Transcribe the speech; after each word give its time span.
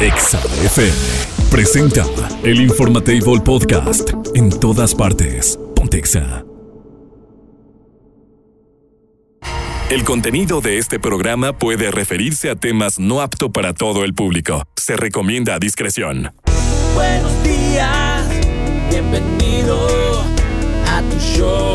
Exa 0.00 0.38
FM 0.62 0.92
presenta 1.50 2.04
el 2.42 2.60
Informatable 2.60 3.40
Podcast. 3.42 4.10
En 4.34 4.50
todas 4.50 4.94
partes. 4.94 5.58
Pontexa. 5.74 6.44
El 9.88 10.04
contenido 10.04 10.60
de 10.60 10.76
este 10.76 11.00
programa 11.00 11.54
puede 11.54 11.90
referirse 11.90 12.50
a 12.50 12.56
temas 12.56 12.98
no 12.98 13.22
apto 13.22 13.52
para 13.52 13.72
todo 13.72 14.04
el 14.04 14.12
público. 14.12 14.64
Se 14.76 14.96
recomienda 14.98 15.54
a 15.54 15.58
discreción. 15.58 16.30
Buenos 16.94 17.42
días, 17.42 18.28
bienvenido 18.90 19.78
a 20.86 21.00
tu 21.10 21.18
show, 21.18 21.65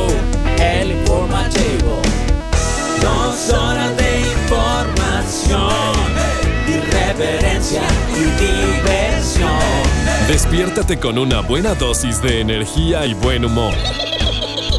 Despiértate 10.32 10.98
con 10.98 11.18
una 11.18 11.42
buena 11.42 11.74
dosis 11.76 12.22
de 12.22 12.40
energía 12.40 13.06
y 13.06 13.14
buen 13.14 13.44
humor. 13.44 13.74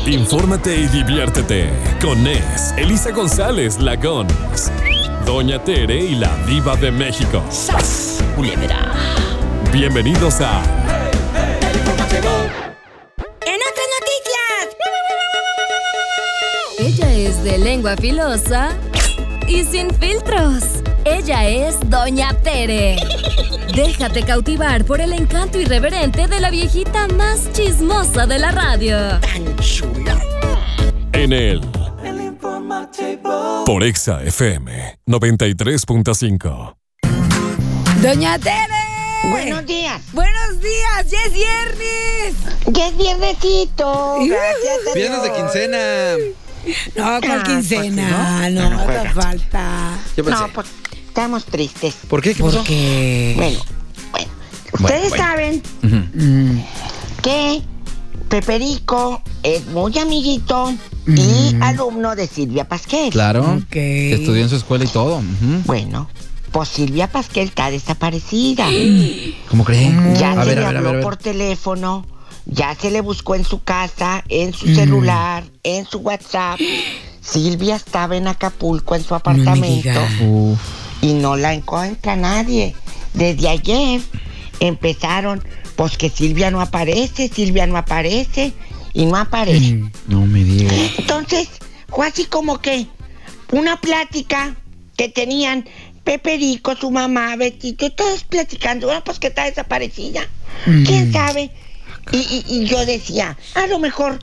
Infórmate 0.07 0.75
y 0.75 0.87
diviértete 0.87 1.69
con 2.01 2.25
Nes, 2.25 2.73
Elisa 2.79 3.11
González 3.11 3.79
Lagons, 3.79 4.33
Doña 5.27 5.63
Tere 5.63 5.99
y 5.99 6.15
la 6.15 6.35
Diva 6.47 6.75
de 6.77 6.91
México. 6.91 7.45
Bienvenidos 9.71 10.41
a 10.41 10.63
El 11.71 11.77
informativo. 11.77 12.31
¡En 13.45 13.61
otras 13.69 13.89
noticias! 14.01 14.77
Ella 16.79 17.13
es 17.13 17.45
de 17.45 17.59
lengua 17.59 17.95
filosa 17.99 18.71
y 19.47 19.65
sin 19.65 19.93
filtros. 19.97 20.82
Ella 21.05 21.49
es 21.49 21.79
Doña 21.89 22.33
Tere. 22.43 22.97
Déjate 23.75 24.23
cautivar 24.23 24.85
por 24.85 25.01
el 25.01 25.13
encanto 25.13 25.59
irreverente 25.59 26.27
de 26.29 26.41
la 26.41 26.51
viejita 26.51 27.09
más 27.09 27.51
chismosa 27.53 28.27
de 28.27 28.39
la 28.39 28.51
radio. 28.53 28.97
en 31.13 31.33
el 31.33 31.61
El 32.05 32.21
informativo. 32.21 33.65
por 33.65 33.83
Exa 33.83 34.23
FM 34.23 34.99
93.5. 35.07 36.77
Doña 38.01 38.39
Tere. 38.39 38.67
Buenos 39.31 39.67
días. 39.67 40.01
Buenos 40.13 40.61
días, 40.61 41.11
ya 41.11 41.19
es 41.27 41.33
viernes. 41.33 42.35
Ya 42.67 42.89
es 42.89 42.97
viernesito. 42.97 44.17
Gracias 44.19 44.79
a 44.91 44.95
Viernes 44.95 45.23
de 45.23 45.33
quincena. 45.33 46.17
No, 46.97 47.21
¿cuál 47.21 47.41
Ah, 47.41 47.43
quincena? 47.45 48.51
no, 48.51 48.61
¿no? 48.61 48.71
no, 48.71 48.85
Bueno, 48.85 49.03
te 49.03 49.11
pues, 49.11 49.25
falta. 49.25 49.91
Yo 50.17 50.25
pensé. 50.25 50.41
No, 50.43 50.49
pues 50.53 50.67
estamos 51.13 51.45
tristes. 51.45 51.95
¿Por 52.09 52.23
qué? 52.23 52.35
¿Qué 52.35 52.43
pasó? 52.43 52.57
Porque. 52.59 53.35
Bueno, 53.37 53.59
bueno. 54.13 54.29
Ustedes 54.73 55.11
bueno. 55.11 55.25
saben 55.25 55.63
que 57.23 57.63
Peperico 58.31 59.21
es 59.43 59.67
muy 59.67 59.99
amiguito 59.99 60.73
y 61.07 61.55
alumno 61.61 62.17
de 62.17 62.27
Silvia 62.27 62.67
Pasquel. 62.67 63.11
Claro. 63.11 63.43
Ok. 63.63 63.77
Estudió 63.77 64.43
en 64.43 64.49
su 64.49 64.57
escuela 64.57 64.87
y 64.87 64.89
todo. 64.89 65.21
Bueno, 65.67 66.09
pues 66.51 66.71
Silvia 66.71 67.13
Pasquel 67.13 67.49
está 67.49 67.71
desaparecida. 67.71 68.67
¿Cómo 69.51 69.65
creen? 69.65 70.15
Ya 70.17 70.33
a 70.33 70.45
se 70.45 70.49
ver, 70.49 70.59
le 70.61 70.65
a 70.65 70.69
ver, 70.69 70.77
a 70.77 70.79
habló 70.79 70.81
ver. 70.81 70.89
a 70.89 70.93
ver. 70.93 71.03
por 71.03 71.19
teléfono, 71.19 72.07
ya 72.47 72.75
se 72.75 72.91
le 72.91 73.03
buscó 73.03 73.35
en 73.35 73.45
su 73.45 73.63
casa, 73.63 74.25
en 74.31 74.55
su 74.55 74.75
celular, 74.75 75.45
en 75.63 75.85
su 75.85 75.99
WhatsApp. 75.99 76.59
Silvia 77.21 77.77
estaba 77.77 78.17
en 78.17 78.29
Acapulco 78.29 78.95
en 78.95 79.05
su 79.05 79.13
me 79.13 79.19
apartamento 79.19 79.89
diga. 79.91 80.09
Y 81.03 81.13
no 81.15 81.37
la 81.37 81.53
encuentra 81.53 82.17
nadie. 82.17 82.75
Desde 83.13 83.49
ayer 83.51 84.01
empezaron, 84.61 85.43
pues 85.77 85.97
que 85.99 86.09
Silvia 86.09 86.51
no 86.51 86.61
aparece, 86.61 87.29
Silvia 87.29 87.67
no 87.67 87.77
aparece 87.77 88.53
y 88.95 89.05
no 89.07 89.17
aparece. 89.17 89.75
Mm, 89.75 89.93
No 90.09 90.27
me 90.27 90.43
digas. 90.45 90.75
Entonces, 90.99 91.49
fue 91.89 92.07
así 92.07 92.25
como 92.25 92.61
que 92.61 92.87
una 93.51 93.81
plática 93.81 94.55
que 94.97 95.09
tenían 95.09 95.67
Peperico, 96.05 96.75
su 96.77 96.91
mamá, 96.91 97.37
Betito, 97.37 97.91
todos 97.91 98.25
platicando. 98.25 98.87
Bueno, 98.87 99.03
pues 99.05 99.19
que 99.19 99.29
está 99.29 99.45
desaparecida. 99.45 100.23
Mm. 100.67 100.85
¿Quién 100.85 101.13
sabe? 101.13 101.51
Y, 102.13 102.17
y- 102.19 102.45
y 102.49 102.65
yo 102.67 102.85
decía, 102.85 103.37
a 103.55 103.67
lo 103.69 103.79
mejor 103.79 104.19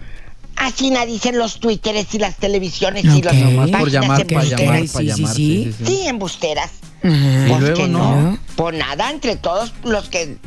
así 0.60 0.90
nadie 0.92 1.14
dicen 1.14 1.38
los 1.38 1.60
twitteres 1.60 2.14
y 2.14 2.20
las 2.20 2.36
televisiones 2.38 3.06
y 3.06 3.10
Ok. 3.20 3.26
las 3.26 3.36
Nomás 3.36 3.70
por 3.72 3.80
páginas 3.82 3.94
llamar, 3.94 4.28
para 4.28 4.42
embusteras. 4.44 4.60
llamar, 4.60 4.82
Sí, 4.82 4.88
para 4.94 5.04
sí, 5.04 5.22
llamar. 5.22 5.36
sí. 5.36 5.64
Sí, 5.64 5.74
sí, 5.78 5.86
sí. 5.86 5.86
Sí, 6.02 6.08
embusteras. 6.08 6.72
luego 7.02 7.74
que 7.76 7.88
no. 7.88 8.38
Pues 8.56 8.78
nada, 8.78 9.10
entre 9.10 9.36
todos 9.38 9.74
los 9.84 10.10
que 10.10 10.38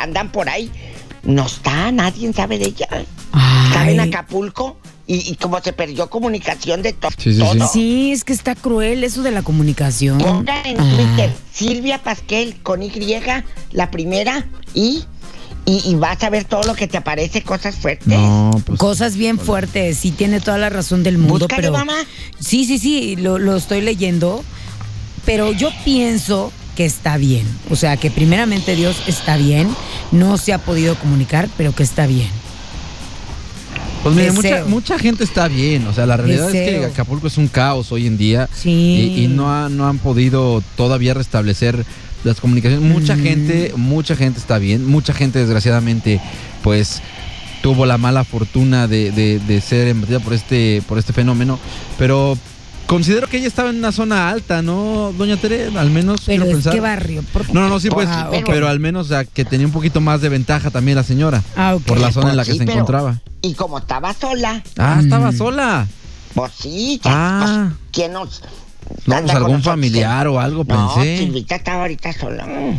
andan 0.00 0.30
por 0.30 0.48
ahí, 0.48 0.70
no 1.24 1.46
está, 1.46 1.90
nadie 1.92 2.32
sabe 2.32 2.58
de 2.58 2.66
ella. 2.66 2.88
Estaba 3.66 3.90
en 3.90 4.00
Ay. 4.00 4.08
Acapulco 4.10 4.76
y, 5.06 5.30
y 5.30 5.36
como 5.36 5.60
se 5.60 5.72
perdió 5.72 6.10
comunicación 6.10 6.82
de 6.82 6.92
to- 6.92 7.08
Sí, 7.16 7.32
sí, 7.32 7.38
todo. 7.38 7.66
Sí, 7.72 8.12
es 8.12 8.24
que 8.24 8.32
está 8.34 8.54
cruel 8.54 9.04
eso 9.04 9.22
de 9.22 9.30
la 9.30 9.42
comunicación. 9.42 10.18
Pongan 10.18 10.66
en 10.66 10.78
Ah. 10.80 10.94
Twitter 10.96 11.32
Silvia 11.52 12.02
Pasquel 12.02 12.60
con 12.62 12.82
Y, 12.82 12.92
la 13.72 13.90
primera, 13.90 14.46
y, 14.74 15.04
y, 15.66 15.82
y 15.88 15.94
vas 15.94 16.22
a 16.22 16.30
ver 16.30 16.44
todo 16.44 16.62
lo 16.64 16.74
que 16.74 16.88
te 16.88 16.96
aparece, 16.96 17.42
cosas 17.42 17.76
fuertes. 17.76 18.06
No, 18.08 18.50
pues. 18.66 18.78
Cosas 18.78 19.16
bien 19.16 19.38
fuertes, 19.38 19.98
sí 19.98 20.10
tiene 20.10 20.40
toda 20.40 20.58
la 20.58 20.68
razón 20.70 21.02
del 21.02 21.18
mundo, 21.18 21.46
Búscale, 21.46 21.62
pero 21.62 21.72
mamá. 21.72 21.94
sí, 22.40 22.64
sí, 22.64 22.78
sí, 22.78 23.16
lo, 23.16 23.38
lo 23.38 23.56
estoy 23.56 23.80
leyendo, 23.80 24.42
pero 25.24 25.52
yo 25.52 25.70
pienso 25.84 26.52
que 26.76 26.84
está 26.86 27.16
bien, 27.18 27.46
o 27.70 27.76
sea, 27.76 27.96
que 27.98 28.10
primeramente 28.10 28.74
Dios 28.74 28.96
está 29.06 29.36
bien, 29.36 29.68
no 30.10 30.38
se 30.38 30.52
ha 30.52 30.58
podido 30.58 30.94
comunicar, 30.96 31.48
pero 31.56 31.74
que 31.74 31.82
está 31.82 32.06
bien. 32.06 32.28
Pues 34.02 34.16
mire, 34.16 34.64
mucha, 34.64 34.98
gente 34.98 35.22
está 35.22 35.46
bien. 35.46 35.86
O 35.86 35.92
sea, 35.94 36.06
la 36.06 36.16
realidad 36.16 36.52
es 36.52 36.80
que 36.80 36.84
Acapulco 36.86 37.28
es 37.28 37.38
un 37.38 37.46
caos 37.46 37.92
hoy 37.92 38.08
en 38.08 38.18
día. 38.18 38.48
Sí. 38.52 39.14
Y, 39.16 39.24
y 39.24 39.28
no, 39.28 39.52
ha- 39.54 39.68
no 39.68 39.86
han 39.86 39.98
podido 39.98 40.60
todavía 40.76 41.14
restablecer 41.14 41.86
las 42.24 42.40
comunicaciones. 42.40 42.88
Mucha 42.88 43.16
Mm. 43.16 43.20
gente, 43.22 43.72
mucha 43.76 44.16
gente 44.16 44.38
está 44.38 44.58
bien. 44.58 44.86
Mucha 44.86 45.12
gente, 45.12 45.38
desgraciadamente, 45.40 46.20
pues 46.62 47.00
tuvo 47.62 47.86
la 47.86 47.98
mala 47.98 48.24
fortuna 48.24 48.88
de, 48.88 49.10
de- 49.12 49.38
de 49.38 49.60
ser 49.60 49.88
embatida 49.88 50.18
por 50.20 50.32
este, 50.32 50.82
por 50.88 50.98
este 50.98 51.12
fenómeno. 51.12 51.58
Pero 51.98 52.36
considero 52.86 53.28
que 53.28 53.38
ella 53.38 53.46
estaba 53.46 53.70
en 53.70 53.76
una 53.78 53.92
zona 53.92 54.28
alta, 54.30 54.62
¿no, 54.62 55.12
doña 55.16 55.36
Tere? 55.36 55.68
Al 55.76 55.90
menos 55.90 56.22
Pero 56.26 56.42
quiero 56.42 56.44
¿de 56.46 56.52
pensar. 56.52 56.72
qué 56.74 56.80
barrio? 56.80 57.22
¿Por- 57.32 57.54
No, 57.54 57.60
no, 57.62 57.68
no, 57.68 57.80
sí, 57.80 57.88
pues, 57.88 58.08
Ah, 58.10 58.30
pero 58.46 58.68
al 58.68 58.80
menos 58.80 59.06
o 59.06 59.08
sea, 59.10 59.24
que 59.24 59.44
tenía 59.44 59.66
un 59.66 59.72
poquito 59.72 60.00
más 60.00 60.20
de 60.20 60.28
ventaja 60.28 60.70
también 60.70 60.96
la 60.96 61.04
señora. 61.04 61.42
Ah, 61.56 61.74
ok. 61.76 61.82
Por 61.84 61.98
la 62.00 62.10
zona 62.12 62.30
en 62.30 62.36
la 62.36 62.42
Pues 62.42 62.48
que 62.48 62.52
sí, 62.54 62.58
se 62.58 62.64
pero- 62.64 62.78
encontraba. 62.78 63.20
Y 63.42 63.54
como 63.54 63.78
estaba 63.78 64.12
sola, 64.14 64.62
Ah, 64.78 64.98
estaba 65.02 65.30
Mm. 65.30 65.36
sola. 65.38 65.86
pues 66.34 66.52
sí, 66.60 67.00
ya, 67.04 67.10
Ah. 67.12 67.68
pues, 67.68 67.78
¿quién 67.92 68.12
nos... 68.12 68.42
No, 69.06 69.20
pues 69.20 69.30
algún 69.34 69.52
nosotros? 69.52 69.64
familiar 69.64 70.26
o 70.28 70.40
algo, 70.40 70.64
No, 70.66 70.94
pensé. 70.94 71.18
Silvita 71.18 71.56
estaba 71.56 71.82
ahorita 71.82 72.12
sola. 72.12 72.46
Mm. 72.46 72.78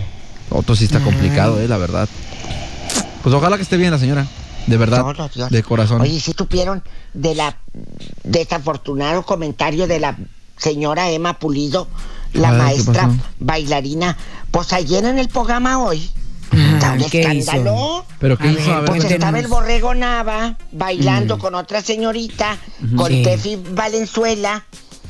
Otro 0.49 0.75
sí 0.75 0.85
está 0.85 0.99
complicado, 0.99 1.59
eh, 1.59 1.67
la 1.67 1.77
verdad. 1.77 2.07
Pues 3.23 3.33
ojalá 3.33 3.55
que 3.57 3.63
esté 3.63 3.77
bien 3.77 3.91
la 3.91 3.99
señora. 3.99 4.27
De 4.67 4.77
verdad. 4.77 5.03
Dios. 5.35 5.49
De 5.49 5.63
corazón. 5.63 6.01
Oye, 6.01 6.19
si 6.19 6.31
supieron 6.33 6.83
de 7.13 7.35
la 7.35 7.57
desafortunado 8.23 9.23
comentario 9.23 9.87
de 9.87 9.99
la 9.99 10.17
señora 10.57 11.09
Emma 11.09 11.39
Pulido, 11.39 11.87
la 12.33 12.49
Ay, 12.49 12.53
¿qué 12.55 12.61
maestra 12.63 13.09
bailarina? 13.39 14.17
Pues 14.51 14.71
ayer 14.73 15.03
en 15.05 15.19
el 15.19 15.27
programa 15.27 15.79
hoy, 15.83 16.09
está 16.51 16.95
escándalo. 16.95 18.05
Pero 18.19 18.37
qué 18.37 18.47
A 18.47 18.51
hizo, 18.51 18.73
a 18.73 18.79
ver, 18.81 18.89
Pues 18.89 19.03
estaba 19.05 19.39
el 19.39 19.47
borrego 19.47 19.93
Nava 19.93 20.57
bailando 20.71 21.37
con 21.39 21.55
otra 21.55 21.81
señorita, 21.81 22.57
con 22.95 23.09
Sí. 23.11 23.23
Tefi 23.23 23.57
Valenzuela. 23.71 24.65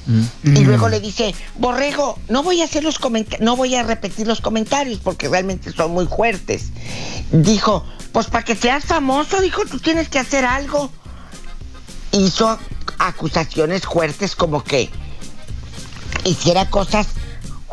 Mm. 0.05 0.57
Y 0.57 0.63
luego 0.65 0.89
le 0.89 0.99
dice, 0.99 1.33
Borrego, 1.57 2.19
no 2.29 2.43
voy 2.43 2.61
a 2.61 2.65
hacer 2.65 2.83
los 2.83 2.99
comentarios, 2.99 3.41
no 3.41 3.55
voy 3.55 3.75
a 3.75 3.83
repetir 3.83 4.27
los 4.27 4.41
comentarios 4.41 4.99
porque 4.99 5.29
realmente 5.29 5.71
son 5.71 5.91
muy 5.91 6.07
fuertes. 6.07 6.71
Dijo, 7.31 7.85
pues 8.11 8.27
para 8.27 8.43
que 8.43 8.55
seas 8.55 8.85
famoso, 8.85 9.41
dijo, 9.41 9.63
tú 9.69 9.79
tienes 9.79 10.09
que 10.09 10.19
hacer 10.19 10.45
algo. 10.45 10.91
Hizo 12.11 12.59
acusaciones 12.99 13.83
fuertes 13.83 14.35
como 14.35 14.63
que 14.63 14.89
hiciera 16.25 16.69
cosas 16.69 17.07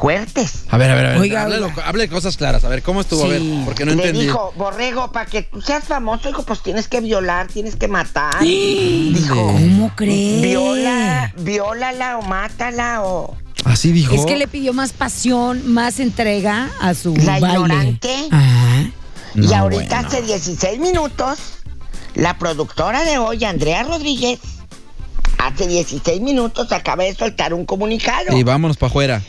fuertes. 0.00 0.64
A 0.70 0.79
ver, 0.79 0.91
a 0.91 0.94
ver, 0.94 1.06
a 1.06 1.08
ver. 1.11 1.19
Oiga, 1.19 1.43
hable, 1.43 1.58
oiga. 1.58 1.75
hable 1.87 2.02
de 2.05 2.08
cosas 2.08 2.37
claras. 2.37 2.64
A 2.64 2.69
ver, 2.69 2.82
¿cómo 2.82 3.00
estuvo? 3.02 3.25
A 3.25 3.29
ver, 3.29 3.41
Sí. 3.41 3.62
porque 3.64 3.85
no 3.85 3.93
Le 3.93 3.99
entendí. 3.99 4.23
dijo, 4.23 4.52
Borrego, 4.56 5.12
para 5.12 5.26
que 5.26 5.43
tú 5.43 5.61
seas 5.61 5.85
famoso, 5.85 6.29
dijo, 6.29 6.43
pues 6.44 6.62
tienes 6.62 6.88
que 6.88 7.00
violar, 7.00 7.49
tienes 7.49 7.76
que 7.76 7.87
matar. 7.88 8.35
Ande. 8.37 8.47
Dijo, 8.49 9.35
¿Cómo 9.35 9.93
crees? 9.94 10.43
viola, 10.43 11.35
viólala 11.38 12.19
o 12.19 12.23
mátala 12.23 13.02
o... 13.05 13.37
Así 13.64 13.93
dijo. 13.93 14.14
Es 14.14 14.25
que 14.25 14.37
le 14.37 14.49
pidió 14.49 14.73
más 14.73 14.93
pasión, 14.94 15.70
más 15.70 16.00
entrega 16.00 16.70
a 16.81 16.94
su 16.94 17.14
La 17.17 17.38
baile. 17.38 17.49
ignorante. 17.61 18.14
Ajá. 18.31 18.91
y 19.35 19.53
ahorita 19.53 19.96
bueno. 20.00 20.08
hace 20.08 20.23
16 20.23 20.79
minutos, 20.81 21.38
la 22.14 22.38
productora 22.38 23.05
de 23.05 23.19
hoy, 23.19 23.44
Andrea 23.44 23.82
Rodríguez, 23.82 24.41
hace 25.38 25.67
16 25.69 26.20
minutos 26.23 26.73
acaba 26.73 27.05
de 27.05 27.14
soltar 27.14 27.53
un 27.53 27.67
comunicado. 27.67 28.35
Y 28.37 28.43
vámonos 28.43 28.79
para 28.79 28.88
afuera. 28.88 29.23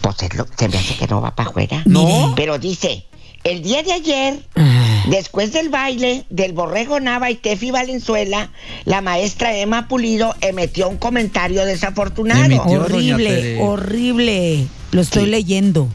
Pues 0.00 0.22
es 0.22 0.34
lo- 0.34 0.46
se 0.58 0.68
me 0.68 0.76
hace 0.78 0.94
que 0.96 1.06
no 1.06 1.20
va 1.20 1.34
para 1.34 1.48
afuera. 1.50 1.82
¿No? 1.84 2.32
Pero 2.36 2.58
dice, 2.58 3.04
el 3.44 3.62
día 3.62 3.82
de 3.82 3.92
ayer, 3.92 4.42
Ah, 4.56 5.04
después 5.08 5.52
del 5.52 5.68
baile 5.68 6.24
del 6.30 6.52
Borrego 6.52 7.00
Nava 7.00 7.30
y 7.30 7.36
Tefi 7.36 7.70
Valenzuela, 7.70 8.50
la 8.84 9.00
maestra 9.00 9.54
Emma 9.56 9.88
Pulido 9.88 10.34
emitió 10.40 10.88
un 10.88 10.96
comentario 10.98 11.64
desafortunado. 11.64 12.62
Horrible, 12.62 13.58
horrible. 13.60 14.66
Lo 14.92 15.00
estoy 15.02 15.24
Sí. 15.24 15.30
leyendo. 15.30 15.88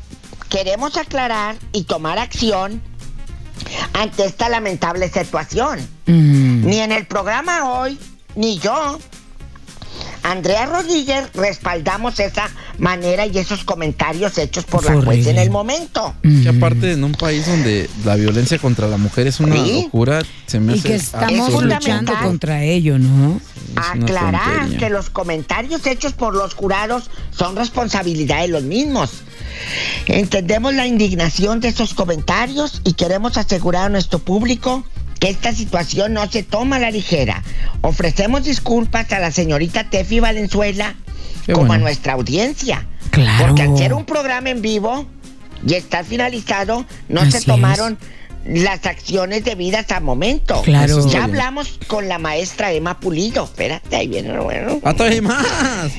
Queremos 0.50 0.98
aclarar 0.98 1.56
y 1.74 1.84
tomar 1.84 2.18
acción 2.20 2.82
ante 3.94 4.26
esta 4.26 4.50
lamentable 4.50 5.10
situación. 5.10 5.80
Mm. 6.06 6.66
Ni 6.68 6.80
en 6.80 6.92
el 6.92 7.06
programa 7.08 7.72
hoy, 7.72 7.98
ni 8.36 8.58
yo, 8.60 9.00
Andrea 10.28 10.66
Rodríguez, 10.66 11.28
respaldamos 11.36 12.20
esa 12.20 12.50
manera 12.80 13.28
y 13.28 13.38
esos 13.38 13.64
comentarios 13.64 14.38
hechos 14.40 14.64
por 14.66 14.84
la 14.84 15.00
juez 15.00 15.28
en 15.28 15.38
el 15.38 15.52
momento. 15.52 16.16
Que 16.24 16.50
aparte 16.50 16.94
en 16.94 17.04
un 17.04 17.12
país 17.12 17.46
donde 17.46 17.88
la 18.04 18.16
violencia 18.16 18.58
contra 18.58 18.88
la 18.88 18.98
mujer 18.98 19.28
es 19.28 19.40
una 19.40 19.56
Sí. 19.56 19.84
locura, 19.84 20.24
se 20.48 20.60
me 20.60 20.74
Y 20.76 20.80
hace 20.80 20.88
que 20.88 20.96
estamos 20.96 21.64
luchando 21.64 22.12
contra 22.24 22.64
ello, 22.64 22.98
¿no? 22.98 23.40
Aclarar 23.76 24.60
tontería. 24.62 24.78
que 24.80 24.90
los 24.90 25.12
comentarios 25.12 25.86
hechos 25.86 26.14
por 26.14 26.34
los 26.34 26.56
jurados 26.56 27.12
son 27.30 27.56
responsabilidad 27.56 28.42
de 28.42 28.48
los 28.48 28.64
mismos. 28.64 29.12
Entendemos 30.08 30.74
la 30.74 30.88
indignación 30.88 31.60
de 31.60 31.68
esos 31.68 31.94
comentarios 31.94 32.82
y 32.84 32.94
queremos 32.94 33.38
asegurar 33.38 33.86
a 33.86 33.90
nuestro 33.90 34.18
público 34.20 34.84
que 35.26 35.32
esta 35.32 35.54
situación 35.54 36.14
no 36.14 36.30
se 36.30 36.44
toma 36.44 36.76
a 36.76 36.80
la 36.80 36.92
ligera. 36.92 37.42
Ofrecemos 37.82 38.44
disculpas 38.44 39.12
a 39.12 39.20
la 39.20 39.32
señorita 39.32 39.90
Tefi 39.90 40.20
Valenzuela 40.20 40.96
Qué 41.46 41.54
como 41.54 41.74
a 41.74 41.80
nuestra 41.80 42.14
audiencia. 42.14 42.86
Claro. 43.10 43.48
Porque 43.48 43.64
al 43.64 43.76
ser 43.76 43.94
un 43.94 44.06
programa 44.06 44.52
en 44.52 44.62
vivo 44.62 45.08
y 45.66 45.74
estar 45.74 46.06
finalizado, 46.06 46.86
no 47.10 47.22
Así 47.22 47.32
se 47.32 47.38
es. 47.40 47.46
tomaron 47.46 47.98
las 48.46 48.86
acciones 48.86 49.44
debidas 49.44 49.90
al 49.92 50.04
momento. 50.04 50.62
Claro. 50.62 51.08
Ya 51.08 51.24
hablamos 51.24 51.80
con 51.88 52.08
la 52.08 52.20
maestra 52.20 52.72
Emma 52.72 53.00
Pulido. 53.00 53.46
Espérate, 53.46 53.96
ahí 53.96 54.08
viene 54.08 54.32
lo 54.32 54.44
bueno. 54.44 54.80
¡Ah, 54.84 54.94
todavía 54.94 55.16
hay 55.16 55.22
más! 55.22 55.92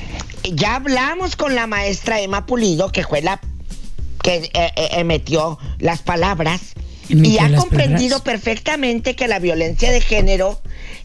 Ya 0.43 0.75
hablamos 0.75 1.35
con 1.35 1.53
la 1.53 1.67
maestra 1.67 2.21
Emma 2.21 2.45
Pulido, 2.45 2.93
que 2.93 3.03
fue 3.03 3.21
la 3.21 3.41
que 4.23 4.35
eh, 4.35 4.51
eh, 4.53 4.89
emitió 4.93 5.59
las 5.79 6.01
palabras. 6.01 6.61
Y 7.09 7.37
ha 7.39 7.55
comprendido 7.55 8.23
perfectamente 8.23 9.15
que 9.15 9.27
la 9.27 9.39
violencia 9.39 9.91
de 9.91 10.01
género 10.01 10.61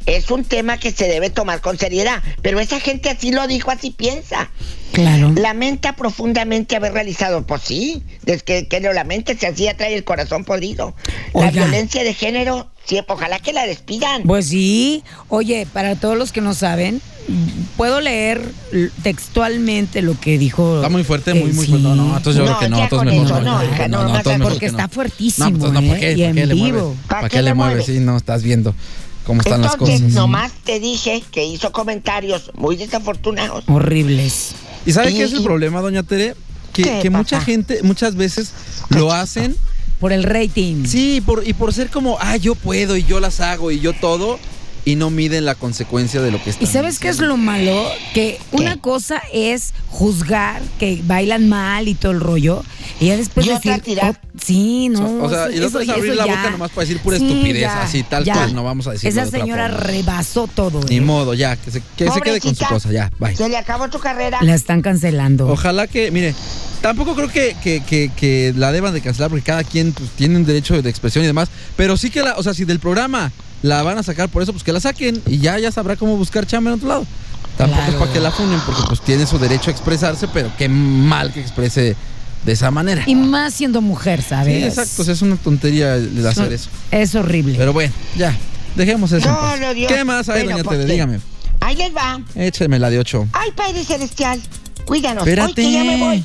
es 0.07 0.31
un 0.31 0.45
tema 0.45 0.79
que 0.79 0.91
se 0.91 1.09
debe 1.09 1.31
tomar 1.31 1.61
con 1.61 1.79
seriedad. 1.79 2.23
Pero 2.43 2.61
esa 2.61 2.81
gente 2.81 3.11
así 3.11 3.31
lo 3.31 3.47
dijo, 3.47 3.71
así 3.71 3.91
piensa. 3.91 4.51
Claro. 4.93 5.33
Lamenta 5.37 5.97
profundamente 5.97 6.77
haber 6.77 6.93
realizado, 6.93 7.47
pues 7.47 7.63
sí, 7.63 8.03
desde 8.23 8.45
que, 8.45 8.69
que 8.69 8.81
lo 8.81 8.93
lamente 8.93 9.37
se 9.37 9.47
hacía 9.47 9.77
trae 9.77 9.95
el 9.95 10.05
corazón 10.05 10.45
podrido. 10.45 10.95
La 11.33 11.49
Oiga. 11.49 11.51
violencia 11.51 12.05
de 12.05 12.13
género, 12.13 12.71
sí, 12.85 13.01
ojalá 13.07 13.39
que 13.39 13.53
la 13.53 13.67
despidan. 13.67 14.25
Pues 14.25 14.49
sí. 14.49 15.03
Oye, 15.29 15.67
para 15.73 15.97
todos 15.97 16.19
los 16.19 16.33
que 16.33 16.43
no 16.43 16.53
saben, 16.53 17.01
puedo 17.77 18.01
leer 18.01 18.41
textualmente 19.03 20.03
lo 20.03 20.19
que 20.19 20.39
dijo. 20.39 20.77
Está 20.77 20.89
muy 20.89 21.05
fuerte, 21.05 21.31
eh, 21.33 21.35
muy, 21.35 21.53
muy 21.53 21.65
sí. 21.67 21.71
fuerte. 21.73 21.89
No, 21.89 21.95
no, 21.95 22.17
entonces 22.17 22.43
yo 22.43 22.51
No, 22.51 22.59
creo 22.59 22.61
que 22.61 22.69
no, 22.77 22.83
entonces 22.83 23.07
mejor 23.13 23.27
eso 23.27 23.41
no. 23.41 23.63
no, 23.89 24.09
no, 24.09 24.23
no, 24.39 24.45
porque 24.49 24.67
está 24.67 24.89
fuertísimo, 24.89 25.51
No, 25.51 25.59
pues 25.59 25.73
no, 25.73 25.81
¿para 25.83 26.01
qué? 26.01 26.13
Y 26.13 26.17
¿Para 26.17 26.29
en 26.31 26.35
qué 26.37 26.47
le 26.47 26.55
vivo. 26.55 26.69
mueves? 26.79 26.99
¿Para 27.09 27.21
¿Para 27.23 27.29
qué 27.29 27.43
le 27.43 27.55
mueves? 27.55 27.87
Sí, 27.87 28.01
no, 28.01 28.17
estás 28.17 28.43
viendo 28.43 28.75
cómo 29.27 29.41
están 29.41 29.63
las 29.63 29.75
Entonces, 29.75 30.01
cosas. 30.01 30.15
nomás 30.15 30.53
te 30.65 30.81
dije 30.81 31.23
que 31.31 31.45
hizo 31.45 31.71
comentarios 31.73 32.51
muy 32.55 32.77
desafortunados. 32.77 33.65
Horribles. 33.69 34.53
¿Y 34.85 34.93
sabe 34.93 35.13
qué 35.15 35.23
es 35.25 35.33
Y- 35.33 35.37
el 35.37 35.43
problema, 35.45 35.81
doña 35.81 36.03
Tere? 36.03 36.35
Que, 36.73 36.83
¿Qué, 36.85 36.99
que 37.03 37.11
mucha 37.11 37.41
gente, 37.41 37.83
muchas 37.83 38.17
veces 38.17 38.53
lo 38.89 39.13
hacen, 39.13 39.55
Por 40.01 40.13
el 40.13 40.23
rating. 40.25 40.87
sí, 40.87 41.21
por, 41.25 41.47
y 41.47 41.53
por 41.53 41.73
ser 41.75 41.91
como, 41.91 42.17
ah, 42.19 42.37
yo 42.37 42.55
puedo 42.55 42.97
y 42.97 43.05
yo 43.05 43.21
las 43.21 43.41
hago 43.41 43.71
y 43.71 43.79
yo 43.79 43.93
todo, 43.93 44.39
y 44.85 44.97
no 44.97 45.11
miden 45.11 45.45
la 45.45 45.55
consecuencia 45.55 46.21
de 46.21 46.31
lo 46.33 46.43
que 46.43 46.51
están 46.51 46.65
¿Y 46.69 46.71
sabes 46.71 46.99
qué 46.99 47.09
es 47.09 47.21
lo 47.21 47.37
malo? 47.37 47.85
Que 48.15 48.39
una 48.51 48.75
¿Qué? 48.75 48.81
cosa 48.81 49.23
es 49.33 49.73
juzgar 49.89 50.61
que 50.81 51.01
bailan 51.05 51.49
mal 51.49 51.87
y 51.87 51.95
todo 51.95 52.11
el 52.13 52.21
rollo. 52.21 52.65
Y 52.99 53.07
ya 53.07 53.17
después 53.17 53.47
Y 53.47 53.51
otra 53.51 53.77
decir. 53.79 53.85
tirar. 53.85 54.21
oh, 54.25 54.29
sí, 54.45 54.89
no. 54.89 55.23
o 55.23 55.31
sea, 55.31 55.51
y 55.51 55.61
otra 55.61 55.83
es 55.83 55.89
abrir 55.89 56.15
la 56.17 56.27
ya- 56.27 56.37
boca 56.37 56.51
nomás 56.51 56.71
para 56.71 56.87
decir 56.87 57.01
pura 57.01 57.19
Sí, 57.19 57.27
estupidez, 57.27 57.61
ya, 57.63 57.83
así, 57.83 58.03
tal 58.03 58.25
ya. 58.25 58.35
cual, 58.35 58.55
no 58.55 58.65
vamos 58.65 58.87
a 58.89 58.93
decirlo 58.93 59.11
Esa 59.11 59.23
de 59.23 59.29
otra 59.29 59.41
señora 59.41 59.69
forma. 59.69 59.85
rebasó 59.85 60.47
todo. 60.49 60.81
Ni 60.89 60.97
¿eh? 60.97 61.01
modo, 61.01 61.35
ya, 61.35 61.57
que 61.57 61.71
se, 61.71 61.83
que 61.97 62.11
se 62.11 62.21
quede 62.21 62.41
con 62.41 62.55
su 62.57 62.65
cosa, 62.65 62.91
ya, 62.91 63.11
bye. 63.21 63.37
Se 63.37 63.49
le 63.49 63.57
acabó 63.57 63.89
tu 63.89 63.99
carrera. 64.01 64.39
La 64.43 64.55
están 64.55 64.83
cancelando. 64.83 65.47
Ojalá 65.49 65.87
que, 65.87 66.11
mire, 66.11 66.35
tampoco 66.81 67.15
creo 67.15 67.29
que, 67.29 67.57
que, 67.63 67.83
que- 67.85 68.11
que 68.17 68.53
la 68.57 68.73
deban 68.73 68.93
de 68.95 69.01
cancelar 69.01 69.31
porque 69.31 69.45
cada 69.45 69.63
quien 69.65 69.93
pues, 69.93 70.11
tiene 70.11 70.37
un 70.37 70.45
derecho 70.45 70.81
de 70.83 70.91
expresión 70.91 71.23
y 71.25 71.29
demás, 71.29 71.49
pero 71.77 71.97
sí 71.97 72.11
que 72.11 72.23
la, 72.23 72.35
o 72.37 72.43
sea, 72.43 72.53
si 72.55 72.65
del 72.65 72.81
programa 72.81 73.31
la 73.63 73.83
van 73.83 73.99
a 73.99 74.03
sacar 74.03 74.29
por 74.29 74.43
eso, 74.43 74.53
pues 74.53 74.65
que 74.65 74.73
la 74.73 74.81
saquen 74.81 75.23
y 75.27 75.39
ya, 75.39 75.59
ya 75.59 75.71
sabrá 75.73 75.97
cómo 75.97 76.17
buscar 76.17 76.47
chamba 76.47 76.71
en 76.71 76.77
otro 76.77 76.89
lado. 76.89 77.07
Tampoco 77.57 77.79
Claro. 77.81 77.93
es 77.93 77.99
para 77.99 78.13
que 78.13 78.21
la 78.21 78.31
funen 78.31 78.61
porque 78.67 78.83
pues 78.89 79.01
tiene 79.03 79.27
su 79.27 79.39
derecho 79.39 79.71
a 79.71 79.73
expresarse, 79.73 80.27
pero 80.29 80.51
qué 80.57 80.69
mal 80.69 81.33
que 81.33 81.41
exprese 81.41 81.97
de 82.45 82.53
esa 82.53 82.71
manera. 82.71 83.05
Y 83.07 83.15
más 83.15 83.55
siendo 83.55 83.81
mujer, 83.81 84.23
¿sabes? 84.23 84.57
Sí, 84.57 84.65
exacto, 84.65 85.03
o 85.03 85.05
sea, 85.05 85.15
es 85.15 85.23
una 85.23 85.37
tontería 85.37 85.95
el 85.97 86.27
hacer 86.27 86.53
eso. 86.53 86.71
Es 86.91 87.15
horrible. 87.15 87.55
Pero 87.59 87.73
bueno, 87.73 87.93
ya, 88.17 88.37
dejemos 88.75 89.13
eso. 89.13 89.29
No, 89.29 89.57
no, 89.59 89.75
Dios. 89.75 89.93
¿Qué 89.93 90.03
más 90.05 90.29
hay, 90.29 90.43
Bueno, 90.45 90.53
doña 90.59 90.65
¿por 90.65 90.73
Tere? 90.75 90.87
qué? 90.87 90.93
Dígame. 90.93 91.21
Ahí 91.61 91.77
les 91.77 91.95
va. 91.95 92.21
Écheme 92.35 92.79
la 92.81 92.91
de 92.91 92.99
ocho. 92.99 93.29
Ay, 93.33 93.51
Padre 93.53 93.85
Celestial, 93.85 94.41
cuídanos. 94.85 95.23
Espérate. 95.25 95.51
Hoy 95.51 95.55
que 95.67 95.73
ya 95.73 95.85
me 95.85 95.97
voy. 95.99 96.25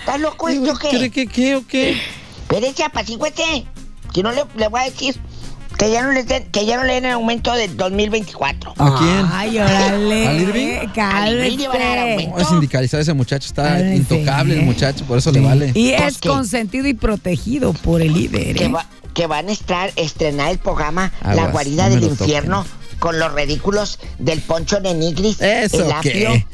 ¿Estás 0.00 0.20
loco 0.20 0.48
esto 0.48 0.76
¿Qué, 0.78 0.90
qué? 0.98 1.10
qué, 1.10 1.26
qué 1.26 1.56
o 1.56 1.66
qué? 1.66 1.96
Espérese, 2.42 2.84
apacícuete. 2.84 3.66
Si 4.12 4.22
no 4.22 4.32
le, 4.32 4.42
le 4.56 4.68
voy 4.68 4.80
a 4.80 4.84
decir 4.84 5.16
que 5.78 5.90
ya 5.90 6.02
no 6.02 6.12
les 6.12 6.26
den, 6.26 6.44
que 6.50 6.64
ya 6.64 6.76
no 6.78 6.84
le 6.84 6.94
den 6.94 7.04
el 7.04 7.12
aumento 7.12 7.52
del 7.52 7.76
2024. 7.76 8.74
¿A 8.78 8.98
quién? 8.98 9.26
Ay, 9.32 9.58
órale. 9.58 10.26
¿Al 10.28 10.40
Irving? 10.40 10.68
Al 11.00 11.34
Irving 11.34 11.58
le 11.58 11.68
van 11.68 11.76
a 11.76 11.84
dar 11.84 11.96
Cálmese. 11.96 12.12
aumento. 12.12 12.36
No, 12.36 12.42
es 12.42 12.48
sindicalizado 12.48 13.02
ese 13.02 13.12
muchacho, 13.14 13.46
está 13.46 13.62
Cálmese. 13.64 13.96
intocable 13.96 14.54
el 14.54 14.62
muchacho, 14.62 15.04
por 15.04 15.18
eso 15.18 15.30
le 15.32 15.40
vale. 15.40 15.72
Y 15.74 15.90
Pues 15.92 16.14
es 16.14 16.18
qué. 16.18 16.28
consentido 16.28 16.86
y 16.86 16.94
protegido 16.94 17.72
por 17.74 18.00
el 18.00 18.14
líder. 18.14 18.56
que, 18.56 18.64
¿eh? 18.64 18.68
va- 18.68 18.86
que 19.12 19.26
van 19.26 19.48
a 19.48 19.52
estar 19.52 19.92
estrenar 19.96 20.50
el 20.50 20.58
programa 20.58 21.12
Aguas, 21.20 21.36
La 21.36 21.46
Guarida 21.50 21.84
no 21.88 21.94
del 21.94 22.00
lo 22.00 22.08
toquen. 22.10 22.24
Infierno 22.26 22.66
con 22.98 23.18
los 23.18 23.32
ridículos 23.34 23.98
del 24.18 24.40
Poncho 24.40 24.80
Nenigris, 24.80 25.40
¿Eso 25.40 25.84
el 25.84 25.92
Apio, 25.92 26.10
qué? 26.12 26.46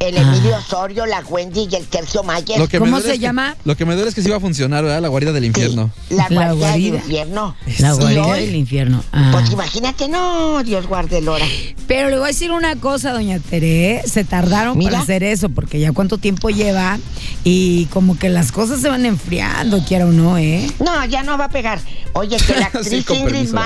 El 0.00 0.16
Emilio 0.16 0.56
Osorio, 0.56 1.04
la 1.04 1.20
Wendy 1.20 1.68
y 1.70 1.74
el 1.76 1.86
Sergio 1.90 2.22
Mayer. 2.22 2.58
Lo 2.58 2.68
que 2.68 2.80
me 2.80 2.86
¿Cómo 2.86 2.96
duele 2.96 3.06
se 3.08 3.12
es 3.14 3.18
que- 3.20 3.22
llama? 3.26 3.54
lo 3.64 3.76
que 3.76 3.84
me 3.84 3.94
duele 3.94 4.08
es 4.08 4.14
que 4.14 4.22
sí 4.22 4.30
va 4.30 4.38
a 4.38 4.40
funcionar, 4.40 4.82
¿verdad? 4.82 5.02
La 5.02 5.08
guarida 5.08 5.30
del 5.32 5.42
Sí, 5.42 5.48
infierno. 5.48 5.90
la 6.08 6.26
La 6.30 6.52
Guarida 6.54 6.72
del. 6.72 6.94
Infierno. 6.94 7.54
La 7.78 7.92
guarida 7.92 8.20
Y 8.26 8.30
hoy, 8.30 8.46
del 8.46 8.56
infierno. 8.56 9.04
Ah. 9.12 9.28
Pues 9.32 9.50
imagínate, 9.52 10.08
no, 10.08 10.62
Dios 10.64 10.86
guarde 10.86 11.18
el 11.18 11.28
hora. 11.28 11.44
Pero 11.86 12.08
le 12.08 12.16
voy 12.16 12.24
a 12.24 12.28
decir 12.28 12.50
una 12.50 12.76
cosa, 12.76 13.12
doña 13.12 13.38
Tere. 13.40 14.02
Se 14.06 14.24
tardaron 14.24 14.78
Mira. 14.78 14.90
para 14.92 15.02
hacer 15.02 15.22
eso, 15.22 15.50
porque 15.50 15.78
ya 15.78 15.92
cuánto 15.92 16.16
tiempo 16.16 16.48
lleva 16.48 16.98
y 17.44 17.84
como 17.86 18.18
que 18.18 18.30
las 18.30 18.52
cosas 18.52 18.80
se 18.80 18.88
van 18.88 19.04
enfriando, 19.04 19.84
quiera 19.84 20.06
o 20.06 20.12
no, 20.12 20.38
¿eh? 20.38 20.66
No, 20.82 21.04
ya 21.04 21.22
no 21.24 21.36
va 21.36 21.44
a 21.44 21.50
pegar. 21.50 21.78
Oye, 22.14 22.38
que 22.38 22.54
la 22.54 22.70
Sí, 22.72 22.78
actriz 22.78 23.04
con 23.04 23.16
Ingrid 23.18 23.32
permiso. 23.34 23.56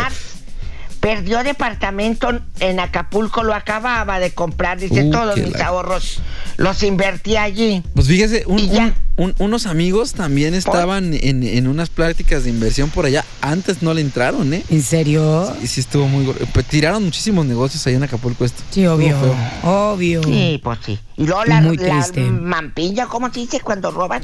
Perdió 1.04 1.42
departamento 1.44 2.40
en 2.60 2.80
Acapulco, 2.80 3.42
lo 3.42 3.52
acababa 3.52 4.18
de 4.18 4.30
comprar. 4.30 4.78
Dice, 4.80 5.04
Uh, 5.04 5.10
todos 5.10 5.36
mis 5.36 5.52
la- 5.52 5.66
ahorros 5.66 6.22
los 6.56 6.82
invertí 6.82 7.36
allí. 7.36 7.82
Pues 7.94 8.06
fíjese, 8.08 8.44
un- 8.46 8.58
Y 8.58 8.70
ya. 8.70 8.94
un- 9.18 9.24
un- 9.26 9.34
unos 9.38 9.66
amigos 9.66 10.14
también 10.14 10.54
estaban 10.54 11.12
en, 11.12 11.42
en 11.42 11.66
unas 11.68 11.90
prácticas 11.90 12.44
de 12.44 12.50
inversión 12.50 12.88
por 12.88 13.04
allá. 13.04 13.22
Antes 13.42 13.82
no 13.82 13.92
le 13.92 14.00
entraron, 14.00 14.54
¿eh? 14.54 14.64
¿En 14.70 14.82
serio? 14.82 15.54
Y 15.62 15.66
sí 15.66 15.80
estuvo 15.80 16.08
muy... 16.08 16.24
pues, 16.54 16.64
tiraron 16.68 17.04
muchísimos 17.04 17.44
negocios 17.44 17.86
ahí 17.86 17.94
en 17.96 18.02
Acapulco 18.04 18.46
esto. 18.46 18.62
Sí, 18.70 18.86
obvio. 18.86 19.14
Obvio. 19.62 20.22
Sí, 20.22 20.58
pues 20.64 20.78
sí. 20.86 20.98
Y 21.18 21.26
luego 21.26 21.44
la, 21.44 21.60
Muy 21.60 21.76
la 21.76 23.06
¿cómo 23.10 23.30
se 23.30 23.40
dice 23.40 23.60
cuando 23.60 23.90
roban? 23.90 24.22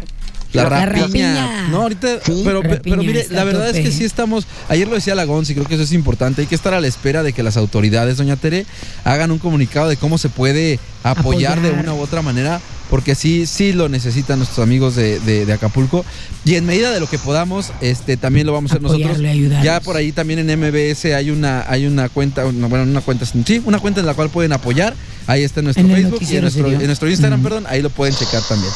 La, 0.53 0.65
La 0.65 0.85
rapiña. 0.87 1.07
rapiña. 1.07 1.69
No, 1.71 1.83
ahorita, 1.83 2.19
Sí, 2.25 2.43
pero, 2.45 2.63
rapiña 2.63 2.81
pero 2.83 2.97
mire, 3.03 3.27
la 3.31 3.45
verdad 3.45 3.69
es 3.71 3.77
que 3.85 3.93
sí 3.93 4.05
estamos, 4.05 4.47
ayer 4.69 4.89
lo 4.89 4.95
decía 4.95 5.15
Lagón, 5.15 5.45
y 5.49 5.55
creo 5.55 5.67
que 5.67 5.75
eso 5.75 5.85
es 5.85 5.93
importante, 5.93 6.41
hay 6.43 6.47
que 6.49 6.55
estar 6.57 6.75
a 6.75 6.81
la 6.81 6.87
espera 6.89 7.23
de 7.23 7.33
que 7.33 7.43
las 7.43 7.57
autoridades, 7.57 8.17
doña 8.17 8.37
Tere, 8.37 8.67
hagan 9.05 9.31
un 9.31 9.39
comunicado 9.39 9.89
de 9.89 9.97
cómo 9.97 10.19
se 10.19 10.29
puede 10.29 10.79
apoyar, 11.05 11.61
de 11.63 11.71
una 11.71 11.95
u 11.95 12.01
otra 12.01 12.21
manera, 12.23 12.61
porque 12.91 13.15
sí, 13.15 13.47
sí 13.47 13.73
lo 13.73 13.89
necesitan 13.89 14.39
nuestros 14.39 14.59
amigos 14.65 14.97
de, 14.97 15.21
de- 15.21 15.47
de 15.47 15.53
Acapulco, 15.53 16.05
y 16.45 16.57
en 16.57 16.67
medida 16.67 16.91
de 16.91 16.99
lo 16.99 17.07
que 17.09 17.19
podamos, 17.19 17.73
este, 17.81 18.17
también 18.17 18.47
lo 18.47 18.53
vamos 18.53 18.73
a 18.73 18.75
hacer 18.75 18.83
nosotros. 18.83 19.19
Ya 19.63 19.81
por 19.81 19.97
ahí 19.97 20.11
también 20.11 20.41
en 20.41 20.59
MBS 20.61 21.05
hay 21.15 21.31
una, 21.31 21.65
hay 21.71 21.87
una 21.87 22.09
cuenta, 22.09 22.45
una- 22.47 22.67
bueno, 22.67 22.85
una 22.85 23.01
cuenta, 23.03 23.25
sí, 23.25 23.63
una 23.65 23.79
cuenta 23.79 24.01
en 24.01 24.07
la 24.07 24.15
cual 24.15 24.31
pueden 24.31 24.53
apoyar, 24.53 24.95
ahí 25.29 25.45
está 25.45 25.61
en 25.61 25.65
nuestro 25.65 25.87
En 25.87 25.93
Facebook 25.93 26.21
y 26.29 26.35
en 26.35 26.43
nuestro, 26.43 26.67
en 26.73 26.87
nuestro 26.87 27.09
Instagram, 27.09 27.39
Mm. 27.41 27.43
perdón, 27.45 27.65
ahí 27.69 27.81
lo 27.83 27.91
pueden 27.91 28.15
checar 28.17 28.43
también. 28.49 28.73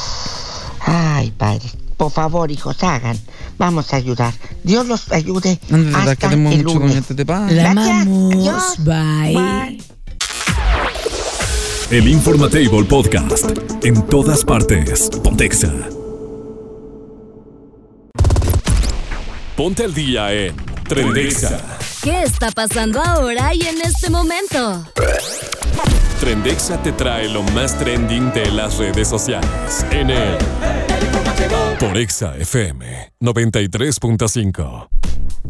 Ay, 0.86 1.30
padre, 1.30 1.70
por 1.96 2.10
favor, 2.10 2.50
hijos, 2.50 2.82
hagan. 2.82 3.18
Vamos 3.58 3.92
a 3.92 3.96
ayudar. 3.96 4.34
Dios 4.62 4.86
los 4.86 5.10
ayude. 5.12 5.58
Andrés, 5.70 5.94
hasta 5.94 6.28
el 6.28 6.36
mucho 6.38 6.62
lunes. 6.62 7.06
Con 7.06 7.16
de 7.16 7.26
paz. 7.26 7.52
La 7.52 7.70
amamos. 7.70 8.34
Adiós. 8.34 8.76
Bye. 8.78 9.82
El 11.90 12.08
Informatable 12.08 12.84
Podcast. 12.84 13.44
En 13.82 14.02
todas 14.06 14.44
partes. 14.44 15.10
Pontexa. 15.22 15.72
Ponte 19.56 19.84
al 19.84 19.94
día 19.94 20.32
en 20.32 20.56
Trendexa. 20.88 21.78
¿Qué 22.02 22.22
está 22.22 22.50
pasando 22.50 23.00
ahora 23.00 23.54
y 23.54 23.62
en 23.62 23.80
este 23.82 24.10
momento? 24.10 24.84
Trendexa 26.20 26.82
te 26.82 26.92
trae 26.92 27.28
lo 27.28 27.42
más 27.42 27.78
trending 27.78 28.32
de 28.32 28.50
las 28.50 28.78
redes 28.78 29.08
sociales. 29.08 29.86
En 29.90 30.10
el 30.10 30.38
por 31.78 31.96
Exa 31.96 32.36
FM 32.36 33.13
93.5. 33.24 34.88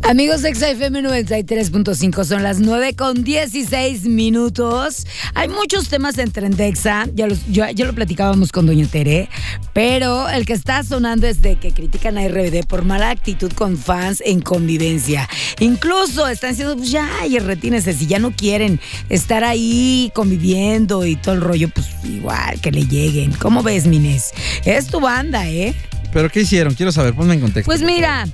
Amigos 0.03 0.43
de 0.43 0.55
XFM 0.55 1.03
93.5, 1.03 2.25
son 2.25 2.43
las 2.43 2.59
9 2.61 2.95
con 2.95 3.25
16 3.25 4.05
minutos. 4.05 5.07
Hay 5.35 5.49
muchos 5.49 5.89
temas 5.89 6.19
en 6.19 6.31
Trendexa, 6.31 7.07
ya, 7.15 7.27
ya, 7.49 7.71
ya 7.71 7.87
lo 7.87 7.95
platicábamos 7.95 8.53
con 8.53 8.67
Doña 8.67 8.87
Tere, 8.87 9.29
pero 9.73 10.29
el 10.29 10.45
que 10.45 10.53
está 10.53 10.83
sonando 10.83 11.27
es 11.27 11.41
de 11.43 11.57
que 11.57 11.73
critican 11.73 12.19
a 12.19 12.29
RBD 12.29 12.67
por 12.67 12.85
mala 12.85 13.11
actitud 13.11 13.51
con 13.53 13.79
fans 13.79 14.23
en 14.27 14.41
convivencia. 14.43 15.29
Incluso 15.61 16.29
están 16.29 16.51
diciendo, 16.51 16.77
pues 16.77 16.91
ya, 16.91 17.09
y 17.27 17.39
retínese, 17.39 17.95
si 17.95 18.07
ya 18.07 18.19
no 18.19 18.33
quieren 18.33 18.81
estar 19.09 19.43
ahí 19.43 20.13
conviviendo 20.15 21.07
y 21.07 21.17
todo 21.17 21.35
el 21.35 21.41
rollo, 21.41 21.71
pues 21.71 21.87
igual 22.05 22.61
que 22.61 22.73
le 22.73 22.87
lleguen. 22.87 23.33
¿Cómo 23.33 23.63
ves, 23.63 23.87
Mines? 23.87 24.33
Es 24.65 24.89
tu 24.89 25.01
banda, 25.01 25.49
¿eh? 25.49 25.75
¿Pero 26.15 26.31
qué 26.31 26.41
hicieron? 26.41 26.73
Quiero 26.75 26.93
saber, 26.93 27.13
ponme 27.13 27.35
en 27.35 27.41
contexto. 27.41 27.67
Pues 27.69 27.83
mira, 27.83 28.27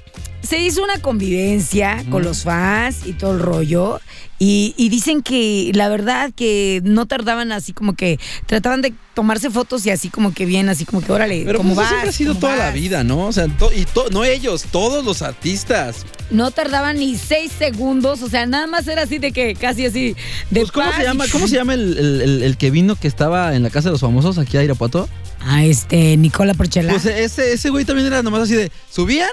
se 0.43 0.59
hizo 0.59 0.83
una 0.85 0.99
convivencia 1.01 2.05
con 2.11 2.23
los 2.23 2.43
fans 2.45 2.99
y 3.07 3.15
todo 3.15 3.33
el 3.33 3.41
rollo. 3.41 4.01
Y, 4.43 4.75
y 4.79 4.89
dicen 4.89 5.23
que 5.23 5.71
la 5.75 5.89
verdad 5.91 6.31
que 6.35 6.81
no 6.83 7.05
tardaban 7.07 7.53
así 7.53 7.75
como 7.75 7.95
que 7.95 8.19
trataban 8.47 8.81
de 8.81 8.95
tomarse 9.15 9.51
fotos 9.51 9.85
y 9.85 9.91
así 9.91 10.09
como 10.09 10.33
que 10.33 10.47
bien, 10.47 10.71
así 10.71 10.87
como 10.87 11.03
que 11.03 11.13
órale, 11.13 11.43
Pero 11.45 11.59
¿cómo 11.59 11.75
pues, 11.75 11.91
vas? 11.91 11.93
eso 11.93 12.01
siempre 12.01 12.09
ha 12.11 12.13
sido 12.13 12.33
¿Cómo 12.35 12.41
toda 12.55 12.57
la 12.57 12.71
vida, 12.71 13.05
¿no? 13.05 13.27
O 13.27 13.33
sea, 13.33 13.49
to- 13.49 13.71
y 13.75 13.85
to- 13.85 14.09
no 14.11 14.25
ellos, 14.25 14.65
todos 14.71 15.05
los 15.05 15.21
artistas. 15.21 16.07
No 16.31 16.51
tardaban 16.53 16.97
ni 16.99 17.17
seis 17.19 17.53
segundos, 17.59 18.23
o 18.23 18.31
sea, 18.31 18.47
nada 18.47 18.67
más 18.67 18.89
era 18.89 19.03
así 19.03 19.19
de 19.19 19.33
que 19.33 19.55
casi 19.55 19.85
así 19.85 20.17
de 20.51 20.61
Pues, 20.61 20.73
¿cómo, 20.73 20.87
paz 20.87 20.97
se 20.97 21.03
llama, 21.05 21.25
¿Cómo 21.31 21.47
se 21.47 21.57
llama 21.57 21.75
el, 21.75 21.99
el- 21.99 22.21
el- 22.23 22.43
el 22.43 22.57
que 22.57 22.71
vino 22.71 22.97
que 22.97 23.09
estaba 23.09 23.55
en 23.55 23.63
la 23.63 23.69
casa 23.69 23.89
de 23.89 23.93
los 23.93 24.01
famosos 24.01 24.39
aquí 24.39 24.57
a 24.57 24.63
Irapuato? 24.65 25.07
Ah, 25.43 25.65
este, 25.65 26.17
Nicola 26.17 26.55
Porchela. 26.55 26.93
Pues 26.93 27.07
ese, 27.07 27.53
ese 27.53 27.71
güey 27.71 27.85
también 27.85 28.07
era 28.07 28.23
nomás 28.23 28.43
así 28.43 28.55
de, 28.55 28.71
subían, 28.91 29.31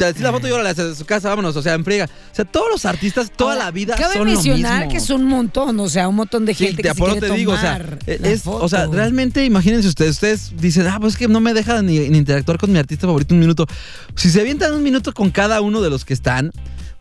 hacía 0.00 0.22
la 0.22 0.32
foto 0.32 0.48
y 0.48 0.50
órale, 0.50 0.70
hacia 0.70 0.94
su 0.94 1.04
casa, 1.04 1.28
vámonos, 1.28 1.56
o 1.56 1.62
sea, 1.62 1.74
en 1.74 1.84
friega. 1.84 2.04
O 2.04 2.34
sea, 2.34 2.44
todos 2.44 2.66
los 2.70 2.84
artistas, 2.84 3.30
toda 3.34 3.52
Ahora, 3.52 3.66
la 3.66 3.70
vida 3.70 3.96
Cabe 3.96 4.14
son 4.14 4.26
lo 4.26 4.32
mencionar 4.34 4.86
mismo. 4.86 4.92
que 4.92 4.98
es 4.98 5.10
un 5.10 5.24
montón, 5.24 5.78
o 5.80 5.88
sea, 5.88 6.08
un 6.08 6.16
montón 6.16 6.44
de 6.44 6.54
Sí, 6.54 6.66
gente 6.66 6.82
te 6.82 6.88
que 6.88 6.94
se 6.94 7.02
quiere 7.02 7.20
te 7.20 7.34
digo, 7.34 7.52
o 7.52 7.56
sea, 7.58 7.78
tomar 7.78 7.98
es, 8.06 8.46
la 8.46 8.52
o 8.52 8.68
sea, 8.68 8.86
realmente 8.86 9.44
imagínense 9.44 9.88
ustedes, 9.88 10.12
ustedes 10.12 10.52
dicen, 10.58 10.86
ah, 10.86 10.98
pues 11.00 11.14
es 11.14 11.18
que 11.18 11.28
no 11.28 11.40
me 11.40 11.54
dejan 11.54 11.86
ni, 11.86 11.98
ni 12.08 12.18
interactuar 12.18 12.58
con 12.58 12.70
mi 12.70 12.78
artista 12.78 13.06
favorito 13.06 13.34
un 13.34 13.40
minuto. 13.40 13.66
Si 14.16 14.30
se 14.30 14.40
avientan 14.40 14.74
un 14.74 14.82
minuto 14.82 15.12
con 15.12 15.30
cada 15.30 15.60
uno 15.60 15.80
de 15.80 15.90
los 15.90 16.04
que 16.04 16.14
están, 16.14 16.52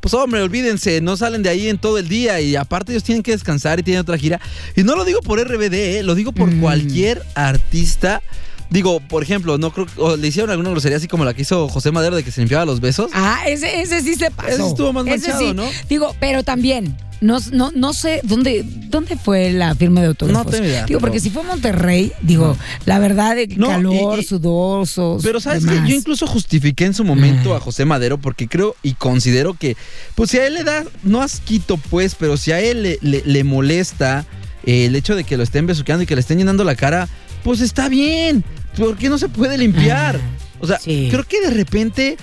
pues 0.09 0.23
hombre, 0.23 0.41
olvídense, 0.41 1.01
no 1.01 1.17
salen 1.17 1.43
de 1.43 1.49
ahí 1.49 1.67
en 1.67 1.77
todo 1.77 1.97
el 1.97 2.07
día 2.07 2.39
y 2.39 2.55
aparte 2.55 2.93
ellos 2.93 3.03
tienen 3.03 3.23
que 3.23 3.31
descansar 3.31 3.77
y 3.79 3.83
tienen 3.83 3.99
otra 3.99 4.17
gira. 4.17 4.39
Y 4.73 4.83
no 4.83 4.95
lo 4.95 5.03
digo 5.03 5.19
por 5.21 5.37
RBD, 5.37 5.99
eh, 5.99 6.03
lo 6.03 6.15
digo 6.15 6.31
por 6.31 6.49
Mm. 6.49 6.61
cualquier 6.61 7.23
artista. 7.35 8.21
Digo, 8.69 9.00
por 9.00 9.24
ejemplo, 9.24 9.57
no 9.57 9.71
creo 9.71 9.88
o 9.97 10.15
le 10.17 10.27
hicieron 10.27 10.50
alguna 10.51 10.69
grosería 10.71 10.97
así 10.97 11.07
como 11.07 11.24
la 11.25 11.33
que 11.33 11.43
hizo 11.43 11.69
José 11.69 11.91
Madero 11.91 12.15
de 12.15 12.24
que 12.24 12.31
se 12.31 12.41
limpiaba 12.41 12.65
los 12.65 12.79
besos. 12.81 13.09
Ah, 13.13 13.41
ese, 13.47 13.81
ese 13.81 14.01
sí 14.01 14.15
se 14.15 14.29
pasó. 14.31 14.50
Ese 14.50 14.67
estuvo 14.67 14.91
más 14.93 15.05
Ese 15.07 15.29
manchado, 15.29 15.39
sí. 15.39 15.53
¿no? 15.53 15.63
Digo, 15.89 16.13
pero 16.19 16.43
también, 16.43 16.97
no, 17.21 17.39
no, 17.53 17.71
no 17.74 17.93
sé 17.93 18.19
dónde, 18.24 18.65
dónde 18.89 19.15
fue 19.17 19.51
la 19.51 19.74
firma 19.74 20.01
de 20.01 20.07
autógrafos. 20.07 20.45
No 20.45 20.51
tengo 20.51 20.65
idea, 20.65 20.86
Digo, 20.86 21.00
porque 21.00 21.19
si 21.21 21.29
fue 21.29 21.43
Monterrey, 21.43 22.12
digo, 22.21 22.57
la 22.86 23.00
verdad, 23.00 23.38
el 23.39 23.57
No, 23.57 23.67
calor, 23.69 24.19
y- 24.19 24.21
y- 24.21 24.25
sudosos. 24.25 25.24
Pero 25.24 25.39
sabes 25.39 25.63
demás. 25.63 25.86
que 25.86 25.89
yo 25.91 25.95
incluso 25.95 26.27
justifiqué 26.27 26.86
en 26.86 26.93
su 26.93 27.03
momento 27.05 27.55
a 27.55 27.59
José 27.62 27.86
Madero 27.86 28.17
porque 28.17 28.47
creo 28.50 28.75
y 28.83 28.93
considero 28.95 29.53
que, 29.53 29.77
pues 30.15 30.29
si 30.31 30.39
a 30.39 30.45
él 30.45 30.55
le 30.55 30.63
da, 30.65 30.83
no 31.03 31.21
asquito 31.21 31.77
pues, 31.77 32.15
pero 32.15 32.36
si 32.38 32.51
a 32.51 32.59
él 32.59 32.83
le, 32.83 33.00
le- 33.01 33.24
le 33.25 33.43
molesta 33.43 34.25
eh, 34.65 34.86
el 34.86 34.95
hecho 34.97 35.15
de 35.15 35.24
que 35.24 35.38
lo 35.38 35.43
estén 35.43 35.65
besuqueando 35.65 36.03
y 36.03 36.05
que 36.05 36.15
le 36.15 36.19
estén 36.21 36.38
llenando 36.38 36.65
la 36.65 36.75
cara, 36.75 37.07
pues 37.48 37.62
está 37.62 37.88
bien. 37.88 38.44
¿Por 38.77 38.98
qué 38.98 39.08
no 39.08 39.18
se 39.18 39.30
puede 39.30 39.58
limpiar? 39.58 40.20
O 40.60 40.68
sea, 40.68 40.80
sí. 40.80 41.08
creo 41.10 41.24
que 41.24 41.39
de 41.39 41.51
repente 41.51 42.18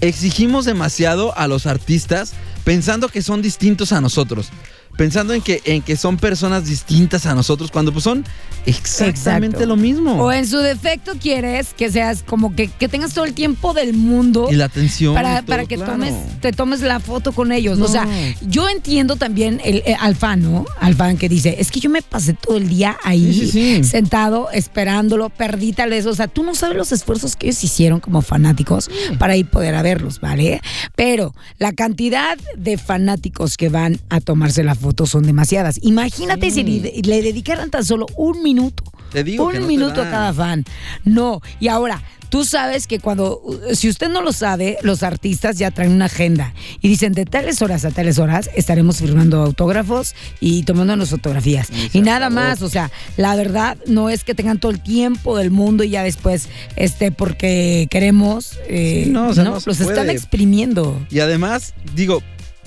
exigimos 0.00 0.64
demasiado 0.64 1.32
a 1.38 1.46
los 1.46 1.66
artistas 1.66 2.32
pensando 2.64 3.08
que 3.08 3.22
son 3.22 3.40
distintos 3.40 3.92
a 3.92 4.00
nosotros. 4.00 4.48
Pensando 4.96 5.34
en 5.34 5.42
que, 5.42 5.60
en 5.64 5.82
que 5.82 5.96
son 5.96 6.16
personas 6.16 6.66
distintas 6.66 7.26
a 7.26 7.34
nosotros 7.34 7.70
cuando 7.70 7.92
pues 7.92 8.04
son 8.04 8.24
exactamente 8.66 9.56
Exacto. 9.56 9.66
lo 9.66 9.76
mismo. 9.76 10.12
O 10.22 10.32
en 10.32 10.46
su 10.46 10.58
defecto 10.58 11.12
quieres 11.20 11.74
que 11.74 11.90
seas 11.90 12.22
como 12.22 12.54
que, 12.54 12.68
que 12.68 12.88
tengas 12.88 13.12
todo 13.12 13.24
el 13.24 13.34
tiempo 13.34 13.74
del 13.74 13.92
mundo. 13.94 14.48
y 14.50 14.54
la 14.54 14.66
atención. 14.66 15.14
para, 15.14 15.38
todo, 15.38 15.46
para 15.46 15.66
que 15.66 15.76
claro. 15.76 15.92
tomes, 15.92 16.14
te 16.40 16.52
tomes 16.52 16.80
la 16.80 17.00
foto 17.00 17.32
con 17.32 17.52
ellos. 17.52 17.78
No. 17.78 17.86
O 17.86 17.88
sea, 17.88 18.06
yo 18.48 18.68
entiendo 18.68 19.16
también 19.16 19.60
el, 19.64 19.82
eh, 19.86 19.96
al 19.98 20.14
fan, 20.16 20.42
¿no? 20.42 20.64
Al 20.80 20.94
fan 20.94 21.16
que 21.16 21.28
dice, 21.28 21.56
es 21.58 21.70
que 21.70 21.80
yo 21.80 21.90
me 21.90 22.02
pasé 22.02 22.34
todo 22.34 22.56
el 22.56 22.68
día 22.68 22.96
ahí 23.04 23.32
Sí, 23.34 23.46
sí, 23.50 23.76
sí. 23.76 23.84
sentado, 23.84 24.50
esperándolo, 24.52 25.28
perdí 25.30 25.72
tal 25.72 25.90
vez. 25.90 26.06
O 26.06 26.14
sea, 26.14 26.28
tú 26.28 26.42
no 26.42 26.54
sabes 26.54 26.76
los 26.76 26.92
esfuerzos 26.92 27.36
que 27.36 27.46
ellos 27.48 27.62
hicieron 27.64 28.00
como 28.00 28.22
fanáticos 28.22 28.90
para 29.18 29.36
ir 29.36 29.46
poder 29.46 29.74
a 29.74 29.82
verlos, 29.82 30.20
¿vale? 30.20 30.60
Pero 30.94 31.34
la 31.58 31.72
cantidad 31.72 32.38
de 32.56 32.78
fanáticos 32.78 33.56
que 33.56 33.68
van 33.68 34.00
a 34.08 34.20
tomarse 34.20 34.62
la 34.62 34.74
foto 34.74 34.83
son 35.06 35.24
demasiadas. 35.24 35.78
Imagínate 35.82 36.50
si 36.50 36.62
le, 36.62 36.92
le 37.02 37.22
dedicaran 37.22 37.70
tan 37.70 37.84
solo 37.84 38.06
un 38.16 38.42
minuto. 38.42 38.84
Te 39.12 39.22
digo 39.24 39.48
que 39.48 39.56
un 39.56 39.62
no 39.62 39.66
te 39.68 39.72
minuto 39.72 40.02
a 40.02 40.10
cada 40.10 40.32
fan. 40.32 40.64
No. 41.04 41.40
Y 41.60 41.68
ahora, 41.68 42.02
tú 42.30 42.44
sabes 42.44 42.88
que 42.88 42.98
cuando, 42.98 43.40
si 43.74 43.88
usted 43.88 44.08
no 44.08 44.22
lo 44.22 44.32
sabe, 44.32 44.76
los 44.82 45.04
artistas 45.04 45.56
ya 45.56 45.70
traen 45.70 45.92
una 45.92 46.06
agenda 46.06 46.52
y 46.80 46.88
dicen 46.88 47.12
de 47.12 47.24
tales 47.24 47.62
horas 47.62 47.84
a 47.84 47.92
tales 47.92 48.18
horas 48.18 48.50
estaremos 48.56 48.96
firmando 48.96 49.40
autógrafos 49.42 50.16
y 50.40 50.64
tomándonos 50.64 51.10
fotografías. 51.10 51.68
Y 51.92 52.00
nada 52.00 52.26
acabó. 52.26 52.34
más, 52.34 52.62
o 52.62 52.68
sea, 52.68 52.90
la 53.16 53.36
verdad 53.36 53.76
no 53.86 54.10
es 54.10 54.24
que 54.24 54.34
tengan 54.34 54.58
todo 54.58 54.72
el 54.72 54.80
tiempo 54.82 55.38
del 55.38 55.52
mundo 55.52 55.84
y 55.84 55.90
ya 55.90 56.02
después, 56.02 56.48
este, 56.74 57.12
porque 57.12 57.86
queremos, 57.90 58.58
eh, 58.68 59.02
Sí, 59.04 59.10
no, 59.10 59.28
o 59.28 59.34
sea, 59.34 59.44
no 59.44 59.52
los 59.52 59.62
se 59.62 59.70
están 59.70 59.94
puede. 59.94 60.12
exprimiendo. 60.12 61.00
Y 61.08 61.20
además, 61.20 61.72
digo, 61.94 62.20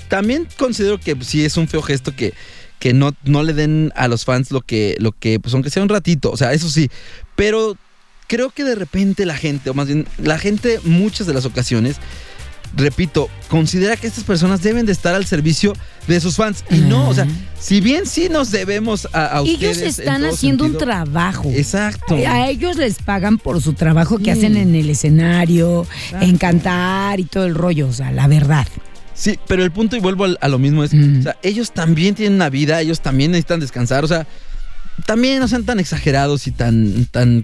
también 0.08 0.48
considero 0.58 1.00
que 1.00 1.16
sí 1.22 1.44
es 1.44 1.58
un 1.58 1.68
feo 1.68 1.82
gesto 1.82 2.16
que, 2.16 2.34
que 2.80 2.94
no, 2.94 3.14
no 3.24 3.44
le 3.44 3.54
den 3.54 3.92
a 3.96 4.08
los 4.08 4.26
fans 4.26 4.52
lo 4.52 4.62
que, 4.62 4.96
lo 5.00 5.12
que, 5.12 5.40
pues 5.40 5.54
aunque 5.54 5.70
sea 5.70 5.84
un 5.84 5.90
ratito, 5.90 6.32
o 6.32 6.38
sea, 6.38 6.54
eso 6.54 6.70
sí. 6.70 6.90
Pero 7.36 7.78
creo 8.28 8.50
que 8.50 8.64
de 8.64 8.76
repente 8.76 9.26
la 9.26 9.36
gente, 9.36 9.70
o 9.70 9.74
más 9.74 9.88
bien, 9.88 10.06
la 10.18 10.38
gente 10.38 10.80
muchas 10.84 11.28
de 11.28 11.34
las 11.34 11.46
ocasiones, 11.46 11.98
repito, 12.76 13.30
considera 13.48 13.96
que 13.96 14.08
estas 14.08 14.24
personas 14.24 14.62
deben 14.62 14.86
de 14.86 14.92
estar 14.92 15.16
al 15.16 15.26
servicio 15.26 15.74
de 16.08 16.20
sus 16.20 16.36
fans. 16.36 16.64
Y 16.70 16.80
no, 16.80 17.10
o 17.10 17.14
sea, 17.14 17.28
si 17.60 17.82
bien 17.82 18.06
sí 18.06 18.30
nos 18.30 18.52
debemos 18.52 19.08
a, 19.14 19.26
a 19.28 19.42
ustedes. 19.42 19.62
Ellos 19.62 19.78
en 19.78 19.88
están 19.88 20.22
todo 20.22 20.34
haciendo 20.34 20.66
un 20.66 20.78
trabajo. 20.78 21.50
Exacto. 21.54 22.16
A 22.16 22.50
ellos 22.50 22.78
les 22.78 22.96
pagan 22.96 23.38
por 23.38 23.62
su 23.62 23.74
trabajo 23.74 24.18
que 24.20 24.32
hacen 24.32 24.58
en 24.58 24.76
el 24.76 24.90
escenario, 24.90 25.88
Exacto. 26.06 26.26
en 26.26 26.38
cantar 26.38 27.20
y 27.20 27.24
todo 27.24 27.46
el 27.46 27.56
rollo, 27.56 27.88
o 27.88 27.94
sea, 27.94 28.12
la 28.12 28.28
verdad. 28.28 28.68
Sí, 29.18 29.40
pero 29.48 29.64
el 29.64 29.72
punto, 29.72 29.96
y 29.96 30.00
vuelvo 30.00 30.28
a, 30.40 30.48
lo 30.48 30.60
mismo, 30.60 30.84
es, 30.84 30.94
Mm. 30.94 31.20
o 31.20 31.24
sea, 31.24 31.38
ellos 31.42 31.72
también 31.72 32.14
tienen 32.14 32.36
una 32.36 32.52
vida, 32.52 32.80
ellos 32.82 33.02
también 33.02 33.32
necesitan 33.32 33.60
descansar, 33.60 34.06
o 34.06 34.08
sea, 34.08 34.28
también 35.08 35.40
no 35.40 35.48
sean 35.48 35.64
tan 35.64 35.80
exagerados 35.80 36.46
y 36.46 36.52
tan, 36.52 37.06
tan, 37.06 37.44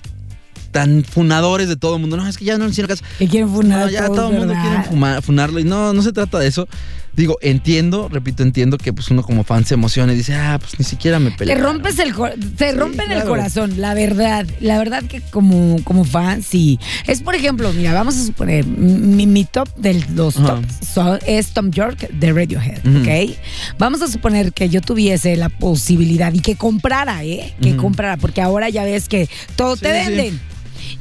tan 0.72 1.04
funadores 1.04 1.68
de 1.68 1.76
todo 1.76 1.96
el 1.96 2.02
mundo. 2.02 2.16
No, 2.16 2.28
es 2.28 2.38
que 2.38 2.46
ya 2.46 2.60
no 2.60 2.66
le 2.66 2.72
hicieron 2.72 2.90
caso. 2.90 3.04
Que 3.18 3.28
quieren 3.28 3.50
funar 3.50 3.86
No, 3.86 3.92
ya 3.92 4.06
todo 4.08 4.30
el 4.30 4.38
mundo 4.38 4.54
quiere 4.54 5.22
funarlo 5.22 5.60
y 5.60 5.64
no, 5.64 5.94
no 5.94 6.02
se 6.04 6.12
trata 6.14 6.38
de 6.40 6.48
eso. 6.48 6.68
Digo, 7.16 7.38
entiendo, 7.42 8.10
repito, 8.10 8.42
entiendo 8.42 8.78
que 8.80 8.92
pues 8.92 9.12
uno 9.12 9.22
como 9.22 9.44
fan 9.44 9.66
se 9.66 9.76
emociona 9.76 10.14
y 10.14 10.16
dice, 10.18 10.34
ah, 10.34 10.58
pues 10.60 10.80
ni 10.80 10.86
siquiera 10.86 11.20
me 11.20 11.30
Te 11.32 11.38
peleé. 11.38 11.56
rompes 11.58 12.00
el 12.00 12.14
te 12.58 12.72
Sí, 12.72 12.76
rompen 12.76 13.12
el 13.12 13.24
corazón, 13.24 13.80
la 13.80 13.94
verdad. 13.94 14.48
La 14.60 14.80
verdad 14.80 15.04
que 15.04 15.22
como, 15.22 15.78
como 15.84 16.06
fan, 16.06 16.42
sí. 16.42 16.80
Es 17.06 17.22
por 17.22 17.36
ejemplo, 17.36 17.72
mira, 17.74 17.94
vamos 17.94 18.18
a 18.18 18.26
suponer, 18.26 18.66
mi, 18.66 19.28
mi 19.28 19.46
top 19.46 19.70
de 19.76 20.04
los 20.16 20.34
tops 20.36 20.88
son- 20.94 21.20
es 21.28 21.50
Tom 21.52 21.70
York 21.70 22.10
de 22.10 22.34
Radiohead, 22.34 22.80
Ujú. 22.86 23.00
¿ok? 23.02 23.38
Vamos 23.78 24.02
a 24.02 24.08
suponer 24.08 24.52
que 24.52 24.70
yo 24.70 24.82
tuviese 24.82 25.36
la 25.36 25.50
posibilidad 25.50 26.34
y 26.34 26.40
que 26.40 26.56
comprara, 26.56 27.24
¿eh? 27.24 27.54
Que 27.62 27.76
comprara, 27.76 28.18
porque 28.18 28.42
ahora 28.42 28.70
ya 28.70 28.84
ves 28.84 29.08
que 29.08 29.30
todo 29.56 29.78
te 29.78 30.06
sí. 30.06 30.40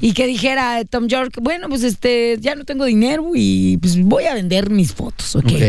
Y 0.02 0.12
que 0.12 0.26
dijera 0.26 0.84
Tom 0.84 1.06
York, 1.06 1.38
bueno, 1.40 1.68
pues 1.68 1.84
este, 1.84 2.36
ya 2.40 2.54
no 2.56 2.64
tengo 2.64 2.84
dinero 2.84 3.30
y 3.34 3.78
pues 3.78 3.96
voy 4.02 4.24
a 4.24 4.34
vender 4.34 4.68
mis 4.68 4.92
fotos, 4.92 5.34
¿ok? 5.36 5.46
Ok. 5.46 5.62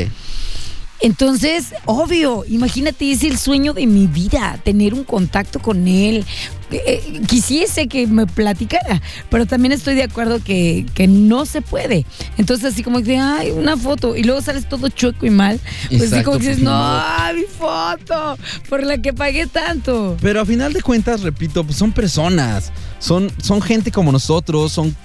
Entonces, 1.04 1.74
obvio, 1.86 2.46
imagínate, 2.48 3.12
es 3.12 3.24
el 3.24 3.38
sueño 3.38 3.74
de 3.74 3.86
mi 3.86 4.08
vida, 4.08 4.58
tener 4.64 4.94
un 4.94 5.04
contacto 5.04 5.60
con 5.60 5.88
él. 5.88 6.26
Eh, 6.74 7.22
quisiese 7.28 7.88
que 7.88 8.08
me 8.08 8.26
platicara, 8.26 9.02
pero 9.30 9.46
también 9.46 9.72
estoy 9.72 9.96
de 9.96 10.04
acuerdo 10.04 10.44
que, 10.44 10.86
que 10.94 11.08
no 11.08 11.46
se 11.46 11.62
puede. 11.62 12.06
Entonces, 12.38 12.74
así 12.74 12.84
como 12.84 13.02
que, 13.02 13.18
ay, 13.18 13.52
una 13.52 13.78
foto, 13.78 14.16
y 14.16 14.24
luego 14.24 14.42
sales 14.42 14.68
todo 14.68 14.90
chueco 14.90 15.26
y 15.26 15.30
mal, 15.30 15.60
pues 15.90 16.02
así 16.02 16.06
Exacto, 16.06 16.32
como 16.32 16.38
que 16.40 16.48
dices, 16.48 16.56
pues, 16.58 16.66
no, 16.66 16.74
ay, 16.74 17.36
mi 17.36 17.44
foto, 17.44 18.38
por 18.70 18.84
la 18.84 18.98
que 18.98 19.14
pagué 19.14 19.46
tanto. 19.48 20.18
Pero 20.22 20.42
a 20.42 20.46
final 20.46 20.74
de 20.74 20.82
cuentas, 20.82 21.22
repito, 21.22 21.64
pues 21.64 21.78
son 21.78 21.92
personas, 21.92 22.72
son, 23.00 23.32
son 23.42 23.62
gente 23.62 23.92
como 23.92 24.12
nosotros, 24.12 24.72
son 24.72 24.96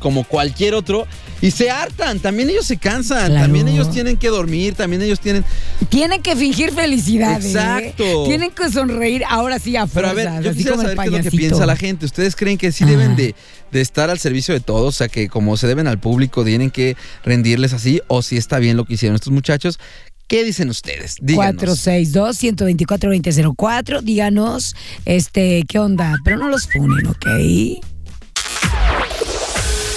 como 0.00 0.24
cualquier 0.24 0.74
otro 0.74 1.06
y 1.40 1.52
se 1.52 1.70
hartan. 1.70 2.18
También 2.18 2.50
ellos 2.50 2.66
se 2.66 2.76
cansan. 2.76 3.28
Claro. 3.28 3.44
También 3.44 3.68
ellos 3.68 3.90
tienen 3.92 4.16
que 4.16 4.28
dormir. 4.28 4.74
También 4.74 5.00
ellos 5.02 5.20
tienen. 5.20 5.44
Tienen 5.88 6.20
que 6.22 6.34
fingir 6.34 6.72
felicidad. 6.72 7.40
¿eh? 7.40 7.46
Exacto. 7.46 8.24
Tienen 8.26 8.50
que 8.50 8.68
sonreír 8.70 9.22
ahora 9.28 9.60
sí 9.60 9.76
a 9.76 9.86
Pero 9.86 10.08
a 10.08 10.12
fuerzas, 10.12 10.34
ver, 10.34 10.42
yo 10.44 10.50
así 10.50 10.56
quisiera 10.58 10.76
saber 10.76 10.96
qué 10.96 11.02
es 11.04 11.10
lo 11.10 11.16
que 11.16 11.22
payasito. 11.22 11.36
piensa 11.36 11.66
la 11.66 11.76
gente. 11.76 12.06
¿Ustedes 12.06 12.34
creen 12.34 12.58
que 12.58 12.72
sí 12.72 12.84
deben 12.84 13.14
de, 13.14 13.36
de 13.70 13.80
estar 13.80 14.10
al 14.10 14.18
servicio 14.18 14.52
de 14.52 14.60
todos? 14.60 14.96
O 14.96 14.98
sea, 14.98 15.08
que 15.08 15.28
como 15.28 15.56
se 15.56 15.68
deben 15.68 15.86
al 15.86 16.00
público, 16.00 16.44
tienen 16.44 16.70
que 16.70 16.96
rendirles 17.24 17.72
así. 17.72 18.00
¿O 18.08 18.22
si 18.22 18.36
está 18.36 18.58
bien 18.58 18.76
lo 18.76 18.84
que 18.84 18.94
hicieron 18.94 19.14
estos 19.14 19.32
muchachos? 19.32 19.78
¿Qué 20.26 20.42
dicen 20.44 20.70
ustedes? 20.70 21.16
Díganos. 21.20 21.86
462-124-2004. 21.86 24.02
Díganos, 24.02 24.74
este, 25.04 25.64
¿qué 25.68 25.78
onda? 25.80 26.16
Pero 26.24 26.38
no 26.38 26.48
los 26.48 26.68
funen, 26.68 27.04
¿ok? 27.06 27.26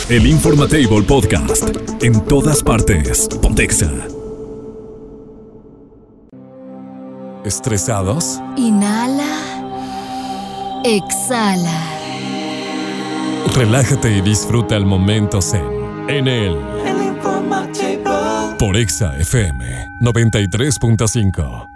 El 0.09 0.27
Informatable 0.27 1.01
Podcast. 1.03 1.63
En 2.01 2.19
todas 2.25 2.61
partes. 2.61 3.27
Pontexa. 3.41 3.89
¿Estresados? 7.45 8.39
Inhala. 8.57 9.23
Exhala. 10.83 11.81
Relájate 13.55 14.17
y 14.17 14.21
disfruta 14.21 14.75
el 14.75 14.85
momento 14.85 15.41
zen. 15.41 15.65
En 16.07 16.27
el 16.27 16.57
El 16.85 17.03
informativo. 17.03 18.55
por 18.59 18.75
Exa 18.77 19.17
FM 19.17 19.87
93.5. 20.01 21.67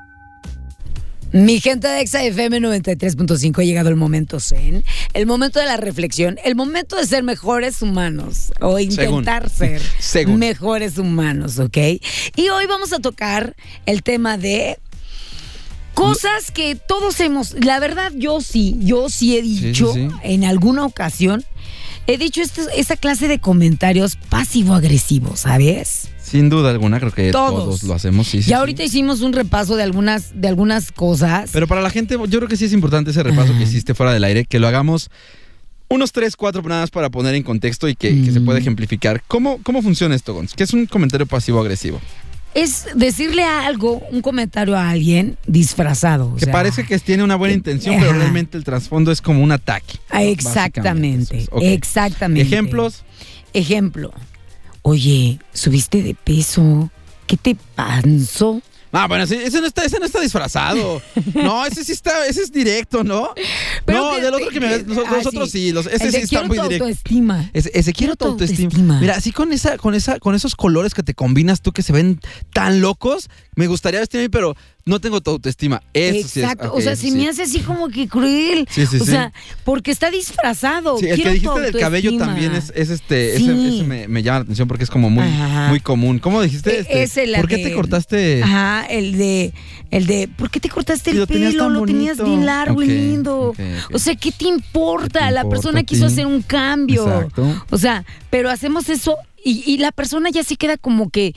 Mi 1.34 1.60
gente 1.60 1.88
de 1.88 2.00
Exa 2.02 2.24
FM 2.24 2.60
93.5 2.62 3.60
ha 3.62 3.64
llegado 3.66 3.90
el 3.90 3.96
momento 3.98 4.40
zen, 4.40 4.84
el 5.14 5.26
momento 5.26 5.60
de 5.60 5.66
la 5.66 5.76
reflexión, 5.78 6.38
el 6.46 6.56
momento 6.56 6.96
de 6.96 7.06
ser 7.06 7.24
mejores 7.24 7.82
humanos 7.82 8.54
o 8.62 8.80
intentar 8.80 9.50
ser 9.56 9.82
Según. 10.00 10.40
mejores 10.40 10.98
humanos, 10.98 11.60
¿ok? 11.60 11.78
Y 12.38 12.50
hoy 12.50 12.66
vamos 12.68 12.94
a 12.94 13.00
tocar 13.00 13.56
el 13.86 14.04
tema 14.04 14.38
de 14.38 14.80
cosas 15.94 16.52
que 16.52 16.76
todos 16.76 17.20
hemos, 17.20 17.54
la 17.64 17.80
verdad 17.80 18.12
yo 18.16 18.40
sí, 18.40 18.78
yo 18.80 19.10
sí 19.10 19.38
he 19.38 19.42
sí, 19.42 19.60
dicho 19.66 19.94
sí. 19.94 20.08
en 20.24 20.46
alguna 20.46 20.86
ocasión, 20.86 21.44
he 22.08 22.18
dicho 22.18 22.42
esto- 22.42 22.70
esa 22.76 22.96
clase 22.96 23.28
de 23.28 23.40
comentarios 23.40 24.16
pasivo-agresivos, 24.30 25.42
¿sabes? 25.42 26.08
Sin 26.30 26.50
duda 26.50 26.72
alguna, 26.72 27.00
creo 27.00 27.12
que 27.14 27.32
Todos. 27.32 27.64
todos, 27.64 27.84
lo 27.84 27.94
hacemos. 27.94 28.28
Sí, 28.28 28.32
sí, 28.32 28.38
y 28.40 28.44
sí. 28.44 28.54
ahorita 28.54 28.84
hicimos 28.84 29.22
un 29.22 29.34
repaso 29.34 29.76
de 29.76 29.84
algunas, 29.84 30.40
de 30.40 30.48
algunas 30.48 30.92
cosas. 30.92 31.50
Pero 31.54 31.68
para 31.68 31.82
la 31.82 31.90
gente, 31.90 32.16
yo 32.28 32.40
creo 32.40 32.48
que 32.48 32.58
sí 32.58 32.66
es 32.66 32.74
importante 32.74 33.12
ese 33.12 33.24
repaso 33.24 33.54
que 33.58 33.64
hiciste 33.64 33.94
fuera 33.94 34.12
del 34.14 34.24
aire, 34.24 34.46
que 34.46 34.60
lo 34.60 34.68
hagamos 34.68 35.10
unos 35.90 36.12
tres, 36.12 36.36
cuatro 36.36 36.62
nada 36.64 36.82
más 36.82 36.92
para 36.92 37.10
poner 37.10 37.34
en 37.36 37.44
contexto 37.44 37.88
y 37.88 37.96
que, 37.96 38.10
que 38.24 38.32
se 38.32 38.42
Mm. 38.42 38.46
pueda 38.46 38.60
ejemplificar. 38.60 39.24
¿Cómo, 39.28 39.60
¿Cómo 39.64 39.82
funciona 39.82 40.16
esto, 40.16 40.34
Gonz? 40.34 40.54
¿Qué 40.54 40.64
es 40.64 40.74
un 40.74 40.86
comentario 40.86 41.26
pasivo-agresivo? 41.26 42.02
es 42.54 42.88
decirle 42.96 43.44
algo, 43.44 44.02
un 44.10 44.22
comentario 44.22 44.76
a 44.76 44.90
alguien 44.90 45.38
disfrazado. 45.46 46.30
o 46.32 46.36
Que 46.38 46.46
sea, 46.46 46.54
parece 46.54 46.86
que 46.86 46.98
tiene 46.98 47.24
una 47.24 47.36
buena 47.36 47.52
que- 47.52 47.58
intención, 47.58 47.96
pero 48.00 48.10
ajá. 48.10 48.20
realmente 48.20 48.58
el 48.58 48.64
trasfondo 48.64 49.12
es 49.12 49.22
como 49.22 49.44
un 49.44 49.52
ataque. 49.52 50.00
Ah. 50.10 50.24
Exactamente, 50.24 51.38
es. 51.38 51.50
Exactamente. 51.62 52.42
Ejemplos. 52.42 53.04
Ejemplo. 53.54 54.12
Oye, 54.90 55.38
subiste 55.52 56.02
de 56.02 56.16
peso. 56.16 56.90
¿Qué 57.26 57.36
te 57.36 57.58
pasó? 57.76 58.62
Ah, 58.94 59.06
bueno, 59.06 59.26
ese, 59.26 59.60
no 59.60 59.68
está, 59.68 59.84
ese 59.84 60.00
no 60.00 60.06
está 60.06 60.22
disfrazado. 60.22 61.02
No, 61.34 61.66
ese 61.66 61.84
sí 61.84 61.92
está, 61.92 62.26
ese 62.26 62.42
es 62.44 62.54
directo, 62.54 63.04
¿no? 63.04 63.32
Pero 63.84 64.00
no, 64.06 64.16
que- 64.16 64.22
del 64.22 64.34
otro 64.34 64.48
que 64.48 64.62
me 64.62 64.70
ves, 64.70 64.88
los, 64.88 65.06
ah, 65.06 65.12
los 65.18 65.26
otros 65.26 65.52
sí. 65.52 65.68
sí, 65.68 65.72
los, 65.74 65.88
ese 65.88 66.10
sí 66.10 66.18
está 66.20 66.28
quiero 66.30 66.48
muy 66.48 66.58
directo. 66.58 66.86
autoestima. 66.86 67.50
Ese, 67.52 67.70
ese 67.74 67.92
quiero 67.92 68.16
tu 68.16 68.28
autoestima. 68.28 68.68
autoestima. 68.68 69.00
Mira, 69.02 69.16
así 69.18 69.34
con 69.34 69.52
esa, 69.52 69.78
con 69.78 69.94
esa, 69.94 70.20
con 70.20 70.36
esos 70.36 70.56
colores 70.56 70.94
que 70.94 71.04
te 71.04 71.14
combinas 71.14 71.62
tú 71.62 71.74
que 71.74 71.84
se 71.84 71.92
ven 71.92 72.22
tan 72.54 72.80
locos, 72.80 73.30
me 73.58 73.68
gustaría 73.68 74.00
vestirme, 74.00 74.30
pero 74.30 74.56
no 74.88 75.00
tengo 75.00 75.22
tu 75.22 75.32
autoestima. 75.32 75.84
Eso 75.94 76.28
sí 76.28 76.40
es- 76.40 76.46
Exacto. 76.46 76.70
ok, 76.70 76.78
o 76.78 76.82
sea, 76.82 76.96
se 76.96 77.10
sí. 77.10 77.12
me 77.12 77.30
hace 77.30 77.44
así 77.44 77.60
como 77.60 77.90
que 77.90 78.08
cruel. 78.08 78.68
Sí, 78.72 78.86
sí, 78.88 78.98
o 78.98 79.06
sí. 79.06 79.12
sea, 79.12 79.32
porque 79.64 79.92
está 79.92 80.10
disfrazado. 80.10 80.98
Sí, 80.98 81.08
el 81.08 81.22
que 81.22 81.30
dijiste 81.32 81.60
del 81.60 81.78
cabello 81.78 82.18
también 82.18 82.54
es, 82.56 82.72
es 82.76 82.90
este, 82.90 83.38
Sí. 83.38 83.44
ese, 83.50 83.68
ese 83.76 83.84
me, 83.84 84.08
me 84.08 84.24
llama 84.24 84.40
la 84.40 84.44
atención 84.44 84.68
porque 84.68 84.84
es 84.86 84.90
como 84.90 85.10
muy, 85.10 85.24
Ajá. 85.26 85.68
muy 85.70 85.80
común. 85.80 86.20
¿Cómo 86.20 86.42
dijiste? 86.42 86.72
E- 86.76 86.80
Este, 86.80 87.04
ese, 87.04 87.28
la 87.28 87.40
¿Por 87.40 87.50
qué 87.50 87.58
de- 87.58 87.64
te 87.66 87.74
cortaste? 87.74 88.42
Ajá, 88.44 88.86
el 88.90 89.18
de, 89.18 89.54
el 89.92 90.06
de, 90.08 90.28
¿por 90.28 90.50
qué 90.50 90.60
te 90.60 90.70
cortaste 90.70 91.12
el 91.12 91.18
lo 91.20 91.28
pelo? 91.28 91.70
Lo 91.70 91.86
tenías 91.86 92.24
bien 92.24 92.46
largo 92.46 92.82
y 92.82 92.88
lindo. 92.88 93.54
O 93.94 94.00
sea, 94.00 94.16
¿qué 94.16 94.32
te 94.32 94.46
importa? 94.48 95.20
¿Qué 95.20 95.26
te 95.28 95.32
la 95.32 95.42
importa 95.42 95.50
persona 95.50 95.84
quiso 95.84 96.06
hacer 96.06 96.26
un 96.26 96.42
cambio. 96.42 97.06
Exacto. 97.08 97.66
O 97.70 97.78
sea, 97.78 98.06
pero 98.30 98.50
hacemos 98.50 98.90
eso 98.90 99.16
y, 99.44 99.64
y 99.66 99.78
la 99.78 99.92
persona 99.92 100.30
ya 100.30 100.44
se 100.44 100.56
queda 100.56 100.78
como 100.78 101.10
que, 101.10 101.34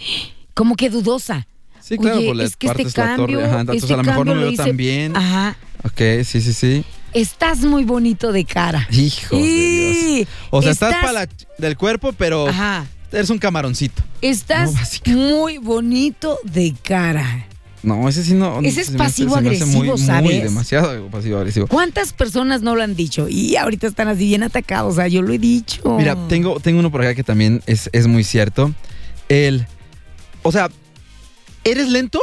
como 0.54 0.76
que 0.76 0.90
dudosa. 0.90 1.46
Sí, 1.90 1.98
claro, 1.98 2.16
Oye, 2.18 2.26
por 2.28 2.36
la 2.36 2.44
es 2.44 2.56
que 2.56 2.66
parte 2.68 2.82
este 2.84 3.00
de 3.02 3.06
la 3.08 3.16
torre. 3.16 3.44
Ajá, 3.44 3.60
entonces 3.60 3.82
este 3.82 3.94
a 3.94 3.96
lo 3.98 4.02
mejor 4.04 4.26
no 4.26 4.34
me 4.36 4.40
veo 4.42 4.50
hice- 4.52 4.62
tan 4.64 4.76
bien. 4.76 5.16
Ajá, 5.16 5.56
Ok, 5.84 6.24
sí, 6.24 6.40
sí, 6.40 6.52
sí. 6.54 6.84
estás 7.12 7.58
muy 7.64 7.84
bonito 7.84 8.32
de 8.32 8.44
cara. 8.44 8.86
Hijo 8.92 9.36
de 9.36 9.42
Dios. 9.42 10.28
O 10.50 10.62
sea, 10.62 10.70
estás, 10.72 10.94
para 10.94 11.12
la 11.12 11.28
del 11.58 11.76
cuerpo, 11.76 12.12
pero 12.16 12.48
Ajá, 12.48 12.86
eres 13.12 13.28
un 13.30 13.38
camaroncito. 13.38 14.02
estás 14.22 14.72
No, 15.06 15.16
muy 15.16 15.58
bonito 15.58 16.38
de 16.44 16.74
cara. 16.82 17.46
No, 17.82 18.08
ese 18.10 18.22
sí 18.22 18.34
no. 18.34 18.60
Ese 18.60 18.82
es 18.82 18.90
pasivo-agresivo, 18.90 19.66
muy, 19.78 19.88
Muy 19.88 19.98
¿sabes? 19.98 20.42
demasiado 20.44 21.06
pasivo-agresivo. 21.08 21.66
¿Cuántas 21.66 22.12
personas 22.12 22.60
no 22.60 22.76
lo 22.76 22.82
han 22.82 22.94
dicho? 22.94 23.26
Y 23.28 23.56
ahorita 23.56 23.86
están 23.86 24.06
así 24.08 24.26
bien 24.26 24.42
atacados. 24.42 24.92
O 24.92 24.96
sea, 24.96 25.08
yo 25.08 25.22
lo 25.22 25.32
he 25.32 25.38
dicho. 25.38 25.80
Mira, 25.96 26.14
tengo, 26.28 26.60
tengo 26.60 26.78
uno 26.78 26.90
por 26.92 27.00
acá 27.00 27.14
que 27.14 27.24
también 27.24 27.62
es, 27.66 27.88
es 27.94 28.06
muy 28.06 28.22
cierto. 28.22 28.72
El. 29.30 29.66
O 30.42 30.52
sea, 30.52 30.68
eres 31.64 31.88
lento, 31.88 32.20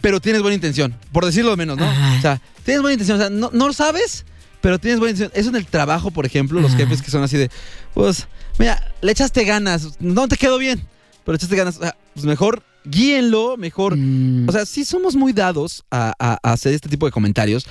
pero 0.00 0.20
tienes 0.20 0.42
buena 0.42 0.54
intención. 0.54 0.96
Por 1.12 1.24
decirlo 1.24 1.50
de 1.50 1.56
menos, 1.56 1.76
¿no? 1.78 1.84
Ajá. 1.88 2.16
O 2.18 2.20
sea, 2.20 2.42
tienes 2.64 2.82
buena 2.82 2.94
intención. 2.94 3.18
O 3.18 3.20
sea, 3.20 3.30
no, 3.30 3.50
no 3.52 3.66
lo 3.68 3.72
sabes, 3.72 4.24
pero 4.60 4.78
tienes 4.78 4.98
buena 5.00 5.10
intención. 5.12 5.38
Eso 5.40 5.50
en 5.50 5.56
el 5.56 5.66
trabajo, 5.66 6.10
por 6.10 6.26
ejemplo, 6.26 6.60
los 6.60 6.72
Ajá. 6.72 6.78
jefes 6.80 7.02
que 7.02 7.10
son 7.10 7.22
así 7.22 7.36
de. 7.36 7.50
Pues, 7.94 8.26
mira, 8.58 8.92
le 9.02 9.12
echaste 9.12 9.44
ganas. 9.44 9.96
No 10.00 10.28
te 10.28 10.36
quedó 10.36 10.58
bien, 10.58 10.80
pero 11.24 11.32
le 11.32 11.36
echaste 11.36 11.56
ganas. 11.56 11.76
O 11.76 11.80
sea, 11.80 11.96
pues 12.14 12.26
mejor 12.26 12.62
guíenlo, 12.84 13.56
mejor. 13.56 13.96
Mm, 13.96 14.48
O 14.48 14.52
sea, 14.52 14.64
sí 14.64 14.84
somos 14.84 15.16
muy 15.16 15.32
dados 15.32 15.84
a, 15.90 16.12
a- 16.18 16.38
a 16.42 16.52
hacer 16.52 16.72
este 16.72 16.88
tipo 16.88 17.06
de 17.06 17.12
comentarios. 17.12 17.66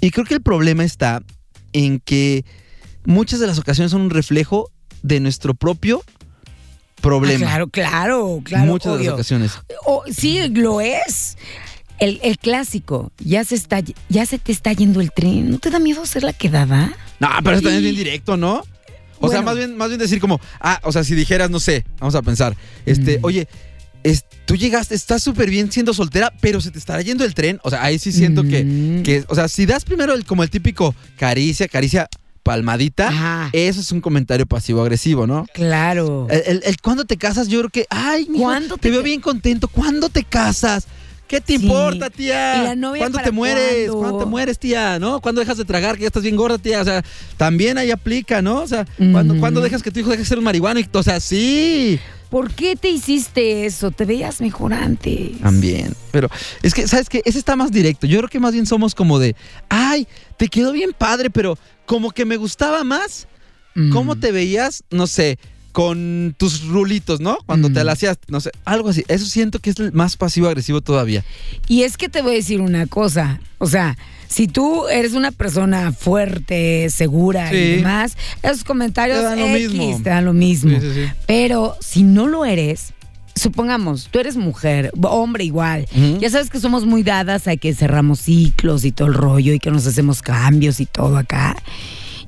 Y 0.00 0.10
creo 0.10 0.26
que 0.26 0.34
el 0.34 0.42
problema 0.42 0.84
está 0.84 1.22
en 1.72 2.00
que 2.00 2.44
muchas 3.04 3.40
de 3.40 3.46
las 3.46 3.58
ocasiones 3.58 3.92
son 3.92 4.02
un 4.02 4.10
reflejo 4.10 4.70
de 5.02 5.20
nuestro 5.20 5.54
propio 5.54 6.02
problema. 7.00 7.46
ah, 7.46 7.48
claro, 7.48 7.68
claro, 7.68 8.40
claro. 8.44 8.64
muchas 8.66 8.98
de 8.98 9.04
las 9.04 9.14
ocasiones. 9.14 9.52
O- 9.86 10.04
sí, 10.10 10.40
lo 10.48 10.80
es. 10.80 11.36
El, 11.98 12.20
el 12.22 12.38
clásico, 12.38 13.10
ya 13.18 13.42
se 13.44 13.56
está, 13.56 13.82
ya 14.08 14.24
se 14.24 14.38
te 14.38 14.52
está 14.52 14.72
yendo 14.72 15.00
el 15.00 15.10
tren. 15.10 15.50
¿No 15.50 15.58
te 15.58 15.68
da 15.70 15.80
miedo 15.80 16.02
hacer 16.02 16.22
la 16.22 16.32
quedada? 16.32 16.92
No, 17.18 17.28
pero 17.42 17.56
eso 17.56 17.62
también 17.62 17.76
es 17.78 17.82
bien 17.82 17.96
directo, 17.96 18.36
¿no? 18.36 18.62
O 19.18 19.28
sea, 19.28 19.42
más 19.42 19.56
bien, 19.56 19.76
más 19.76 19.88
bien 19.88 19.98
decir 19.98 20.20
como, 20.20 20.40
ah, 20.60 20.78
o 20.84 20.92
sea, 20.92 21.02
si 21.02 21.16
dijeras, 21.16 21.50
no 21.50 21.58
sé, 21.58 21.84
vamos 21.98 22.14
a 22.14 22.22
pensar, 22.22 22.56
este, 22.86 23.18
Mm. 23.18 23.24
oye, 23.24 23.48
es- 24.04 24.24
tú 24.44 24.54
llegaste, 24.54 24.94
estás 24.94 25.24
súper 25.24 25.50
bien 25.50 25.72
siendo 25.72 25.92
soltera, 25.92 26.32
pero 26.40 26.60
se 26.60 26.70
te 26.70 26.78
estará 26.78 27.02
yendo 27.02 27.24
el 27.24 27.34
tren. 27.34 27.58
O 27.64 27.70
sea, 27.70 27.82
ahí 27.82 27.98
sí 27.98 28.12
siento 28.12 28.44
que, 28.44 28.62
Mm. 28.64 29.02
que, 29.02 29.24
o 29.26 29.34
sea, 29.34 29.48
si 29.48 29.66
das 29.66 29.84
primero 29.84 30.14
el, 30.14 30.24
como 30.24 30.44
el 30.44 30.50
típico 30.50 30.94
caricia, 31.16 31.66
caricia 31.66 32.08
palmadita, 32.48 33.08
Ajá. 33.08 33.50
eso 33.52 33.80
es 33.80 33.92
un 33.92 34.00
comentario 34.00 34.46
pasivo-agresivo, 34.46 35.26
¿no? 35.26 35.46
Claro. 35.52 36.26
El, 36.30 36.42
el- 36.46 36.62
el 36.64 36.80
cuándo 36.80 37.04
te 37.04 37.16
casas, 37.18 37.48
yo 37.48 37.58
creo 37.60 37.70
que, 37.70 37.86
ay, 37.90 38.26
¿Cuándo 38.36 38.76
te, 38.76 38.82
te 38.82 38.90
veo 38.90 39.02
bien 39.02 39.20
contento. 39.20 39.68
¿Cuándo 39.68 40.08
te 40.08 40.24
casas? 40.24 40.86
¿Qué 41.26 41.42
te 41.42 41.58
Sí. 41.58 41.62
importa, 41.66 42.08
tía? 42.08 42.56
¿Y 42.56 42.64
la 42.64 42.74
novia 42.74 43.00
¿Cuándo 43.02 43.18
te 43.18 43.30
mueres? 43.32 43.88
cuándo? 43.90 43.98
¿Cuándo 43.98 44.18
te 44.20 44.24
mueres, 44.24 44.58
tía? 44.58 44.98
¿No? 44.98 45.20
¿Cuándo 45.20 45.40
dejas 45.42 45.58
de 45.58 45.66
tragar 45.66 45.96
que 45.96 46.02
ya 46.02 46.06
estás 46.06 46.22
bien 46.22 46.36
gorda, 46.36 46.56
tía? 46.56 46.80
O 46.80 46.84
sea, 46.84 47.04
también 47.36 47.76
ahí 47.76 47.90
aplica, 47.90 48.40
¿no? 48.40 48.62
O 48.62 48.66
sea, 48.66 48.86
¿cuándo, 49.12 49.34
Ujú. 49.34 49.40
cuándo 49.40 49.60
dejas 49.60 49.82
que 49.82 49.90
tu 49.90 50.00
hijo 50.00 50.08
deje 50.08 50.22
de 50.22 50.28
ser 50.28 50.38
un 50.38 50.44
marihuano? 50.44 50.80
Y- 50.80 50.88
O 50.90 51.02
sea, 51.02 51.20
sí. 51.20 52.00
¿Por 52.30 52.52
qué 52.52 52.76
te 52.76 52.90
hiciste 52.90 53.66
eso? 53.66 53.90
Te 53.90 54.04
veías 54.04 54.40
mejor 54.40 54.74
antes. 54.74 55.38
También. 55.40 55.94
Pero 56.10 56.28
es 56.62 56.74
que, 56.74 56.86
¿sabes 56.86 57.08
qué? 57.08 57.22
Ese 57.24 57.38
está 57.38 57.56
más 57.56 57.70
directo. 57.70 58.06
Yo 58.06 58.18
creo 58.18 58.28
que 58.28 58.40
más 58.40 58.52
bien 58.52 58.66
somos 58.66 58.94
como 58.94 59.18
de, 59.18 59.34
ay, 59.68 60.06
te 60.36 60.48
quedó 60.48 60.72
bien 60.72 60.92
padre, 60.96 61.30
pero 61.30 61.58
como 61.86 62.10
que 62.10 62.24
me 62.24 62.36
gustaba 62.36 62.84
más 62.84 63.26
Mm. 63.78 63.90
¿Cómo 63.90 64.16
te 64.16 64.32
veías, 64.32 64.82
no 64.90 65.06
sé, 65.06 65.38
con 65.78 66.34
tus 66.36 66.66
rulitos, 66.66 67.20
¿no? 67.20 67.38
Cuando 67.46 67.68
te 67.70 67.84
Mm. 67.84 67.86
la 67.86 67.92
hacías, 67.92 68.18
no 68.26 68.40
sé, 68.40 68.50
algo 68.64 68.88
así. 68.88 69.04
Eso 69.06 69.26
siento 69.26 69.60
que 69.60 69.70
es 69.70 69.78
el 69.78 69.92
más 69.92 70.16
pasivo-agresivo 70.16 70.80
todavía. 70.80 71.24
Y 71.68 71.84
es 71.84 71.96
que 71.96 72.08
te 72.08 72.20
voy 72.20 72.32
a 72.32 72.34
decir 72.34 72.60
una 72.60 72.86
cosa, 72.88 73.38
o 73.58 73.68
sea, 73.68 73.96
si 74.26 74.48
tú 74.48 74.88
eres 74.88 75.12
una 75.12 75.30
persona 75.30 75.92
fuerte, 75.92 76.90
segura 76.90 77.50
Sí. 77.50 77.56
y 77.56 77.76
demás, 77.76 78.16
esos 78.42 78.64
comentarios 78.64 79.18
Te 79.20 79.24
dan 79.24 79.38
lo 79.38 79.46
X 79.46 79.72
mismo. 79.72 80.02
te 80.02 80.10
dan 80.10 80.24
lo 80.24 80.32
mismo. 80.32 80.80
Sí, 80.80 80.86
sí, 80.92 80.94
sí. 81.06 81.12
Pero 81.28 81.76
si 81.80 82.02
no 82.02 82.26
lo 82.26 82.44
eres, 82.44 82.92
supongamos, 83.36 84.08
tú 84.10 84.18
eres 84.18 84.36
mujer, 84.36 84.90
hombre 85.00 85.44
igual, 85.44 85.86
ya 86.18 86.28
sabes 86.28 86.50
que 86.50 86.58
somos 86.58 86.86
muy 86.86 87.04
dadas 87.04 87.46
a 87.46 87.56
que 87.56 87.72
cerramos 87.72 88.18
ciclos 88.18 88.84
y 88.84 88.90
todo 88.90 89.06
el 89.06 89.14
rollo 89.14 89.52
y 89.54 89.60
que 89.60 89.70
nos 89.70 89.86
hacemos 89.86 90.22
cambios 90.22 90.80
y 90.80 90.86
todo 90.86 91.16
acá. 91.16 91.54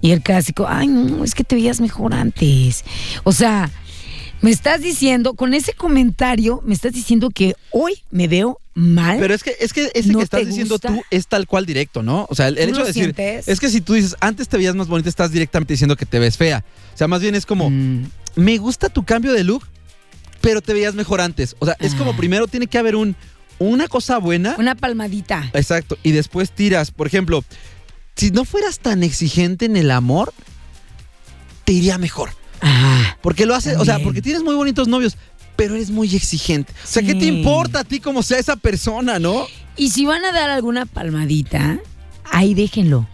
Y 0.01 0.13
el 0.13 0.23
clásico, 0.23 0.67
ay, 0.69 0.87
no, 0.89 1.25
es 1.25 1.35
que 1.35 1.45
te 1.45 1.55
veías 1.55 1.81
mejor 1.81 2.15
antes. 2.15 2.85
O 3.25 3.33
sea, 3.33 3.71
me 4.41 4.51
estás 4.51 4.81
diciendo, 4.81 5.35
con 5.35 5.53
ese 5.53 5.75
comentario, 5.75 6.63
me 6.65 6.73
estás 6.75 6.93
diciendo 6.93 7.29
que 7.31 7.55
hoy 7.71 7.95
me 8.11 8.27
veo 8.27 8.59
mal. 8.75 9.19
Pero 9.21 9.35
es 9.35 9.43
que, 9.43 9.55
es 9.61 9.73
que 9.75 9.91
ese 9.95 10.11
¿No 10.13 10.19
que 10.21 10.25
estás 10.25 10.47
diciendo 10.47 10.75
gusta? 10.75 10.89
tú 10.89 11.03
es 11.11 11.27
tal 11.27 11.47
cual 11.47 11.67
directo, 11.67 12.03
¿no? 12.03 12.27
O 12.31 12.35
sea, 12.35 12.49
el, 12.49 12.57
el 12.57 12.69
¿Tú 12.71 12.77
hecho 12.77 12.81
de 12.81 12.87
decir. 12.87 13.03
sientes? 13.05 13.49
Es 13.49 13.61
que 13.61 13.69
si 13.69 13.83
tú 13.83 13.93
dices, 13.93 14.17
antes 14.21 14.49
te 14.49 14.57
veías 14.57 14.75
más 14.75 14.89
bonita, 14.89 15.11
estás 15.11 15.33
directamente 15.33 15.75
diciendo 15.75 15.97
que 15.97 16.07
te 16.07 16.19
ves 16.19 16.39
fea. 16.39 16.65
O 16.95 16.97
sea, 16.97 17.07
más 17.07 17.21
bien 17.21 17.35
es 17.35 17.45
como, 17.45 17.69
Mm, 17.69 18.05
me 18.37 18.57
gusta 18.57 18.89
tu 18.89 19.05
cambio 19.05 19.33
de 19.35 19.45
look, 19.45 19.65
pero 20.41 20.63
te 20.63 20.73
veías 20.73 20.95
mejor 20.95 21.21
antes. 21.21 21.55
O 21.59 21.67
sea, 21.67 21.77
es 21.79 21.95
como 21.95 22.13
Ah. 22.13 22.17
primero 22.17 22.47
tiene 22.49 22.67
que 22.69 22.79
haber 22.79 22.97
un, 22.97 23.15
una 23.59 23.89
cosa 23.89 24.17
buena. 24.17 24.57
una 24.59 24.75
palmadita. 24.75 25.51
Exacto. 25.53 25.99
Y 26.03 26.13
después 26.13 26.51
tiras. 26.53 26.91
Por 26.91 27.07
ejemplo, 27.07 27.45
si 28.16 28.31
no 28.31 28.44
fueras 28.44 28.79
tan 28.81 29.03
exigente 29.03 29.64
en 29.66 29.77
el 29.77 29.90
amor, 29.90 30.33
te 31.64 31.73
iría 31.73 31.99
mejor. 31.99 32.31
Ah, 32.61 33.16
Porque 33.23 33.46
lo 33.46 33.55
haces, 33.55 33.77
o 33.79 33.85
sea, 33.85 33.99
porque 34.01 34.20
tienes 34.20 34.42
muy 34.42 34.55
bonitos 34.55 34.87
novios, 34.88 35.16
pero 35.57 35.75
eres 35.77 35.90
muy 35.90 36.14
exigente. 36.14 36.73
O 36.85 36.87
sea, 36.87 37.03
¿qué 37.03 37.14
te 37.14 37.25
importa 37.27 37.81
a 37.81 37.85
ti 37.85 38.01
como 38.01 38.23
sea 38.23 38.38
esa 38.38 38.57
persona, 38.57 39.18
no? 39.18 39.46
y 39.77 39.90
si 39.90 40.05
van 40.05 40.23
a 40.27 40.33
dar 40.33 40.51
alguna 40.51 40.85
palmadita, 40.85 41.79
ahí 42.31 42.53
déjenlo. 42.55 43.09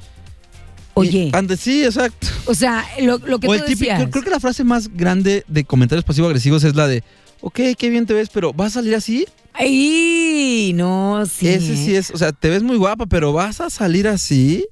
Oye, 0.95 1.31
ande, 1.35 1.57
sí, 1.57 1.85
exacto. 1.85 2.27
o 2.47 2.55
sea, 2.55 2.85
lo, 3.03 3.19
lo 3.19 3.39
que 3.39 3.47
O 3.47 3.51
tú 3.51 3.55
el 3.55 3.61
típico, 3.67 3.81
decías. 3.81 3.99
creo, 3.99 4.11
creo 4.11 4.25
que 4.25 4.31
la 4.31 4.41
frase 4.41 4.65
más 4.65 4.89
grande 4.89 5.45
de 5.47 5.65
comentarios 5.65 6.05
pasivo-agresivos 6.05 6.65
es 6.65 6.75
la 6.75 6.89
de, 6.89 7.05
ok, 7.43 7.61
qué 7.79 7.91
bien 7.91 8.07
te 8.07 8.15
ves, 8.15 8.31
pero 8.33 8.53
¿vas 8.55 8.69
a 8.73 8.81
salir 8.81 8.95
así? 8.97 9.27
Ay, 9.53 10.73
no, 10.75 11.25
sí. 11.27 11.49
Ese 11.49 11.77
sí 11.77 11.95
es, 11.95 12.11
o 12.11 12.17
sea, 12.19 12.33
te 12.33 12.49
ves 12.49 12.63
muy 12.63 12.79
guapa, 12.79 13.07
pero 13.07 13.33
¿vas 13.33 13.61
a 13.61 13.69
salir 13.71 14.09
así? 14.09 14.67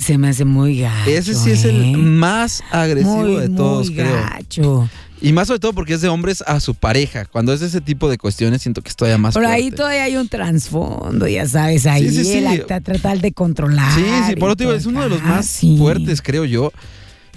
Se 0.00 0.16
me 0.16 0.28
hace 0.28 0.44
muy 0.44 0.80
gacho. 0.80 1.10
Ese 1.10 1.34
sí 1.34 1.50
es 1.50 1.64
el 1.64 1.94
¿eh? 1.94 1.96
más 1.96 2.62
agresivo 2.70 3.16
muy, 3.18 3.40
de 3.40 3.48
todos, 3.50 3.88
muy 3.88 3.96
creo. 3.96 4.14
gacho. 4.14 4.88
Y 5.20 5.32
más 5.34 5.48
sobre 5.48 5.60
todo 5.60 5.74
porque 5.74 5.92
es 5.92 6.00
de 6.00 6.08
hombres 6.08 6.42
a 6.46 6.58
su 6.60 6.74
pareja. 6.74 7.26
Cuando 7.26 7.52
es 7.52 7.60
de 7.60 7.66
ese 7.66 7.82
tipo 7.82 8.08
de 8.08 8.16
cuestiones, 8.16 8.62
siento 8.62 8.80
que 8.80 8.88
es 8.88 8.96
todavía 8.96 9.18
más 9.18 9.34
Por 9.34 9.44
ahí 9.44 9.70
todavía 9.70 10.04
hay 10.04 10.16
un 10.16 10.28
trasfondo, 10.28 11.28
ya 11.28 11.46
sabes, 11.46 11.84
ahí 11.86 12.08
Sí, 12.08 12.16
sí, 12.16 12.24
sí. 12.24 12.38
el 12.38 12.46
acta 12.46 12.80
tratar 12.80 13.20
de 13.20 13.32
controlar. 13.32 13.92
Sí, 13.94 14.04
sí, 14.28 14.36
por 14.36 14.48
otro 14.50 14.72
es 14.74 14.86
uno 14.86 15.02
de 15.02 15.10
los 15.10 15.22
más 15.22 15.44
sí. 15.44 15.76
fuertes, 15.76 16.22
creo 16.22 16.46
yo. 16.46 16.72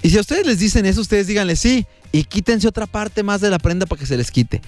Y 0.02 0.08
si 0.10 0.16
a 0.16 0.22
ustedes 0.22 0.46
les 0.46 0.58
dicen 0.58 0.86
eso, 0.86 1.02
ustedes 1.02 1.26
díganle 1.26 1.56
sí. 1.56 1.86
Y 2.12 2.24
quítense 2.24 2.66
otra 2.66 2.86
parte 2.86 3.22
más 3.22 3.42
de 3.42 3.50
la 3.50 3.58
prenda 3.58 3.84
para 3.84 4.00
que 4.00 4.06
se 4.06 4.16
les 4.16 4.30
quite. 4.30 4.62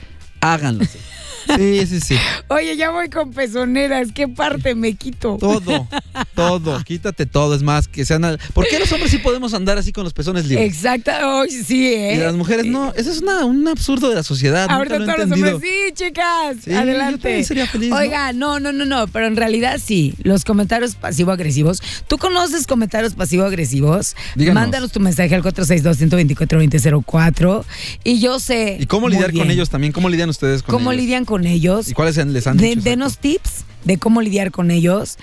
Háganlo. 0.52 0.84
sí. 0.84 0.98
Sí, 1.56 1.86
sí, 1.86 2.00
sí. 2.00 2.16
Oye, 2.48 2.76
ya 2.76 2.90
voy 2.90 3.08
con 3.08 3.30
pezoneras, 3.32 4.08
¿qué 4.12 4.26
parte 4.26 4.74
me 4.74 4.94
quito? 4.94 5.36
Todo, 5.38 5.86
todo. 6.34 6.82
Quítate 6.82 7.24
todo. 7.24 7.54
Es 7.54 7.62
más, 7.62 7.86
que 7.86 8.04
sean. 8.04 8.24
al- 8.24 8.40
¿Por 8.52 8.66
qué 8.66 8.80
los 8.80 8.90
hombres 8.90 9.12
sí 9.12 9.18
podemos 9.18 9.54
andar 9.54 9.78
así 9.78 9.92
con 9.92 10.02
los 10.02 10.12
pezones 10.12 10.46
libres? 10.46 10.66
Exacto, 10.74 11.12
oh, 11.22 11.44
sí, 11.48 11.86
¿eh? 11.94 12.16
Y 12.16 12.18
las 12.18 12.34
mujeres 12.34 12.66
no. 12.66 12.92
Eso 12.96 13.12
es 13.12 13.22
una- 13.22 13.44
un 13.44 13.68
absurdo 13.68 14.08
de 14.08 14.16
la 14.16 14.24
sociedad. 14.24 14.66
Ahorita 14.68 14.96
todos 14.98 15.18
los 15.18 15.30
hombres, 15.30 15.54
sí, 15.62 15.92
chicas, 15.94 16.56
Sí, 16.64 16.72
yo 16.72 16.80
adelante. 16.80 17.22
también 17.22 17.44
sería 17.44 17.68
feliz. 17.68 17.92
Oiga, 17.92 18.32
no, 18.32 18.58
no, 18.58 18.72
no, 18.72 18.84
no, 18.84 19.06
pero 19.06 19.28
en 19.28 19.36
realidad 19.36 19.78
sí, 19.80 20.14
los 20.24 20.44
comentarios 20.44 20.96
pasivo-agresivos. 20.96 21.80
¿Tú 22.08 22.18
conoces 22.18 22.66
comentarios 22.66 23.14
pasivo-agresivos? 23.14 24.16
Mándanos 24.34 24.90
tu 24.90 24.98
mensaje 24.98 25.32
al 25.36 25.44
462-124-2004 25.44 27.64
y 28.04 28.20
yo 28.20 28.38
sé. 28.40 28.76
¿Y 28.80 28.86
cómo 28.86 29.08
lidiar 29.08 29.32
con 29.32 29.50
ellos 29.50 29.68
también? 29.70 29.92
¿Cómo 29.92 30.08
lidian 30.08 30.28
ustedes 30.36 30.62
con 30.62 30.74
¿Cómo 30.74 30.92
ellos? 30.92 31.02
lidian 31.02 31.24
con 31.24 31.46
ellos? 31.46 31.88
¿Y 31.88 31.94
cuáles 31.94 32.16
les 32.16 32.46
han 32.46 32.56
De- 32.56 32.68
dicho? 32.68 32.82
denos 32.82 33.18
tips 33.18 33.64
de 33.84 33.98
cómo 33.98 34.20
lidiar 34.20 34.50
con 34.50 34.72
ellos 34.72 35.16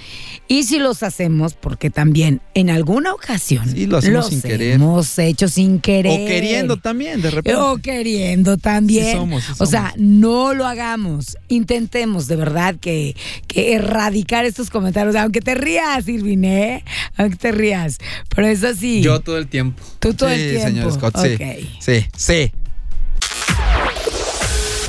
y 0.47 0.63
si 0.63 0.79
los 0.79 1.03
hacemos, 1.03 1.53
porque 1.53 1.89
también 1.89 2.39
en 2.53 2.69
alguna 2.69 3.13
ocasión 3.13 3.69
Sí, 3.69 3.87
lo 3.87 3.97
hacemos 3.97 4.15
los 4.25 4.27
sin 4.29 4.41
querer. 4.41 4.71
hemos 4.73 5.19
hecho 5.19 5.49
sin 5.49 5.79
querer. 5.79 6.13
O 6.21 6.25
queriendo 6.25 6.77
también, 6.77 7.21
de 7.21 7.29
repente. 7.31 7.59
O 7.59 7.75
queriendo 7.77 8.57
también. 8.57 9.05
Sí 9.05 9.11
somos, 9.11 9.43
sí 9.43 9.51
O 9.59 9.65
sea, 9.65 9.93
no 9.97 10.53
lo 10.53 10.65
hagamos. 10.65 11.37
Intentemos 11.49 12.27
de 12.27 12.37
verdad 12.37 12.75
que, 12.79 13.17
que 13.47 13.73
erradicar 13.73 14.45
estos 14.45 14.69
comentarios. 14.69 15.15
Aunque 15.17 15.41
te 15.41 15.55
rías, 15.55 16.07
Irvin, 16.07 16.45
¿eh? 16.45 16.85
Aunque 17.17 17.35
te 17.35 17.51
rías. 17.51 17.97
Pero 18.33 18.47
es 18.47 18.63
así. 18.63 19.01
Yo 19.01 19.19
todo 19.19 19.37
el 19.37 19.47
tiempo. 19.47 19.83
Tú 19.99 20.13
todo 20.13 20.29
sí, 20.29 20.35
el 20.35 20.49
tiempo. 20.51 20.67
señor 20.67 20.93
Scott, 20.93 21.17
sí. 21.21 21.37
Sí, 21.81 22.05
sí. 22.15 22.51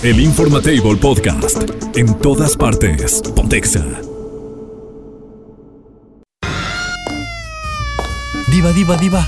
El 0.05 0.21
Informatable 0.21 0.97
Podcast. 1.01 1.62
En 1.97 2.19
todas 2.19 2.55
partes. 2.59 3.23
Pontexa. 3.35 3.83
Diva, 8.53 8.71
diva, 8.73 8.99
diva. 8.99 9.27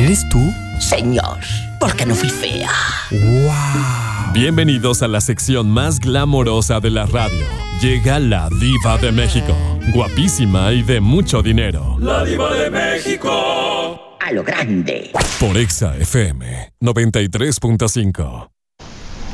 ¿Eres 0.00 0.28
tú? 0.28 0.40
Señor, 0.80 1.38
porque 1.78 2.06
no 2.06 2.16
fui 2.16 2.28
fea. 2.28 2.72
¡Wow! 3.12 4.32
Bienvenidos 4.34 5.04
a 5.04 5.06
la 5.06 5.20
sección 5.20 5.70
más 5.70 6.00
glamorosa 6.00 6.80
de 6.80 6.90
la 6.90 7.06
radio. 7.06 7.46
Llega 7.80 8.18
la 8.18 8.48
diva 8.58 8.98
de 8.98 9.12
México. 9.12 9.56
Guapísima 9.94 10.72
y 10.72 10.82
de 10.82 11.00
mucho 11.00 11.40
dinero. 11.40 11.96
La 12.00 12.24
diva 12.24 12.52
de 12.56 12.68
México. 12.68 14.16
A 14.18 14.32
lo 14.32 14.42
grande. 14.42 15.12
Por 15.38 15.56
Exa 15.56 15.96
FM 15.98 16.72
93.5. 16.80 18.50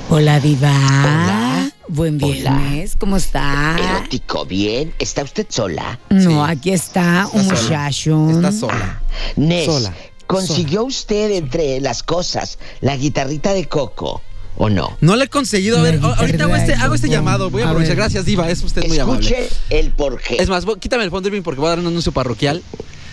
Hola, 0.09 0.41
Diva. 0.41 0.71
Hola. 0.71 1.71
Buen 1.89 2.23
Hola. 2.23 2.33
viernes. 2.35 2.97
¿Cómo 2.99 3.17
está? 3.17 3.77
Erótico, 3.79 4.45
bien. 4.45 4.93
¿Está 4.99 5.23
usted 5.23 5.47
sola? 5.49 5.99
No, 6.11 6.45
aquí 6.45 6.71
está, 6.73 7.29
un 7.33 7.45
sola. 7.45 7.61
muchacho. 7.63 8.31
Está 8.31 8.53
sola. 8.53 9.03
Nes, 9.37 9.67
Sola, 9.67 9.95
¿consiguió 10.27 10.85
usted 10.85 11.31
entre 11.33 11.81
las 11.81 12.03
cosas 12.03 12.59
la 12.81 12.97
guitarrita 12.97 13.53
de 13.55 13.67
Coco 13.69 14.23
o 14.57 14.69
no? 14.69 14.97
No 15.01 15.17
le 15.17 15.25
he 15.25 15.29
conseguido. 15.29 15.79
A 15.79 15.83
ver, 15.83 16.01
La 16.01 16.09
ahorita 16.15 16.45
hago 16.45 16.57
este, 16.57 16.75
hago 16.75 16.95
este 16.95 17.09
llamado. 17.09 17.51
Voy 17.51 17.63
a 17.63 17.67
A 17.67 17.69
aprovechar. 17.69 17.97
ver. 17.97 18.05
Gracias, 18.05 18.25
Diva. 18.25 18.49
Es 18.51 18.63
usted 18.63 18.87
muy 18.87 18.99
amable. 18.99 19.29
Escuche 19.29 19.49
el 19.71 19.91
porqué. 19.93 20.37
Es 20.41 20.49
más, 20.49 20.65
voy- 20.65 20.79
quítame 20.79 21.05
el 21.05 21.11
fondo, 21.11 21.31
porque 21.43 21.61
voy 21.61 21.67
a 21.67 21.71
dar 21.71 21.79
un 21.81 21.87
anuncio 21.87 22.13
parroquial. 22.13 22.63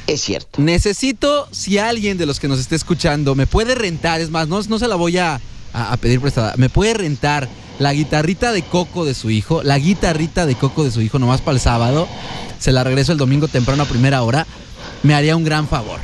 Es 0.07 0.21
cierto. 0.21 0.61
Necesito, 0.61 1.47
si 1.51 1.77
alguien 1.77 2.17
de 2.17 2.25
los 2.25 2.39
que 2.39 2.47
nos 2.47 2.59
esté 2.59 2.75
escuchando 2.75 3.35
me 3.35 3.47
puede 3.47 3.73
rentar, 3.75 4.19
es 4.19 4.29
más, 4.29 4.47
no, 4.49 4.61
no 4.61 4.77
se 4.79 4.87
la 4.89 4.95
voy 4.95 5.17
a, 5.17 5.39
a- 5.73 5.91
a 5.93 5.97
pedir 5.97 6.21
prestada, 6.21 6.53
me 6.57 6.69
puede 6.69 6.93
rentar 6.93 7.47
la 7.79 7.91
guitarrita 7.93 8.51
de 8.51 8.61
coco 8.61 9.03
de 9.05 9.13
su 9.13 9.29
hijo, 9.31 9.63
la 9.63 9.77
guitarrita 9.79 10.45
de 10.45 10.55
coco 10.55 10.83
de 10.83 10.91
su 10.91 11.01
hijo, 11.01 11.19
nomás 11.19 11.41
para 11.41 11.55
el 11.55 11.61
sábado, 11.61 12.07
se 12.59 12.71
la 12.71 12.83
regreso 12.83 13.11
el 13.11 13.17
domingo 13.17 13.47
temprano 13.47 13.83
a 13.83 13.85
primera 13.87 14.21
hora, 14.23 14.45
me 15.01 15.13
haría 15.15 15.35
un 15.35 15.43
gran 15.43 15.67
favor. 15.67 15.99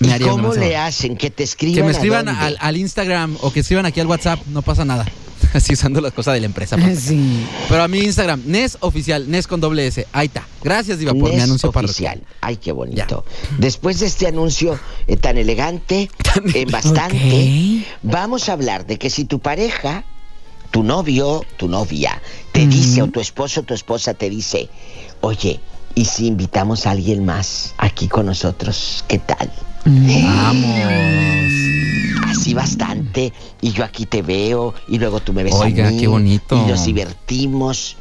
Me 0.00 0.08
¿Y 0.08 0.10
haría 0.12 0.34
un 0.34 0.42
cómo 0.42 0.54
le 0.54 0.76
hacen? 0.76 1.16
Que 1.16 1.30
te 1.30 1.42
escriban. 1.44 1.76
Que 1.76 1.82
me 1.84 1.92
escriban 1.92 2.28
al, 2.28 2.56
al 2.60 2.76
Instagram 2.76 3.36
o 3.40 3.52
que 3.52 3.60
escriban 3.60 3.86
aquí 3.86 4.00
al 4.00 4.06
WhatsApp, 4.06 4.40
no 4.48 4.60
pasa 4.62 4.84
nada. 4.84 5.06
Así 5.54 5.74
usando 5.74 6.00
las 6.00 6.12
cosas 6.12 6.34
de 6.34 6.40
la 6.40 6.46
empresa. 6.46 6.76
Sí. 6.96 7.46
Pero 7.68 7.82
a 7.82 7.88
mi 7.88 8.00
Instagram, 8.00 8.42
Nes 8.46 8.76
Oficial, 8.80 9.30
Nes 9.30 9.46
con 9.46 9.60
doble 9.60 9.86
S. 9.86 10.06
Ahí 10.12 10.26
está. 10.26 10.46
Gracias, 10.62 10.98
Diva, 10.98 11.12
por 11.12 11.32
mi 11.32 11.40
anuncio 11.40 11.68
oficial. 11.68 12.18
parroquial. 12.18 12.38
Ay, 12.40 12.56
qué 12.56 12.72
bonito. 12.72 13.24
Después 13.58 14.00
de 14.00 14.06
este 14.06 14.26
anuncio 14.26 14.78
eh, 15.06 15.16
tan 15.16 15.38
elegante, 15.38 16.10
eh, 16.54 16.66
bastante, 16.70 17.84
vamos 18.02 18.48
a 18.48 18.52
hablar 18.52 18.86
de 18.86 18.98
que 18.98 19.10
si 19.10 19.24
tu 19.24 19.40
pareja, 19.40 20.04
tu 20.70 20.82
novio, 20.82 21.44
tu 21.56 21.68
novia, 21.68 22.20
te 22.52 22.66
dice, 22.66 23.02
o 23.02 23.08
tu 23.08 23.20
esposo, 23.20 23.62
tu 23.62 23.74
esposa 23.74 24.14
te 24.14 24.30
dice, 24.30 24.68
oye, 25.20 25.60
¿y 25.94 26.06
si 26.06 26.26
invitamos 26.26 26.86
a 26.86 26.92
alguien 26.92 27.24
más 27.24 27.74
aquí 27.78 28.08
con 28.08 28.26
nosotros? 28.26 29.04
¿Qué 29.06 29.18
tal? 29.18 29.52
Vamos. 29.84 31.83
Así 32.28 32.54
bastante, 32.54 33.32
y 33.60 33.72
yo 33.72 33.84
aquí 33.84 34.06
te 34.06 34.22
veo, 34.22 34.74
y 34.88 34.98
luego 34.98 35.20
tú 35.20 35.32
me 35.32 35.42
ves 35.44 35.54
Oiga, 35.54 35.88
a 35.88 35.90
mí, 35.90 35.98
qué 35.98 36.06
bonito. 36.06 36.56
y 36.56 36.68
nos 36.70 36.84
divertimos. 36.84 37.96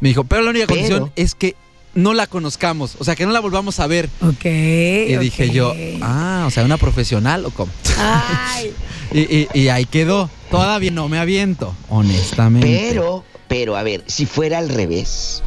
Me 0.00 0.10
dijo, 0.10 0.24
pero 0.24 0.42
la 0.42 0.50
única 0.50 0.66
Pero- 0.66 0.76
condición 0.80 1.12
es 1.16 1.34
que 1.34 1.56
no 1.96 2.14
la 2.14 2.28
conozcamos, 2.28 2.94
o 3.00 3.04
sea, 3.04 3.16
que 3.16 3.26
no 3.26 3.32
la 3.32 3.40
volvamos 3.40 3.80
a 3.80 3.86
ver. 3.88 4.08
Ok. 4.20 4.44
Y 4.44 5.16
dije 5.16 5.50
yo, 5.50 5.74
ah, 6.02 6.44
o 6.46 6.50
sea, 6.52 6.64
una 6.64 6.76
profesional 6.76 7.44
o 7.46 7.50
cómo. 7.50 7.72
Ay. 7.98 8.72
Y, 9.12 9.20
y- 9.20 9.48
y 9.54 9.68
ahí 9.68 9.84
quedó. 9.86 10.28
Todavía 10.50 10.90
no 10.90 11.08
me 11.08 11.18
aviento, 11.18 11.74
honestamente. 11.88 12.66
Pero, 12.66 13.24
pero, 13.46 13.76
a 13.76 13.82
ver, 13.84 14.02
si 14.08 14.26
fuera 14.26 14.58
al 14.58 14.68
revés, 14.68 15.42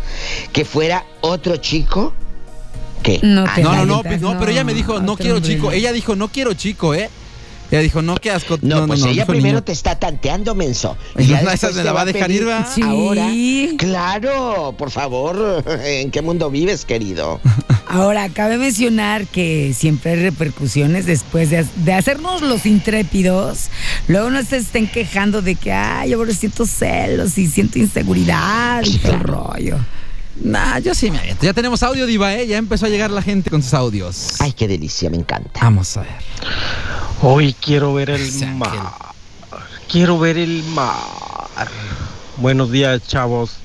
que 0.53 0.63
fuera 0.63 1.05
otro 1.19 1.57
chico, 1.57 2.13
¿qué? 3.03 3.19
No 3.21 3.43
Ah, 3.45 3.51
te 3.55 3.61
No, 3.63 3.73
no, 3.73 3.85
no, 3.85 4.01
no, 4.03 4.39
pero 4.39 4.51
ella 4.51 4.63
me 4.63 4.73
dijo, 4.73 5.01
no 5.01 5.17
quiero 5.17 5.35
hombre. 5.35 5.53
chico. 5.55 5.71
Ella 5.73 5.91
dijo, 5.91 6.15
no 6.15 6.29
quiero 6.29 6.53
chico, 6.53 6.93
¿eh? 6.95 7.09
Ella 7.71 7.81
dijo, 7.81 8.01
no, 8.01 8.15
qué 8.15 8.31
asco. 8.31 8.57
No, 8.61 8.87
pues 8.87 9.03
ella 9.03 9.25
primero 9.25 9.55
niño. 9.55 9.63
te 9.63 9.71
está 9.71 9.99
tanteando, 9.99 10.55
menso. 10.55 10.97
Y 11.17 11.27
ya 11.27 11.39
esa 11.39 11.51
después 11.51 11.75
me 11.75 11.83
la 11.83 11.93
va 11.93 12.01
a 12.01 12.05
dejar 12.05 12.31
ir, 12.31 12.47
¿va? 12.47 12.65
Sí. 12.65 12.81
Ahora, 12.81 13.29
claro, 13.77 14.73
por 14.77 14.91
favor, 14.91 15.63
¿en 15.83 16.11
qué 16.11 16.21
mundo 16.21 16.49
vives, 16.49 16.85
querido? 16.85 17.39
Ahora, 17.87 18.29
cabe 18.29 18.57
mencionar 18.57 19.25
que 19.25 19.73
siempre 19.75 20.11
hay 20.11 20.19
repercusiones 20.21 21.05
después 21.05 21.49
de, 21.49 21.65
de 21.77 21.93
hacernos 21.93 22.41
los 22.41 22.65
intrépidos. 22.65 23.69
Luego 24.07 24.29
no 24.29 24.43
se 24.43 24.57
estén 24.57 24.87
quejando 24.87 25.41
de 25.41 25.55
que, 25.55 25.71
ay, 25.71 26.13
ahora 26.13 26.33
siento 26.33 26.67
celos 26.67 27.37
y 27.37 27.47
siento 27.47 27.79
inseguridad 27.79 28.83
y 28.85 28.97
todo 28.97 29.13
el 29.13 29.19
rollo. 29.21 29.77
Nah, 30.41 30.79
yo 30.79 30.93
sí 30.95 31.11
me 31.11 31.19
aviento. 31.19 31.45
Ya 31.45 31.53
tenemos 31.53 31.83
audio, 31.83 32.05
Diva, 32.05 32.33
¿eh? 32.33 32.47
Ya 32.47 32.57
empezó 32.57 32.85
a 32.85 32.89
llegar 32.89 33.11
la 33.11 33.21
gente 33.21 33.49
con 33.49 33.61
sus 33.61 33.73
audios. 33.73 34.35
Ay, 34.39 34.53
qué 34.53 34.67
delicia, 34.67 35.09
me 35.09 35.17
encanta. 35.17 35.59
Vamos 35.61 35.97
a 35.97 36.01
ver. 36.01 36.11
Hoy 37.21 37.53
quiero 37.53 37.93
ver 37.93 38.09
el 38.09 38.21
Ese 38.21 38.45
mar. 38.45 38.69
ángel. 38.69 39.59
Quiero 39.89 40.17
ver 40.19 40.37
el 40.37 40.63
mar. 40.63 40.95
Buenos 42.37 42.71
días, 42.71 43.01
chavos. 43.07 43.57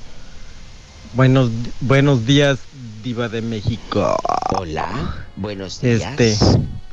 Buenos, 1.13 1.49
buenos 1.79 2.25
días, 2.25 2.59
Diva 3.03 3.29
de 3.29 3.41
México. 3.41 4.17
Hola, 4.57 5.15
buenos 5.37 5.79
días. 5.79 6.01
Este, 6.19 6.37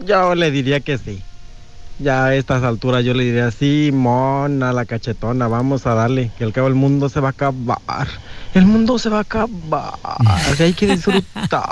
yo 0.07 0.35
le 0.37 0.51
diría 0.53 0.79
que 0.79 0.97
sí. 0.99 1.21
Ya 1.98 2.24
a 2.26 2.35
estas 2.35 2.62
alturas 2.64 3.05
yo 3.05 3.14
le 3.14 3.24
diría, 3.24 3.50
sí, 3.50 3.90
mona, 3.92 4.72
la 4.72 4.85
cachetona, 4.87 5.46
vamos 5.46 5.87
a 5.87 5.94
darle, 5.94 6.31
que 6.37 6.44
al 6.44 6.52
cabo 6.52 6.66
el 6.68 6.74
mundo 6.74 7.09
se 7.09 7.20
va 7.20 7.28
a 7.28 7.31
acabar. 7.31 8.09
El 8.55 8.66
mundo 8.66 8.98
se 8.98 9.09
va 9.09 9.18
a 9.18 9.20
acabar, 9.20 9.94
que 10.57 10.62
hay 10.64 10.72
que 10.72 10.87
disfrutar. 10.88 11.62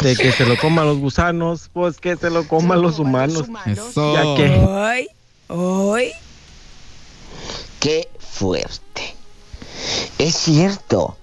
De 0.00 0.16
que 0.16 0.32
se 0.32 0.46
lo 0.46 0.56
coman 0.56 0.86
los 0.86 0.98
gusanos, 0.98 1.68
pues 1.72 1.98
que 2.00 2.16
se 2.16 2.30
lo 2.30 2.48
coman 2.48 2.82
los 2.82 2.98
humanos. 2.98 3.44
Eso. 3.66 4.14
Ya 4.14 4.22
que- 4.36 4.58
Hoy, 4.66 5.08
hoy. 5.48 6.12
Qué 7.78 8.08
fuerte. 8.18 9.14
Es 10.18 10.34
cierto. 10.36 11.16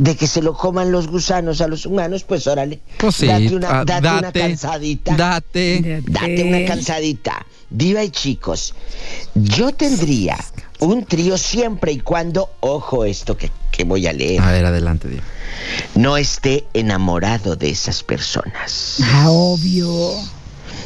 De 0.00 0.16
que 0.16 0.26
se 0.26 0.40
lo 0.40 0.54
coman 0.54 0.90
los 0.92 1.08
gusanos 1.08 1.60
a 1.60 1.68
los 1.68 1.84
humanos, 1.84 2.24
pues 2.24 2.46
órale. 2.46 2.80
Pues 2.96 3.16
sí, 3.16 3.26
date 3.26 3.54
una, 3.54 3.80
ah, 3.80 3.84
date 3.84 4.08
una 4.08 4.22
date, 4.22 4.40
cansadita. 4.40 5.14
Date. 5.14 6.02
Date 6.06 6.42
una 6.42 6.64
cansadita. 6.64 7.44
Diva 7.68 8.02
y 8.02 8.08
chicos, 8.08 8.74
yo 9.34 9.72
tendría 9.72 10.38
un 10.78 11.04
trío 11.04 11.36
siempre 11.36 11.92
y 11.92 12.00
cuando, 12.00 12.48
ojo 12.60 13.04
esto 13.04 13.36
que, 13.36 13.50
que 13.70 13.84
voy 13.84 14.06
a 14.06 14.14
leer, 14.14 14.40
A 14.40 14.50
ver, 14.52 14.64
adelante, 14.64 15.06
Diva. 15.06 15.22
no 15.96 16.16
esté 16.16 16.64
enamorado 16.72 17.56
de 17.56 17.68
esas 17.68 18.02
personas. 18.02 18.96
Ah, 19.04 19.26
obvio. 19.28 20.14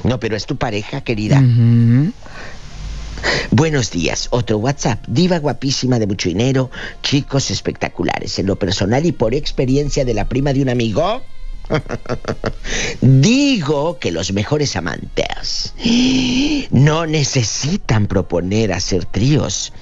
No, 0.02 0.18
pero 0.18 0.34
es 0.34 0.44
tu 0.44 0.56
pareja, 0.56 1.02
querida. 1.02 1.38
Ujú. 1.38 2.12
Buenos 3.56 3.92
días, 3.92 4.26
otro 4.32 4.58
WhatsApp. 4.58 5.04
Diva 5.06 5.38
guapísima 5.38 6.00
de 6.00 6.08
mucho 6.08 6.28
dinero, 6.28 6.72
chicos 7.04 7.52
espectaculares. 7.52 8.36
En 8.40 8.46
lo 8.46 8.56
personal 8.56 9.06
y 9.06 9.12
por 9.12 9.32
experiencia 9.32 10.04
de 10.04 10.12
la 10.12 10.28
prima 10.28 10.52
de 10.52 10.60
un 10.60 10.70
amigo, 10.70 11.22
digo 13.00 13.98
que 13.98 14.12
los 14.12 14.32
mejores 14.32 14.76
amantes 14.76 15.74
no 16.70 17.06
necesitan 17.06 18.06
proponer 18.06 18.72
hacer 18.72 19.04
tríos. 19.04 19.72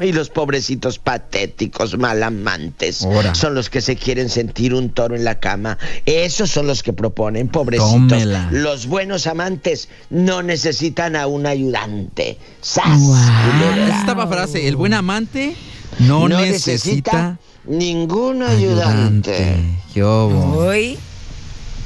Y 0.00 0.12
los 0.12 0.28
pobrecitos 0.28 0.98
patéticos 0.98 1.98
malamantes 1.98 3.02
Ahora. 3.02 3.34
son 3.34 3.54
los 3.54 3.70
que 3.70 3.80
se 3.80 3.96
quieren 3.96 4.28
sentir 4.28 4.74
un 4.74 4.90
toro 4.90 5.16
en 5.16 5.24
la 5.24 5.40
cama. 5.40 5.78
Esos 6.04 6.50
son 6.50 6.66
los 6.66 6.82
que 6.82 6.92
proponen, 6.92 7.48
pobrecitos. 7.48 7.90
Tómela. 7.90 8.48
Los 8.52 8.86
buenos 8.86 9.26
amantes 9.26 9.88
no 10.10 10.42
necesitan 10.42 11.16
a 11.16 11.26
un 11.26 11.46
ayudante. 11.46 12.38
¡Sas! 12.60 13.00
Esa 13.00 14.00
estaba 14.00 14.26
frase. 14.26 14.68
El 14.68 14.76
buen 14.76 14.92
amante 14.92 15.56
no, 15.98 16.28
necesita, 16.28 17.38
ningún 17.64 18.42
ayudante. 18.42 19.34
ayudante. 19.34 19.78
¿Qué 19.92 20.04
hubo? 20.04 20.70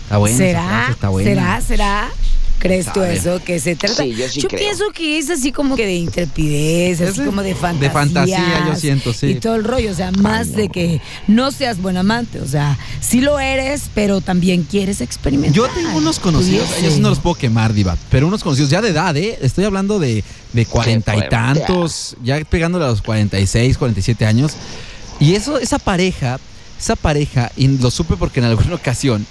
Está 0.06 0.18
buena. 0.18 0.36
¿Será? 0.36 0.62
frase, 0.68 0.92
está 0.92 1.08
buena. 1.08 1.30
¿Será? 1.30 1.60
¿Será? 1.60 2.08
¿Crees 2.58 2.90
tú 2.90 3.02
eso 3.02 3.38
que 3.44 3.60
se 3.60 3.76
trata? 3.76 4.02
Sí, 4.02 4.14
yo 4.14 4.26
sí 4.30 4.40
creo. 4.42 4.58
pienso 4.58 4.84
que 4.92 5.18
es 5.18 5.28
así 5.28 5.52
como 5.52 5.76
que 5.76 5.84
de 5.84 5.96
intrepidez, 5.96 7.00
Es 7.02 7.10
así 7.10 7.20
de- 7.20 7.26
como 7.26 7.42
de 7.42 7.50
de 7.50 7.54
fantasía. 7.54 7.90
fantasía, 7.92 8.64
yo 8.66 8.74
siento, 8.76 9.12
sí. 9.12 9.26
Y 9.26 9.34
todo 9.34 9.56
el 9.56 9.64
rollo, 9.64 9.90
o 9.90 9.94
sea, 9.94 10.10
más 10.12 10.52
de 10.52 10.70
que 10.70 11.00
no 11.26 11.50
seas 11.52 11.80
buen 11.82 11.98
amante, 11.98 12.40
o 12.40 12.46
sea, 12.46 12.78
sí 13.00 13.20
lo 13.20 13.38
eres, 13.38 13.82
pero 13.94 14.22
también 14.22 14.62
quieres 14.62 15.02
experimentar. 15.02 15.54
Yo 15.54 15.68
tengo 15.68 15.98
unos 15.98 16.18
conocidos, 16.18 16.68
yo 16.82 16.90
sí 16.90 16.98
no 17.00 17.10
los 17.10 17.18
puedo 17.20 17.34
quemar, 17.34 17.74
Diva, 17.74 17.96
pero 18.10 18.26
unos 18.26 18.42
conocidos 18.42 18.70
ya 18.70 18.80
de 18.80 18.88
edad, 18.88 19.14
¿eh? 19.16 19.38
Estoy 19.42 19.64
hablando 19.64 19.98
de, 19.98 20.24
de 20.54 20.66
cuarenta 20.66 21.14
y 21.14 21.28
tantos, 21.28 22.16
ya 22.24 22.42
pegándole 22.44 22.86
a 22.86 22.88
los 22.88 23.02
46, 23.02 23.76
47 23.76 24.24
años. 24.24 24.52
Y 25.20 25.34
eso, 25.34 25.58
esa 25.58 25.78
pareja, 25.78 26.38
esa 26.80 26.96
pareja, 26.96 27.52
y 27.54 27.68
lo 27.68 27.90
supe 27.90 28.16
porque 28.16 28.40
en 28.40 28.46
alguna 28.46 28.74
ocasión 28.76 29.26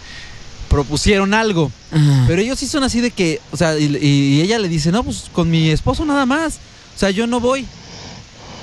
propusieron 0.75 1.33
algo. 1.33 1.71
Pero 2.27 2.41
ellos 2.41 2.59
sí 2.59 2.67
son 2.67 2.83
así 2.83 2.99
de 2.99 3.09
que, 3.09 3.39
o 3.51 3.57
sea, 3.57 3.79
y, 3.79 3.85
y 3.95 4.41
ella 4.41 4.59
le 4.59 4.67
dice, 4.67 4.91
no, 4.91 5.03
pues 5.05 5.29
con 5.31 5.49
mi 5.49 5.69
esposo 5.69 6.03
nada 6.03 6.25
más. 6.25 6.55
O 6.95 6.99
sea, 6.99 7.11
yo 7.11 7.27
no 7.27 7.39
voy. 7.39 7.65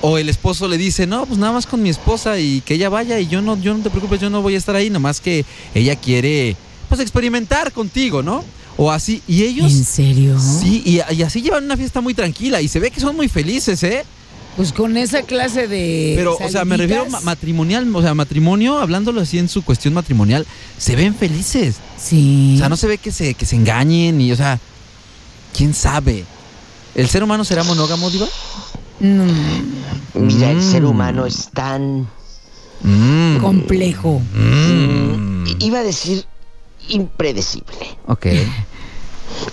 O 0.01 0.19
el 0.19 0.29
esposo 0.29 0.67
le 0.67 0.77
dice, 0.77 1.07
no, 1.07 1.25
pues 1.25 1.39
nada 1.39 1.53
más 1.53 1.65
con 1.65 1.81
mi 1.81 1.89
esposa 1.89 2.37
y 2.37 2.61
que 2.61 2.75
ella 2.75 2.89
vaya 2.89 3.19
y 3.19 3.27
yo 3.27 3.41
no, 3.41 3.59
yo 3.59 3.73
no 3.73 3.81
te 3.81 3.89
preocupes, 3.89 4.21
yo 4.21 4.29
no 4.29 4.43
voy 4.43 4.53
a 4.53 4.57
estar 4.59 4.75
ahí, 4.75 4.91
nomás 4.91 5.19
que 5.21 5.43
ella 5.73 5.95
quiere, 5.95 6.55
pues 6.87 7.01
experimentar 7.01 7.71
contigo, 7.71 8.21
¿no? 8.21 8.43
O 8.77 8.91
así. 8.91 9.23
Y 9.27 9.43
ellos, 9.43 9.71
¿En 9.71 9.83
serio? 9.83 10.39
sí, 10.39 10.83
y, 10.85 10.99
y 11.15 11.23
así 11.23 11.41
llevan 11.41 11.63
una 11.63 11.77
fiesta 11.77 11.99
muy 11.99 12.13
tranquila 12.13 12.61
y 12.61 12.67
se 12.67 12.79
ve 12.79 12.91
que 12.91 12.99
son 12.99 13.15
muy 13.15 13.27
felices, 13.27 13.81
¿eh? 13.83 14.03
Pues 14.55 14.71
con 14.71 14.97
esa 14.97 15.23
clase 15.23 15.67
de. 15.67 16.13
Pero, 16.15 16.37
o 16.39 16.49
sea, 16.49 16.63
me 16.63 16.77
refiero 16.77 17.07
a 17.11 17.21
matrimonial, 17.21 17.93
o 17.95 18.01
sea, 18.01 18.13
matrimonio, 18.13 18.77
hablándolo 18.79 19.21
así 19.21 19.39
en 19.39 19.49
su 19.49 19.63
cuestión 19.63 19.93
matrimonial, 19.95 20.45
se 20.77 20.95
ven 20.95 21.15
felices. 21.15 21.77
Sí. 21.97 22.53
O 22.55 22.59
sea, 22.59 22.69
no 22.69 22.77
se 22.77 22.87
ve 22.87 22.97
que 22.99 23.11
se, 23.11 23.33
que 23.33 23.45
se 23.47 23.55
engañen 23.55 24.21
y, 24.21 24.31
o 24.31 24.35
sea, 24.35 24.59
quién 25.57 25.73
sabe. 25.73 26.23
¿El 26.93 27.07
ser 27.09 27.23
humano 27.23 27.43
será 27.43 27.63
monógamo, 27.63 28.09
Diva? 28.11 28.27
No, 28.99 29.25
Mira, 30.13 30.51
el 30.51 30.61
ser 30.61 30.83
Mm. 30.83 30.87
humano 30.87 31.25
es 31.25 31.49
tan... 31.51 32.07
Mm. 32.83 33.37
complejo. 33.37 34.21
Mm. 34.35 35.45
Iba 35.59 35.79
a 35.79 35.83
decir 35.83 36.25
impredecible. 36.89 37.97
Ok. 38.07 38.27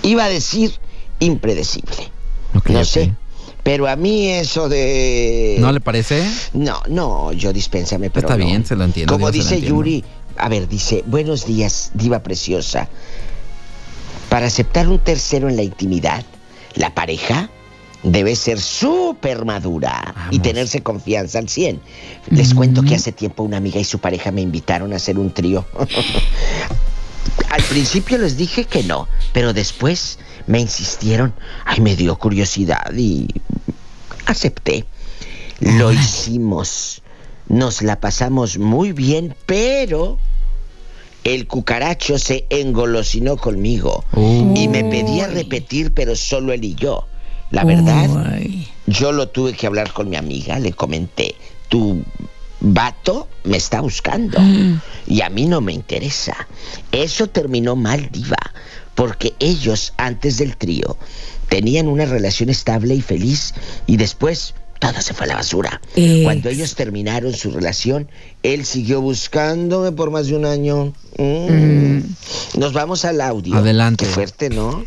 Iba 0.03 0.25
a 0.25 0.29
decir 0.29 0.73
impredecible. 1.21 2.11
ok, 2.55 2.69
no 2.71 2.79
ok. 2.81 2.85
sé. 2.85 3.15
Pero 3.62 3.87
a 3.87 3.96
mí 3.96 4.29
eso 4.29 4.68
de... 4.68 5.57
¿No 5.61 5.73
le 5.73 5.81
parece? 5.81 6.25
No, 6.55 6.83
no, 6.88 7.33
yo 7.33 7.53
dispénsame, 7.53 8.11
pero 8.11 8.27
Está 8.27 8.38
no. 8.38 8.46
bien, 8.46 8.64
se 8.64 8.75
lo 8.77 8.85
entiendo, 8.85 9.12
Como 9.12 9.31
dice 9.31 9.55
entiendo. 9.55 9.77
Yuri, 9.77 10.05
a 10.37 10.49
ver, 10.49 10.68
dice, 10.68 11.05
buenos 11.07 11.46
días, 11.46 11.90
diva 11.94 12.20
preciosa. 12.20 12.88
Para 14.29 14.46
aceptar 14.46 14.88
un 14.88 14.99
tercero 14.99 15.49
en 15.49 15.57
la 15.57 15.62
intimidad, 15.62 16.25
la 16.75 16.94
pareja 16.94 17.51
debe 18.03 18.35
ser 18.35 18.61
súper 18.61 19.44
madura 19.44 20.14
y 20.31 20.38
tenerse 20.38 20.83
confianza 20.83 21.38
al 21.38 21.49
100. 21.49 21.81
Les 22.31 22.55
cuento 22.55 22.83
que 22.83 22.94
hace 22.94 23.12
tiempo 23.12 23.42
una 23.42 23.59
amiga 23.59 23.79
y 23.79 23.85
su 23.85 23.99
pareja 23.99 24.31
me 24.31 24.40
invitaron 24.40 24.92
a 24.92 24.96
hacer 24.96 25.18
un 25.18 25.33
trío. 25.33 25.66
al 27.51 27.62
principio 27.64 28.18
les 28.18 28.37
dije 28.37 28.64
que 28.64 28.83
no, 28.85 29.09
pero 29.33 29.53
después 29.53 30.18
me 30.46 30.61
insistieron. 30.61 31.33
Ay, 31.64 31.81
me 31.81 31.96
dio 31.96 32.16
curiosidad 32.18 32.92
y 32.96 33.29
acepté. 34.26 34.85
Lo 35.61 35.92
hicimos. 35.92 37.03
Nos 37.48 37.83
la 37.83 37.98
pasamos 38.00 38.59
muy 38.59 38.92
bien, 38.92 39.35
pero 39.46 40.18
el 41.24 41.46
cucaracho 41.46 42.18
se 42.18 42.46
engolosinó 42.48 43.37
conmigo 43.37 44.05
y 44.16 44.68
me 44.68 44.85
pedía 44.85 45.26
repetir, 45.26 45.92
pero 45.92 46.16
solo 46.16 46.53
él 46.53 46.64
y 46.64 46.74
yo. 46.74 47.07
La 47.50 47.64
verdad, 47.64 48.09
yo 48.87 49.12
lo 49.12 49.29
tuve 49.29 49.53
que 49.53 49.66
hablar 49.66 49.92
con 49.92 50.09
mi 50.09 50.16
amiga, 50.16 50.59
le 50.61 50.72
comenté, 50.72 51.35
tu 51.68 52.05
vato 52.61 53.26
me 53.44 53.57
está 53.57 53.81
buscando 53.81 54.38
y 55.07 55.22
a 55.22 55.31
mí 55.31 55.46
no 55.46 55.61
me 55.61 55.72
interesa. 55.72 56.46
Eso 56.92 57.26
terminó 57.26 57.74
mal, 57.74 58.09
diva, 58.12 58.38
porque 59.01 59.33
ellos 59.39 59.95
antes 59.97 60.37
del 60.37 60.59
trío 60.59 60.99
tenían 61.49 61.89
una 61.89 62.05
relación 62.05 62.51
estable 62.51 62.95
y 62.95 63.01
feliz 63.01 63.55
y 63.87 63.97
después 63.97 64.53
todo 64.79 65.01
se 65.01 65.15
fue 65.15 65.25
a 65.25 65.29
la 65.29 65.35
basura. 65.37 65.81
Ex. 65.97 66.23
Cuando 66.23 66.51
ellos 66.51 66.75
terminaron 66.75 67.33
su 67.33 67.51
relación, 67.51 68.11
él 68.43 68.67
siguió 68.67 69.01
buscándome 69.01 69.91
por 69.93 70.11
más 70.11 70.27
de 70.27 70.37
un 70.37 70.45
año. 70.45 70.93
Mm. 71.17 72.01
Nos 72.59 72.75
vamos 72.75 73.07
al 73.07 73.23
audio. 73.23 73.57
Adelante. 73.57 74.05
Qué 74.05 74.11
fuerte, 74.11 74.51
¿no? 74.51 74.85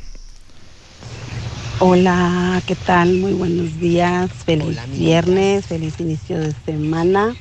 Hola, 1.79 2.61
¿qué 2.67 2.75
tal? 2.75 3.15
Muy 3.15 3.33
buenos 3.33 3.79
días. 3.79 4.29
Feliz 4.45 4.67
Hola, 4.67 4.85
viernes, 4.85 5.65
feliz 5.65 5.99
inicio 5.99 6.37
de 6.37 6.53
semana. 6.67 7.35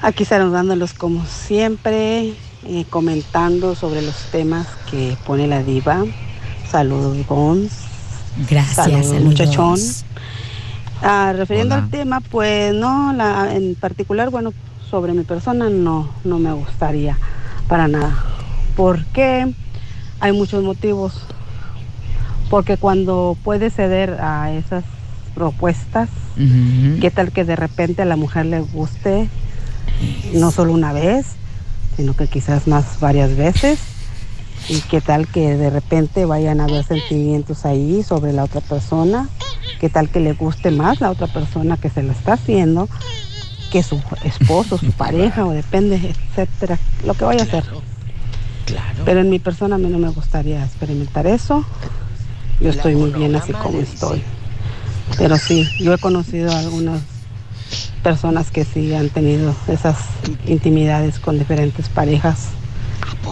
Aquí 0.00 0.24
saludándolos 0.24 0.92
como 0.92 1.26
siempre, 1.26 2.34
eh, 2.66 2.84
comentando 2.88 3.74
sobre 3.74 4.02
los 4.02 4.16
temas 4.30 4.66
que 4.90 5.16
pone 5.26 5.46
la 5.46 5.62
diva. 5.62 6.04
Saludos, 6.70 7.26
Gons. 7.26 7.72
Gracias, 8.48 8.74
Saludos, 8.76 9.06
saludos. 9.06 9.24
muchachón. 9.24 9.78
Ah, 11.02 11.32
refiriendo 11.36 11.74
Hola. 11.74 11.84
al 11.84 11.90
tema, 11.90 12.20
pues 12.20 12.74
no, 12.74 13.12
la, 13.12 13.54
en 13.54 13.74
particular, 13.74 14.30
bueno, 14.30 14.52
sobre 14.90 15.12
mi 15.12 15.24
persona 15.24 15.68
no, 15.68 16.08
no 16.24 16.38
me 16.38 16.52
gustaría 16.52 17.18
para 17.68 17.88
nada. 17.88 18.16
¿Por 18.76 19.04
qué? 19.06 19.52
Hay 20.20 20.32
muchos 20.32 20.62
motivos. 20.64 21.20
Porque 22.50 22.76
cuando 22.76 23.36
puede 23.42 23.70
ceder 23.70 24.18
a 24.20 24.52
esas 24.52 24.84
propuestas. 25.34 26.08
¿qué 27.00 27.12
tal 27.14 27.30
que 27.30 27.44
de 27.44 27.54
repente 27.54 28.02
a 28.02 28.04
la 28.04 28.16
mujer 28.16 28.46
le 28.46 28.60
guste 28.60 29.28
no 30.32 30.50
solo 30.50 30.72
una 30.72 30.92
vez, 30.92 31.26
sino 31.96 32.14
que 32.14 32.26
quizás 32.26 32.66
más 32.66 33.00
varias 33.00 33.36
veces? 33.36 33.78
¿Y 34.68 34.80
qué 34.80 35.00
tal 35.00 35.26
que 35.26 35.56
de 35.56 35.70
repente 35.70 36.24
vayan 36.24 36.60
a 36.60 36.64
haber 36.64 36.84
sentimientos 36.84 37.66
ahí 37.66 38.02
sobre 38.02 38.32
la 38.32 38.44
otra 38.44 38.60
persona? 38.60 39.28
¿Qué 39.80 39.88
tal 39.88 40.08
que 40.08 40.20
le 40.20 40.32
guste 40.32 40.70
más 40.70 41.00
la 41.00 41.10
otra 41.10 41.26
persona 41.26 41.76
que 41.76 41.90
se 41.90 42.02
lo 42.02 42.12
está 42.12 42.34
haciendo 42.34 42.88
que 43.70 43.82
su 43.82 44.00
esposo, 44.24 44.78
su 44.78 44.92
pareja 44.96 45.44
o 45.44 45.50
depende, 45.50 45.96
etcétera, 45.96 46.78
lo 47.04 47.14
que 47.14 47.24
vaya 47.24 47.42
a 47.42 47.44
hacer? 47.44 47.64
Claro. 48.66 49.02
Pero 49.04 49.20
en 49.20 49.28
mi 49.28 49.38
persona 49.38 49.76
a 49.76 49.78
mí 49.78 49.88
no 49.88 49.98
me 49.98 50.08
gustaría 50.08 50.64
experimentar 50.64 51.26
eso. 51.26 51.64
Yo 52.60 52.70
estoy 52.70 52.94
muy 52.94 53.10
bien 53.10 53.34
así 53.36 53.52
como 53.52 53.78
estoy. 53.80 54.22
Pero 55.18 55.36
sí, 55.36 55.68
yo 55.80 55.92
he 55.92 55.98
conocido 55.98 56.50
a 56.50 56.58
algunas 56.60 57.02
personas 58.02 58.50
que 58.50 58.64
sí 58.64 58.94
han 58.94 59.08
tenido 59.08 59.54
esas 59.68 59.96
intimidades 60.46 61.18
con 61.18 61.38
diferentes 61.38 61.88
parejas 61.88 62.48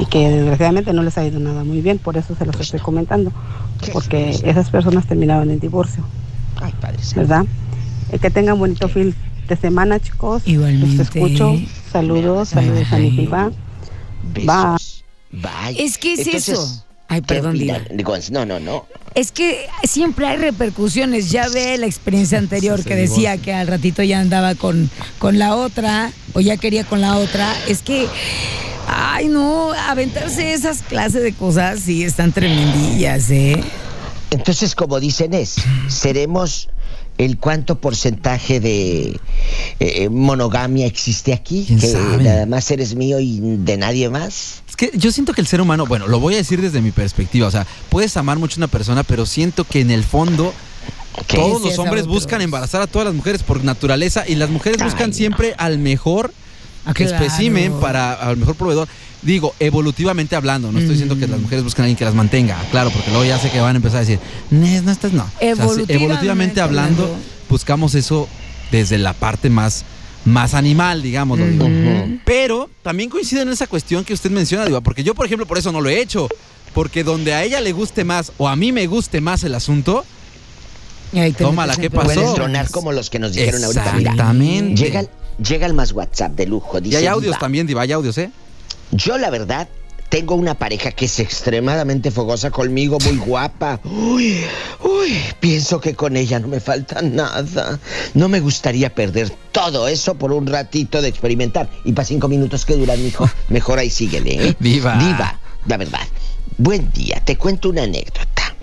y 0.00 0.06
que 0.06 0.28
desgraciadamente 0.30 0.92
no 0.92 1.02
les 1.02 1.18
ha 1.18 1.24
ido 1.24 1.38
nada 1.38 1.64
muy 1.64 1.80
bien, 1.80 1.98
por 1.98 2.16
eso 2.16 2.34
se 2.34 2.46
los 2.46 2.58
estoy 2.58 2.80
comentando, 2.80 3.32
porque 3.92 4.30
esas 4.44 4.70
personas 4.70 5.06
terminaron 5.06 5.50
en 5.50 5.60
divorcio, 5.60 6.04
Ay, 6.60 6.72
padre. 6.80 6.98
¿verdad? 7.14 7.44
Eh, 8.10 8.18
que 8.18 8.30
tengan 8.30 8.58
bonito 8.58 8.88
fin 8.88 9.14
de 9.48 9.56
semana, 9.56 10.00
chicos. 10.00 10.42
Igualmente. 10.46 10.96
Los 10.96 11.08
escucho. 11.08 11.54
Saludos, 11.90 12.50
saludos 12.50 12.92
a 12.92 12.96
mi. 12.98 13.28
Bye. 15.32 15.76
Es 15.78 15.98
que 15.98 16.12
es 16.14 16.20
Entonces, 16.20 16.48
eso. 16.48 16.84
Ay, 17.12 17.20
¿qué 17.20 17.26
perdón? 17.26 17.58
Diva. 17.58 17.78
Digo, 17.90 18.14
no, 18.30 18.46
no, 18.46 18.58
no. 18.58 18.86
Es 19.14 19.32
que 19.32 19.66
siempre 19.84 20.26
hay 20.26 20.38
repercusiones. 20.38 21.30
Ya 21.30 21.46
ve 21.50 21.76
la 21.76 21.84
experiencia 21.84 22.38
anterior 22.38 22.82
que 22.82 22.96
decía 22.96 23.36
que 23.36 23.52
al 23.52 23.66
ratito 23.66 24.02
ya 24.02 24.18
andaba 24.18 24.54
con, 24.54 24.88
con 25.18 25.38
la 25.38 25.54
otra 25.54 26.10
o 26.32 26.40
ya 26.40 26.56
quería 26.56 26.84
con 26.84 27.02
la 27.02 27.18
otra. 27.18 27.54
Es 27.68 27.82
que, 27.82 28.06
ay, 28.88 29.28
no, 29.28 29.72
aventarse 29.72 30.54
esas 30.54 30.80
clases 30.80 31.22
de 31.22 31.34
cosas 31.34 31.80
sí 31.80 32.02
están 32.02 32.32
tremendillas, 32.32 33.30
¿eh? 33.30 33.62
Entonces, 34.30 34.74
como 34.74 34.98
dicen 34.98 35.34
es, 35.34 35.56
seremos 35.88 36.70
el 37.18 37.36
cuánto 37.36 37.78
porcentaje 37.78 38.58
de 38.58 39.20
eh, 39.80 40.08
monogamia 40.08 40.86
existe 40.86 41.34
aquí, 41.34 41.64
¿Quién 41.66 41.78
que 41.78 41.88
sabe? 41.88 42.24
nada 42.24 42.46
más 42.46 42.70
eres 42.70 42.94
mío 42.94 43.20
y 43.20 43.40
de 43.58 43.76
nadie 43.76 44.08
más. 44.08 44.61
Que 44.82 44.90
yo 44.98 45.12
siento 45.12 45.32
que 45.32 45.40
el 45.40 45.46
ser 45.46 45.60
humano, 45.60 45.86
bueno, 45.86 46.08
lo 46.08 46.18
voy 46.18 46.34
a 46.34 46.38
decir 46.38 46.60
desde 46.60 46.80
mi 46.80 46.90
perspectiva, 46.90 47.46
o 47.46 47.50
sea, 47.52 47.68
puedes 47.88 48.16
amar 48.16 48.40
mucho 48.40 48.56
a 48.56 48.58
una 48.58 48.66
persona, 48.66 49.04
pero 49.04 49.26
siento 49.26 49.62
que 49.62 49.78
en 49.80 49.92
el 49.92 50.02
fondo 50.02 50.52
todos 51.28 51.62
los 51.62 51.78
hombres 51.78 52.08
buscan 52.08 52.40
embarazar 52.42 52.82
a 52.82 52.88
todas 52.88 53.06
las 53.06 53.14
mujeres 53.14 53.44
por 53.44 53.62
naturaleza 53.62 54.24
y 54.26 54.34
las 54.34 54.50
mujeres 54.50 54.80
Ay, 54.80 54.86
buscan 54.88 55.10
no. 55.10 55.14
siempre 55.14 55.54
al 55.56 55.78
mejor 55.78 56.34
que 56.96 57.06
Claro. 57.06 57.24
especimen 57.24 57.74
para 57.74 58.12
al 58.14 58.36
mejor 58.38 58.56
proveedor. 58.56 58.88
Digo, 59.22 59.54
evolutivamente 59.60 60.34
hablando, 60.34 60.72
no 60.72 60.80
estoy 60.80 60.94
diciendo 60.94 61.16
que 61.16 61.28
las 61.28 61.38
mujeres 61.38 61.62
buscan 61.62 61.82
a 61.82 61.84
alguien 61.84 61.96
que 61.96 62.04
las 62.04 62.14
mantenga, 62.16 62.58
claro, 62.72 62.90
porque 62.90 63.10
luego 63.10 63.24
ya 63.24 63.38
sé 63.38 63.50
que 63.52 63.60
van 63.60 63.76
a 63.76 63.78
empezar 63.78 63.98
a 63.98 64.00
decir, 64.00 64.18
"Nes, 64.50 64.82
no 64.82 64.90
estás 64.90 65.12
no. 65.12 65.22
O 65.22 65.28
sea, 65.38 65.54
sí, 65.76 65.84
Evolutivamente 65.86 66.60
hablando. 66.60 67.08
buscamos 67.48 67.94
eso 67.94 68.28
desde 68.72 68.98
la 68.98 69.12
parte 69.12 69.48
más 69.48 69.84
más 70.24 70.54
animal, 70.54 71.02
digamos. 71.02 71.38
Pero 72.24 72.70
también 72.82 73.10
coincide 73.10 73.42
en 73.42 73.48
esa 73.50 73.66
cuestión 73.66 74.04
que 74.04 74.12
usted 74.14 74.30
menciona, 74.30 74.64
Diva, 74.64 74.80
porque 74.80 75.02
yo, 75.04 75.14
por 75.14 75.26
ejemplo, 75.26 75.46
por 75.46 75.58
eso 75.58 75.72
no 75.72 75.80
lo 75.80 75.88
he 75.88 76.00
hecho. 76.00 76.28
Porque 76.74 77.04
donde 77.04 77.34
a 77.34 77.42
ella 77.44 77.60
le 77.60 77.72
guste 77.72 78.02
más 78.04 78.32
o 78.38 78.48
a 78.48 78.56
mí 78.56 78.72
me 78.72 78.86
guste 78.86 79.20
más 79.20 79.44
el 79.44 79.54
asunto, 79.54 80.04
Y 81.12 81.30
Tómala, 81.32 81.76
¿qué 81.76 81.90
pasó? 81.90 82.06
Problemas. 82.06 82.34
tronar 82.34 82.70
como 82.70 82.90
los 82.92 83.10
que 83.10 83.18
nos 83.18 83.34
dijeron 83.34 83.62
ahorita. 83.62 83.98
Exactamente. 83.98 84.82
llega, 84.82 85.00
el- 85.00 85.08
llega 85.46 85.66
el 85.66 85.74
más 85.74 85.92
WhatsApp 85.92 86.32
de 86.32 86.46
lujo. 86.46 86.78
y 86.78 86.82
Dice, 86.82 86.96
hay 86.96 87.06
audios 87.06 87.32
"Diva, 87.34 87.38
también, 87.38 87.66
Diva, 87.66 87.82
hay 87.82 87.92
audios, 87.92 88.16
¿eh? 88.16 88.30
Yo, 88.92 89.18
la 89.18 89.28
verdad, 89.28 89.68
tengo 90.12 90.34
una 90.34 90.52
pareja 90.52 90.90
que 90.90 91.06
es 91.06 91.20
extremadamente 91.20 92.10
fogosa 92.10 92.50
conmigo, 92.50 92.98
muy 93.02 93.16
guapa. 93.16 93.80
Uy, 93.82 94.44
uy, 94.84 95.18
pienso 95.40 95.80
que 95.80 95.94
con 95.94 96.18
ella 96.18 96.38
no 96.38 96.48
me 96.48 96.60
falta 96.60 97.00
nada. 97.00 97.80
No 98.12 98.28
me 98.28 98.40
gustaría 98.40 98.94
perder 98.94 99.32
todo 99.52 99.88
eso 99.88 100.16
por 100.16 100.32
un 100.32 100.46
ratito 100.46 101.00
de 101.00 101.08
experimentar. 101.08 101.70
Y 101.86 101.92
para 101.92 102.04
cinco 102.04 102.28
minutos 102.28 102.66
que 102.66 102.76
duran, 102.76 103.02
mijo, 103.02 103.26
mejor 103.48 103.78
ahí 103.78 103.88
síguele, 103.88 104.48
¿eh? 104.48 104.56
Diva. 104.58 104.98
Diva, 104.98 105.40
la 105.64 105.78
verdad. 105.78 106.06
Buen 106.58 106.92
día, 106.92 107.22
te 107.24 107.38
cuento 107.38 107.70
una 107.70 107.84
anécdota. 107.84 108.54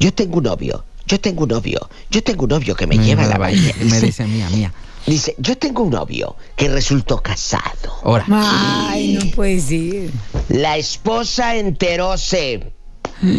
Yo 0.00 0.12
tengo 0.12 0.38
un 0.38 0.44
novio, 0.44 0.84
yo 1.06 1.20
tengo 1.20 1.44
un 1.44 1.50
novio, 1.50 1.88
yo 2.10 2.20
tengo 2.24 2.46
un 2.46 2.50
novio 2.50 2.74
que 2.74 2.88
me, 2.88 2.98
lleva 2.98 3.26
a 3.26 3.28
la 3.28 3.38
bahía. 3.38 3.76
Me 3.78 4.00
dice 4.00 4.26
mía, 4.26 4.50
mía. 4.50 4.72
Dice, 5.06 5.34
yo 5.38 5.56
tengo 5.56 5.82
un 5.82 5.90
novio 5.90 6.36
que 6.56 6.68
resultó 6.68 7.18
casado. 7.18 7.92
Ahora. 8.02 8.24
Ay, 8.30 9.14
no 9.14 9.30
puede 9.30 9.60
ser. 9.60 10.10
La 10.48 10.76
esposa 10.76 11.56
enteróse. 11.56 12.72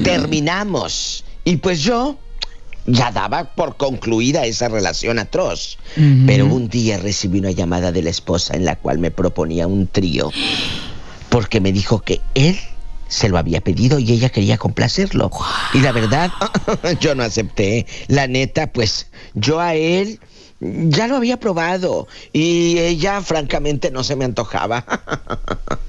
Terminamos. 0.04 1.24
Y 1.44 1.58
pues 1.58 1.82
yo 1.82 2.18
ya 2.86 3.12
daba 3.12 3.56
por 3.56 3.78
concluida 3.78 4.46
esa 4.46 4.70
relación 4.70 5.20
atroz. 5.20 5.78
Pero 6.26 6.46
un 6.46 6.70
día 6.70 6.98
recibí 6.98 7.40
una 7.40 7.52
llamada 7.52 7.92
de 7.92 8.04
la 8.04 8.10
esposa 8.10 8.56
en 8.56 8.66
la 8.66 8.76
cual 8.76 9.00
me 9.00 9.12
proponía 9.12 9.68
un 9.68 9.88
trío. 9.88 10.32
Porque 11.30 11.62
me 11.62 11.72
dijo 11.72 12.02
que 12.02 12.22
él 12.36 12.60
se 13.08 13.28
lo 13.28 13.38
había 13.38 13.62
pedido 13.62 14.00
y 14.00 14.12
ella 14.12 14.30
quería 14.30 14.58
complacerlo. 14.58 15.30
Y 15.74 15.80
la 15.80 15.92
verdad, 15.92 16.32
yo 17.02 17.14
no 17.14 17.24
acepté. 17.24 17.86
La 18.08 18.28
neta, 18.28 18.72
pues 18.72 19.08
yo 19.34 19.60
a 19.60 19.76
él 19.76 20.20
ya 20.62 21.08
lo 21.08 21.16
había 21.18 21.38
probado. 21.40 22.08
Y 22.34 22.78
ella, 22.80 23.22
francamente, 23.22 23.92
no 23.92 24.04
se 24.04 24.16
me 24.16 24.26
antojaba. 24.26 24.86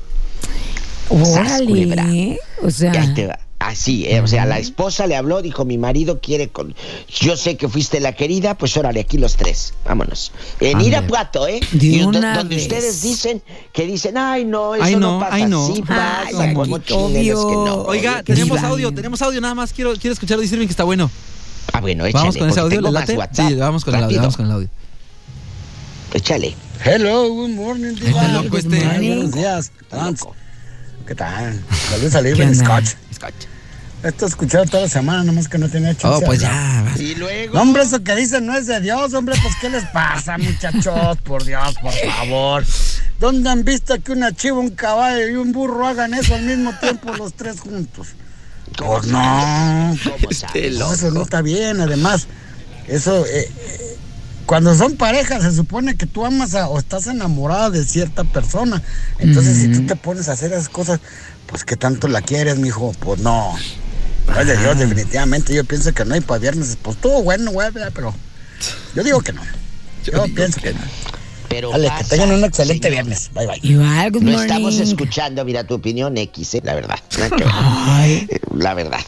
Órale. 1.09 2.39
O 2.63 2.71
sea. 2.71 2.95
Y 2.95 2.97
ahí 2.97 3.15
te 3.15 3.27
va. 3.27 3.39
Así, 3.59 4.07
eh, 4.07 4.21
o 4.21 4.27
sea, 4.27 4.45
la 4.45 4.59
esposa 4.59 5.07
le 5.07 5.15
habló, 5.15 5.41
dijo, 5.41 5.65
mi 5.65 5.79
marido 5.79 6.21
quiere 6.21 6.49
con... 6.49 6.75
Yo 7.09 7.37
sé 7.37 7.57
que 7.57 7.69
fuiste 7.69 8.01
la 8.01 8.13
querida, 8.13 8.59
pues 8.59 8.77
órale, 8.77 8.99
aquí 8.99 9.19
los 9.19 9.37
tres, 9.37 9.75
vámonos. 9.85 10.33
En 10.59 10.79
Ande. 10.79 10.89
Irapuato, 10.89 11.47
¿eh? 11.47 11.61
De 11.71 11.87
Y 11.87 12.03
una 12.03 12.39
donde 12.39 12.57
vez. 12.57 12.65
ustedes 12.65 13.03
dicen 13.03 13.41
que 13.73 13.87
dicen, 13.87 14.19
ay, 14.19 14.45
no, 14.45 14.75
eso 14.75 14.83
Ay, 14.83 14.97
no, 14.97 15.13
no, 15.13 15.21
pasa 15.21 15.35
ay, 15.37 15.47
no. 15.47 15.65
así, 15.65 15.83
pasa, 15.83 16.27
Ay, 16.41 16.55
como 16.55 16.81
que 16.81 16.93
no. 16.93 17.83
Oiga, 17.85 18.15
Oye, 18.15 18.23
tenemos 18.25 18.61
audio, 18.65 18.93
tenemos 18.93 19.23
audio 19.23 19.41
nada 19.41 19.55
más. 19.55 19.73
Quiero, 19.73 19.93
quiero 19.95 20.13
escuchar, 20.13 20.43
Irving 20.43 20.67
que 20.67 20.73
está 20.73 20.83
bueno. 20.85 21.09
Ah, 21.73 21.81
bueno, 21.81 22.05
échale. 22.07 22.21
Vamos 22.23 22.37
con 22.37 22.49
ese 22.49 22.61
audio, 22.61 22.77
tengo 22.79 22.89
¿le 22.89 22.93
más 22.99 23.09
late? 23.09 23.19
WhatsApp. 23.19 23.49
Sí, 23.49 23.55
vamos 23.57 23.85
con 23.85 23.95
el 23.95 24.05
audio, 24.05 24.19
vamos 24.19 24.37
con 24.37 24.47
el 24.47 24.53
audio. 24.53 24.69
Échale. 26.15 26.55
Hello, 26.85 27.29
good 27.29 27.51
morning, 27.51 27.95
Este 27.95 28.11
loco 28.11 28.49
good 28.51 28.59
este. 28.59 28.85
morning. 28.85 29.09
Buenos 29.17 29.33
días. 29.33 29.73
¿Qué 31.07 31.15
tal? 31.15 31.61
Saludos 31.91 32.15
a 32.15 32.23
¿Qué 32.23 32.29
Libre 32.31 32.47
onda? 32.49 32.65
Scotch. 32.65 32.95
Esto 34.03 34.25
he 34.25 34.29
escuchado 34.29 34.65
toda 34.65 34.83
la 34.83 34.89
semana, 34.89 35.23
nomás 35.23 35.49
que 35.49 35.59
no 35.59 35.69
tenía 35.69 35.95
chance. 35.97 36.09
Oh, 36.09 36.27
pues 36.27 36.41
ya. 36.41 36.83
vas. 36.85 37.01
Y 37.01 37.15
luego. 37.15 37.55
No, 37.55 37.63
hombre, 37.63 37.85
eso 37.85 38.03
que 38.03 38.17
dicen 38.17 38.45
no 38.47 38.57
es 38.57 38.67
de 38.67 38.81
Dios, 38.81 39.15
hombre, 39.15 39.37
pues 39.41 39.55
¿qué 39.61 39.71
les 39.71 39.85
pasa, 39.87 40.39
muchachos? 40.39 41.19
Por 41.23 41.45
Dios, 41.45 41.77
por 41.81 41.93
favor. 41.93 42.65
¿Dónde 43.21 43.49
han 43.49 43.63
visto 43.65 43.95
que 44.03 44.11
una 44.11 44.33
chiva, 44.33 44.59
un 44.59 44.71
caballo 44.71 45.29
y 45.29 45.37
un 45.37 45.53
burro 45.53 45.87
hagan 45.87 46.15
eso 46.15 46.35
al 46.35 46.43
mismo 46.43 46.73
tiempo 46.81 47.15
los 47.15 47.33
tres 47.35 47.61
juntos? 47.61 48.09
Pues 48.77 49.07
no. 49.07 49.19
¿Cómo 50.05 50.17
sabes? 50.33 50.53
No, 50.79 50.93
eso 50.95 51.11
no 51.11 51.23
está 51.23 51.43
bien, 51.43 51.81
además, 51.81 52.27
eso, 52.89 53.25
eh, 53.27 53.51
eh, 53.51 53.97
cuando 54.47 54.75
son 54.75 54.97
parejas 54.97 55.43
se 55.43 55.53
supone 55.53 55.97
que 55.97 56.07
tú 56.07 56.25
amas 56.27 56.55
a- 56.55 56.69
o 56.69 56.79
estás 56.79 57.07
enamorada 57.07 57.71
de 57.71 57.85
cierta 57.85 58.25
persona. 58.25 58.83
Entonces, 59.19 59.57
si 59.59 59.69
tú 59.69 59.87
te 59.87 59.97
pones 59.97 60.29
a 60.29 60.33
hacer 60.33 60.53
esas 60.53 60.69
cosas, 60.69 61.01
pues 61.47 61.65
¿qué 61.65 61.77
tanto 61.77 62.09
la 62.09 62.23
quieres, 62.23 62.59
mijo? 62.59 62.93
Pues 63.01 63.21
no. 63.21 63.55
No 64.29 64.41
es 64.41 64.47
de 64.47 64.57
Dios, 64.57 64.79
definitivamente. 64.79 65.55
Yo 65.55 65.65
pienso 65.65 65.93
que 65.93 66.05
no, 66.05 66.15
y 66.17 66.21
para 66.21 66.39
viernes, 66.39 66.77
pues 66.81 66.97
estuvo 66.97 67.23
bueno, 67.23 67.51
güey, 67.51 67.71
pero 67.93 68.15
yo 68.95 69.03
digo 69.03 69.21
que 69.21 69.33
no. 69.33 69.43
Yo, 70.05 70.25
pienso 70.35 70.61
que 70.61 70.73
no. 70.75 70.81
Pero 71.53 71.71
Dale, 71.71 71.91
que 71.99 72.05
tengan 72.05 72.33
un 72.33 72.45
excelente 72.45 72.89
señor. 72.89 73.05
viernes. 73.05 73.31
Bye, 73.35 73.47
bye. 73.47 73.59
Igual, 73.63 74.11
good 74.11 74.23
No 74.23 74.31
morning. 74.31 74.43
estamos 74.47 74.79
escuchando, 74.79 75.45
mira, 75.45 75.65
tu 75.65 75.75
opinión 75.75 76.17
X, 76.17 76.55
eh, 76.55 76.61
la 76.65 76.75
verdad. 76.75 76.99
Ay, 77.53 78.27
Eh, 78.31 78.41
La 78.57 78.75
verdad. 78.75 79.01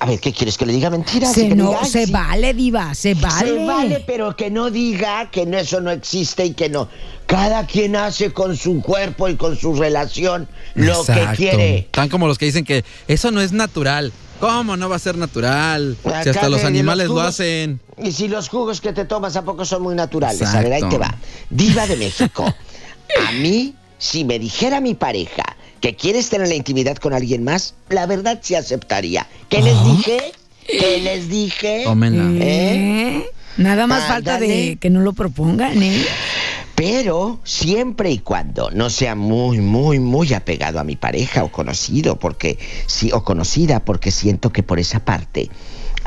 A 0.00 0.06
ver, 0.06 0.20
¿qué 0.20 0.32
quieres? 0.32 0.56
¿Que 0.56 0.66
le 0.66 0.72
diga 0.72 0.90
mentiras? 0.90 1.32
se, 1.32 1.42
¿Que 1.42 1.48
me 1.50 1.56
no, 1.56 1.70
diga, 1.70 1.84
se 1.84 2.06
sí? 2.06 2.12
vale, 2.12 2.54
diva, 2.54 2.94
se 2.94 3.14
vale. 3.14 3.48
Se 3.48 3.64
vale, 3.66 4.04
pero 4.06 4.36
que 4.36 4.50
no 4.50 4.70
diga 4.70 5.30
que 5.30 5.44
no, 5.46 5.58
eso 5.58 5.80
no 5.80 5.90
existe 5.90 6.44
y 6.46 6.54
que 6.54 6.68
no. 6.68 6.88
Cada 7.26 7.66
quien 7.66 7.96
hace 7.96 8.32
con 8.32 8.56
su 8.56 8.80
cuerpo 8.80 9.28
y 9.28 9.36
con 9.36 9.56
su 9.58 9.74
relación 9.74 10.48
lo 10.74 11.00
Exacto. 11.00 11.30
que 11.32 11.36
quiere. 11.36 11.88
Tan 11.90 12.08
como 12.08 12.26
los 12.26 12.38
que 12.38 12.46
dicen 12.46 12.64
que 12.64 12.84
eso 13.08 13.30
no 13.30 13.40
es 13.40 13.52
natural. 13.52 14.12
¿Cómo 14.40 14.76
no 14.76 14.88
va 14.88 14.96
a 14.96 15.00
ser 15.00 15.16
natural? 15.18 15.96
Si 16.22 16.28
hasta 16.28 16.48
los 16.48 16.62
animales 16.64 17.08
los 17.08 17.16
lo 17.16 17.22
hacen. 17.22 17.80
Y 18.02 18.12
si 18.12 18.28
los 18.28 18.48
jugos 18.48 18.80
que 18.80 18.92
te 18.92 19.04
tomas 19.04 19.36
a 19.36 19.42
poco 19.42 19.64
son 19.64 19.82
muy 19.82 19.94
naturales. 19.94 20.42
A 20.42 20.60
ver, 20.60 20.72
ahí 20.72 20.82
te 20.88 20.98
va. 20.98 21.14
Diva 21.50 21.86
de 21.86 21.96
México. 21.96 22.44
A 22.44 23.32
mí, 23.32 23.74
si 23.98 24.24
me 24.24 24.38
dijera 24.38 24.80
mi 24.80 24.94
pareja 24.94 25.56
que 25.80 25.96
quieres 25.96 26.28
tener 26.28 26.48
la 26.48 26.54
intimidad 26.54 26.96
con 26.96 27.14
alguien 27.14 27.44
más, 27.44 27.74
la 27.88 28.06
verdad 28.06 28.38
sí 28.42 28.54
aceptaría. 28.54 29.26
¿Qué 29.48 29.62
les 29.62 29.84
dije? 29.84 30.32
¿Qué 30.66 31.00
les 31.02 31.28
dije? 31.28 31.82
Tómenla. 31.84 32.44
¿Eh? 32.44 33.30
Nada 33.56 33.86
más 33.86 34.04
falta 34.06 34.38
de 34.38 34.78
que 34.80 34.90
no 34.90 35.00
lo 35.00 35.12
propongan, 35.12 35.82
¿eh? 35.82 36.04
Pero 36.74 37.40
siempre 37.42 38.12
y 38.12 38.18
cuando 38.18 38.70
no 38.70 38.88
sea 38.88 39.16
muy, 39.16 39.58
muy, 39.58 39.98
muy 39.98 40.32
apegado 40.32 40.78
a 40.78 40.84
mi 40.84 40.94
pareja 40.94 41.42
o 41.42 41.50
conocido, 41.50 42.20
porque 42.20 42.56
sí, 42.86 43.10
o 43.12 43.24
conocida, 43.24 43.84
porque 43.84 44.12
siento 44.12 44.52
que 44.52 44.62
por 44.62 44.78
esa 44.78 45.04
parte 45.04 45.50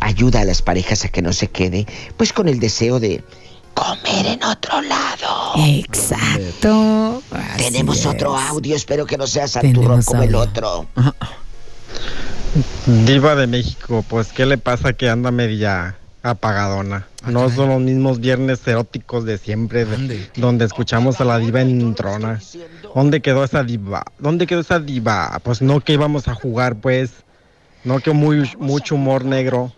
ayuda 0.01 0.41
a 0.41 0.45
las 0.45 0.61
parejas 0.61 1.05
a 1.05 1.07
que 1.07 1.21
no 1.21 1.31
se 1.31 1.47
quede, 1.47 1.87
pues 2.17 2.33
con 2.33 2.49
el 2.49 2.59
deseo 2.59 2.99
de 2.99 3.23
comer 3.73 4.25
en 4.25 4.43
otro 4.43 4.81
lado. 4.81 5.53
Exacto. 5.57 7.23
Así 7.31 7.63
Tenemos 7.63 8.05
otro 8.05 8.35
audio, 8.37 8.75
espero 8.75 9.05
que 9.05 9.17
no 9.17 9.27
sea 9.27 9.47
santurrón 9.47 9.83
Tenemos 9.83 10.05
como 10.05 10.23
el 10.23 10.35
otro. 10.35 10.87
Diva 13.05 13.35
de 13.35 13.47
México, 13.47 14.03
pues 14.07 14.33
¿qué 14.33 14.45
le 14.45 14.57
pasa 14.57 14.91
que 14.91 15.09
anda 15.09 15.31
media 15.31 15.95
apagadona? 16.23 17.07
No 17.25 17.49
son 17.49 17.69
los 17.69 17.79
mismos 17.79 18.19
viernes 18.19 18.67
eróticos 18.67 19.25
de 19.25 19.37
siempre, 19.37 19.85
donde 20.35 20.65
escuchamos 20.65 21.21
a 21.21 21.25
la 21.25 21.37
diva 21.37 21.61
en 21.61 21.93
trona. 21.95 22.39
¿Dónde 22.93 23.21
quedó 23.21 23.43
esa 23.43 23.63
diva? 23.63 24.03
¿Dónde 24.19 24.47
quedó 24.47 24.61
esa 24.61 24.79
diva? 24.79 25.39
Pues 25.43 25.61
no 25.61 25.79
que 25.79 25.93
íbamos 25.93 26.27
a 26.27 26.33
jugar, 26.33 26.75
pues. 26.75 27.11
No 27.83 27.99
que 27.99 28.11
muy 28.11 28.51
mucho 28.59 28.95
humor 28.95 29.23
negro. 29.25 29.71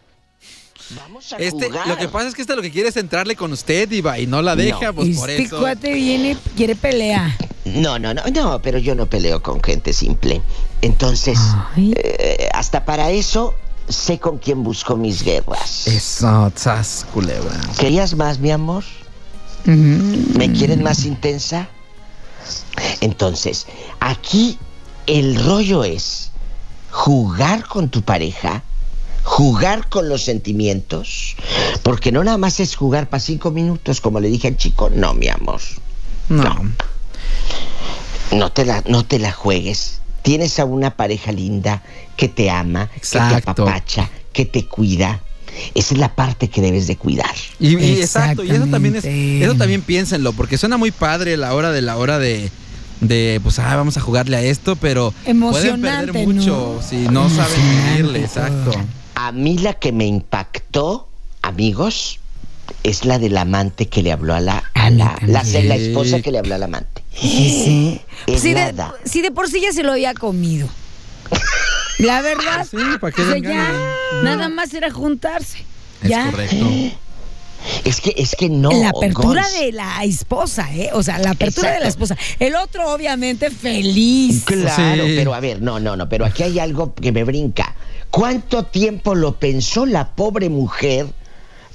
Vamos 0.91 1.31
a 1.33 1.37
Este, 1.37 1.67
jugar. 1.67 1.87
lo 1.87 1.97
que 1.97 2.07
pasa 2.07 2.27
es 2.27 2.35
que 2.35 2.41
este 2.41 2.55
lo 2.55 2.61
que 2.61 2.71
quiere 2.71 2.89
es 2.89 2.97
entrarle 2.97 3.35
con 3.35 3.51
usted, 3.51 3.87
Diva, 3.89 4.19
y 4.19 4.27
no 4.27 4.41
la 4.41 4.55
deja, 4.55 4.93
pues 4.93 5.17
por 5.17 5.29
Este 5.29 5.43
eso. 5.43 5.59
cuate 5.59 5.93
viene, 5.93 6.37
quiere 6.55 6.75
pelea. 6.75 7.35
No, 7.65 7.97
no, 7.97 8.13
no, 8.13 8.23
no, 8.33 8.61
pero 8.61 8.77
yo 8.77 8.93
no 8.93 9.05
peleo 9.07 9.41
con 9.41 9.63
gente 9.63 9.93
simple. 9.93 10.41
Entonces, 10.81 11.39
eh, 11.77 12.49
hasta 12.53 12.83
para 12.85 13.11
eso 13.11 13.55
sé 13.87 14.19
con 14.19 14.37
quién 14.37 14.63
busco 14.63 14.95
mis 14.97 15.23
guerras. 15.23 15.87
Eso, 15.87 16.51
sas, 16.55 17.05
culebra. 17.13 17.59
¿Querías 17.79 18.15
más, 18.15 18.39
mi 18.39 18.51
amor? 18.51 18.83
Mm. 19.65 20.37
¿Me 20.37 20.51
quieres 20.51 20.77
más 20.79 21.05
intensa? 21.05 21.69
Entonces, 23.01 23.65
aquí 23.99 24.57
el 25.07 25.41
rollo 25.43 25.83
es 25.83 26.31
jugar 26.91 27.65
con 27.67 27.89
tu 27.89 28.01
pareja, 28.01 28.63
jugar 29.23 29.89
con 29.89 30.09
los 30.09 30.23
sentimientos, 30.23 31.35
porque 31.81 32.11
no 32.11 32.23
nada 32.23 32.37
más 32.37 32.59
es 32.59 32.75
jugar 32.75 33.09
para 33.09 33.21
cinco 33.21 33.51
minutos, 33.51 34.01
como 34.01 34.19
le 34.19 34.29
dije 34.29 34.49
al 34.49 34.57
chico, 34.57 34.89
no, 34.89 35.13
mi 35.13 35.29
amor. 35.29 35.61
No. 36.29 36.73
No 38.31 38.51
te 38.51 38.65
la, 38.65 38.83
no 38.87 39.05
te 39.05 39.19
la 39.19 39.31
juegues. 39.31 40.01
Tienes 40.21 40.59
a 40.59 40.65
una 40.65 40.95
pareja 40.95 41.31
linda 41.31 41.83
que 42.15 42.29
te 42.29 42.49
ama, 42.49 42.89
que 42.89 42.99
te 43.01 43.17
apapacha, 43.17 44.09
que 44.31 44.45
te 44.45 44.65
cuida. 44.65 45.21
Esa 45.75 45.93
es 45.93 45.99
la 45.99 46.15
parte 46.15 46.49
que 46.49 46.61
debes 46.61 46.87
de 46.87 46.95
cuidar. 46.97 47.33
Y, 47.59 47.77
y 47.77 48.01
exacto, 48.01 48.43
y 48.43 48.51
eso 48.51 48.65
también 48.67 48.95
es, 48.95 49.05
eso 49.05 49.55
también 49.55 49.81
piénsenlo, 49.81 50.33
porque 50.33 50.57
suena 50.57 50.77
muy 50.77 50.91
padre 50.91 51.37
la 51.37 51.53
hora 51.53 51.71
de 51.71 51.81
la 51.81 51.97
hora 51.97 52.17
de, 52.17 52.49
de 53.01 53.39
pues 53.43 53.59
ah, 53.59 53.75
vamos 53.75 53.97
a 53.97 54.01
jugarle 54.01 54.35
a 54.37 54.41
esto, 54.41 54.75
pero 54.75 55.13
pueden 55.23 55.81
perder 55.81 56.13
mucho 56.25 56.79
¿no? 56.79 56.87
si 56.87 56.95
no 57.07 57.29
saben 57.29 58.05
todo. 58.05 58.15
exacto. 58.15 58.71
A 59.15 59.31
mí 59.31 59.57
la 59.59 59.73
que 59.73 59.91
me 59.91 60.05
impactó, 60.05 61.07
amigos, 61.41 62.19
es 62.83 63.05
la 63.05 63.19
del 63.19 63.37
amante 63.37 63.87
que 63.87 64.01
le 64.01 64.11
habló 64.11 64.33
a 64.33 64.39
la, 64.39 64.63
a 64.73 64.89
la, 64.89 65.17
la, 65.25 65.41
también. 65.41 65.69
la 65.69 65.75
esposa 65.75 66.21
que 66.21 66.31
le 66.31 66.39
habló 66.39 66.55
al 66.55 66.63
amante. 66.63 67.03
Sí, 67.13 68.01
sí. 68.27 68.37
Si 68.39 68.53
de, 68.53 68.73
nada. 68.73 68.93
si 69.05 69.21
de 69.21 69.31
por 69.31 69.49
sí 69.49 69.61
ya 69.61 69.71
se 69.71 69.83
lo 69.83 69.91
había 69.93 70.13
comido. 70.13 70.67
La 71.99 72.21
verdad. 72.21 72.65
Sí, 72.69 72.77
¿para 72.99 73.13
qué 73.13 73.21
o 73.21 73.25
sea, 73.25 73.33
den 73.35 73.43
ya, 73.43 73.71
nada 74.23 74.49
más 74.49 74.73
era 74.73 74.89
juntarse. 74.91 75.59
Es 76.01 76.09
ya. 76.09 76.29
correcto. 76.31 76.65
Es 77.85 78.01
que, 78.01 78.13
es 78.17 78.35
que 78.37 78.49
no. 78.49 78.71
la 78.71 78.89
apertura 78.89 79.41
Gons. 79.43 79.57
de 79.57 79.71
la 79.71 80.03
esposa, 80.03 80.67
¿eh? 80.75 80.89
O 80.91 81.01
sea, 81.01 81.17
la 81.19 81.31
apertura 81.31 81.71
de 81.71 81.79
la 81.79 81.87
esposa. 81.87 82.17
El 82.37 82.55
otro, 82.55 82.91
obviamente, 82.93 83.49
feliz. 83.49 84.43
Claro, 84.43 85.05
Sí. 85.05 85.13
pero 85.15 85.33
a 85.33 85.39
ver, 85.39 85.61
no, 85.61 85.79
no, 85.79 85.95
no, 85.95 86.09
pero 86.09 86.25
aquí 86.25 86.43
hay 86.43 86.59
algo 86.59 86.93
que 86.93 87.13
me 87.13 87.23
brinca. 87.23 87.73
¿Cuánto 88.23 88.61
tiempo 88.65 89.15
lo 89.15 89.39
pensó 89.39 89.87
la 89.87 90.11
pobre 90.15 90.47
mujer 90.47 91.07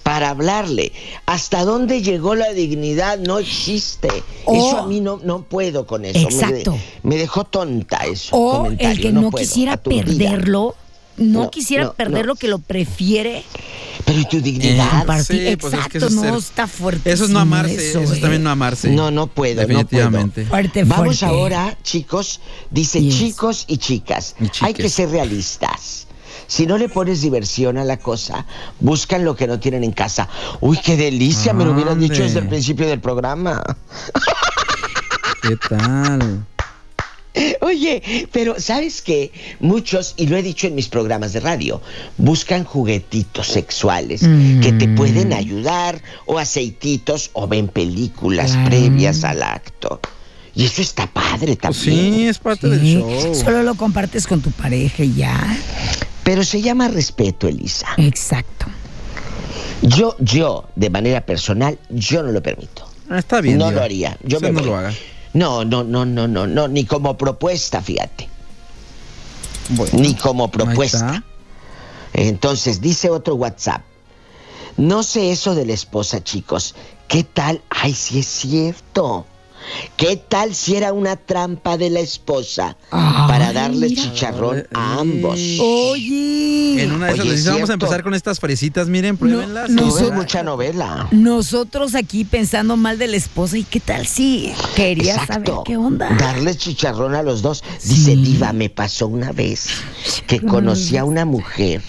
para 0.04 0.30
hablarle? 0.30 0.92
¿Hasta 1.26 1.64
dónde 1.64 2.00
llegó 2.00 2.36
la 2.36 2.52
dignidad? 2.52 3.18
No 3.18 3.40
existe. 3.40 4.08
O- 4.44 4.54
eso 4.54 4.78
a 4.78 4.86
mí 4.86 5.00
no, 5.00 5.18
no 5.24 5.42
puedo 5.42 5.84
con 5.84 6.04
eso. 6.04 6.16
Me 6.20 6.24
de- 6.26 6.30
Exacto. 6.30 6.78
Me, 7.02 7.16
dejó 7.16 7.42
tonta 7.42 7.96
eso. 8.06 8.36
O 8.36 8.58
comentario, 8.62 8.90
el 8.92 9.00
que 9.00 9.10
no, 9.10 9.30
puedo, 9.32 9.44
quisiera 9.44 9.78
perderlo. 9.78 10.76
No, 11.16 11.42
No, 11.42 11.50
quisiera 11.50 11.82
no, 11.86 11.94
perderlo, 11.94 12.34
no. 12.34 12.38
que 12.38 12.46
lo 12.46 12.60
prefiere 12.60 13.42
Pero 14.04 14.20
¿y 14.20 14.24
tu 14.26 14.40
dignidad? 14.40 14.88
compartir. 14.98 15.48
sí, 15.50 15.56
pues 15.56 15.72
es 15.72 15.78
Exacto, 15.80 15.90
que 15.90 15.98
eso 15.98 16.06
es 16.06 16.12
no, 16.14 16.22
ser- 16.22 16.34
está 16.36 16.66
fuerte. 16.68 17.10
Eso 17.12 17.24
es 17.24 17.30
no 17.30 17.40
amarse, 17.40 17.90
eso, 17.90 17.98
es 18.00 18.12
¿eh? 18.12 18.20
también 18.20 18.44
no 18.44 18.50
amarse. 18.50 18.90
No, 18.90 19.10
no 19.10 19.26
puedo, 19.26 19.60
Definitivamente. 19.62 20.42
no 20.42 20.48
puedo. 20.50 20.62
Fuerte, 20.62 20.84
Vamos 20.84 21.24
ahora, 21.24 21.76
chicos, 21.82 22.38
dice 22.70 23.02
Yes. 23.02 23.18
chicos 23.18 23.64
y 23.66 23.78
chicas, 23.78 24.36
Y 24.40 24.46
hay 24.64 24.74
que 24.74 24.88
ser 24.88 25.10
realistas. 25.10 26.06
Si 26.48 26.66
no 26.66 26.78
le 26.78 26.88
pones 26.88 27.20
diversión 27.20 27.76
a 27.78 27.84
la 27.84 27.98
cosa, 27.98 28.46
buscan 28.80 29.22
lo 29.24 29.36
que 29.36 29.46
no 29.46 29.60
tienen 29.60 29.84
en 29.84 29.92
casa. 29.92 30.28
Uy, 30.60 30.78
qué 30.82 30.96
delicia, 30.96 31.52
me 31.52 31.64
lo 31.64 31.72
hubieran 31.72 32.00
dicho 32.00 32.22
desde 32.22 32.38
el 32.40 32.48
principio 32.48 32.88
del 32.88 33.00
programa. 33.00 33.62
¿Qué 35.42 35.56
tal? 35.68 36.44
Oye, 37.60 38.26
pero 38.32 38.58
¿sabes 38.58 39.02
qué? 39.02 39.30
Muchos, 39.60 40.14
y 40.16 40.26
lo 40.26 40.36
he 40.36 40.42
dicho 40.42 40.66
en 40.66 40.74
mis 40.74 40.88
programas 40.88 41.32
de 41.34 41.40
radio, 41.40 41.80
buscan 42.16 42.64
juguetitos 42.64 43.46
sexuales 43.46 44.22
Mm. 44.22 44.60
que 44.60 44.72
te 44.72 44.88
pueden 44.88 45.32
ayudar, 45.34 46.02
o 46.26 46.38
aceititos, 46.38 47.30
o 47.34 47.46
ven 47.46 47.68
películas 47.68 48.52
Claro. 48.52 48.70
previas 48.70 49.22
al 49.22 49.42
acto. 49.42 50.00
Y 50.54 50.64
eso 50.64 50.82
está 50.82 51.06
padre 51.06 51.56
Pues 51.56 51.58
también. 51.84 52.14
sí, 52.14 52.26
es 52.26 52.38
parte 52.38 52.68
del 52.68 52.80
Sí, 52.80 52.94
show. 52.94 53.34
Solo 53.34 53.62
lo 53.62 53.74
compartes 53.76 54.26
con 54.26 54.40
tu 54.40 54.50
pareja 54.50 55.04
y 55.04 55.14
ya. 55.14 55.56
Pero 56.28 56.44
se 56.44 56.60
llama 56.60 56.88
respeto, 56.88 57.48
Elisa. 57.48 57.86
Exacto. 57.96 58.66
Yo, 59.80 60.14
yo, 60.18 60.68
de 60.76 60.90
manera 60.90 61.24
personal, 61.24 61.78
yo 61.88 62.22
no 62.22 62.32
lo 62.32 62.42
permito. 62.42 62.86
Ah, 63.08 63.20
Está 63.20 63.40
bien. 63.40 63.56
no 63.56 63.70
lo 63.70 63.80
haría. 63.80 64.18
Yo 64.22 64.38
me 64.38 64.52
no 64.52 64.60
lo 64.60 64.76
haga. 64.76 64.92
No, 65.32 65.64
no, 65.64 65.84
no, 65.84 66.04
no, 66.04 66.28
no, 66.28 66.46
no, 66.46 66.68
ni 66.68 66.84
como 66.84 67.16
propuesta, 67.16 67.80
fíjate. 67.80 68.28
Bueno, 69.70 70.00
Ni 70.00 70.16
como 70.16 70.50
propuesta. 70.50 71.24
Entonces, 72.12 72.82
dice 72.82 73.08
otro 73.08 73.36
WhatsApp. 73.36 73.80
No 74.76 75.04
sé 75.04 75.32
eso 75.32 75.54
de 75.54 75.64
la 75.64 75.72
esposa, 75.72 76.22
chicos. 76.22 76.74
¿Qué 77.08 77.24
tal? 77.24 77.62
Ay, 77.70 77.94
sí 77.94 78.18
es 78.18 78.26
cierto. 78.26 79.24
¿Qué 79.96 80.16
tal 80.16 80.54
si 80.54 80.76
era 80.76 80.92
una 80.92 81.16
trampa 81.16 81.76
de 81.76 81.90
la 81.90 82.00
esposa 82.00 82.76
para 82.90 83.52
darle 83.52 83.94
chicharrón 83.94 84.66
a 84.72 85.00
ambos? 85.00 85.38
Oye. 85.60 86.82
En 86.82 86.92
una 86.92 87.06
de 87.06 87.12
esas 87.12 87.20
Oye, 87.24 87.30
les 87.30 87.38
dice, 87.40 87.50
vamos 87.50 87.70
a 87.70 87.72
empezar 87.74 88.02
con 88.02 88.14
estas 88.14 88.40
fresitas, 88.40 88.88
miren, 88.88 89.16
pruébenlas. 89.16 89.70
no 89.70 89.86
No 89.86 90.12
mucha 90.12 90.42
novela. 90.42 91.08
Nosotros 91.10 91.94
aquí 91.94 92.24
pensando 92.24 92.76
mal 92.76 92.98
de 92.98 93.08
la 93.08 93.16
esposa 93.16 93.58
y 93.58 93.64
qué 93.64 93.80
tal 93.80 94.06
si 94.06 94.52
quería 94.74 95.14
saber 95.16 95.28
Exacto. 95.30 95.64
qué 95.64 95.76
onda. 95.76 96.10
Darle 96.18 96.56
chicharrón 96.56 97.14
a 97.14 97.22
los 97.22 97.42
dos. 97.42 97.62
Dice, 97.84 98.16
Diva, 98.16 98.52
me 98.52 98.70
pasó 98.70 99.06
una 99.06 99.32
vez 99.32 99.68
que 100.26 100.40
conocí 100.40 100.96
a 100.96 101.04
una 101.04 101.24
mujer. 101.24 101.82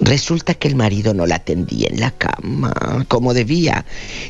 Resulta 0.00 0.54
que 0.54 0.68
el 0.68 0.76
marido 0.76 1.14
no 1.14 1.26
la 1.26 1.36
atendía 1.36 1.88
en 1.90 2.00
la 2.00 2.10
cama 2.10 3.04
como 3.08 3.32
debía. 3.34 3.84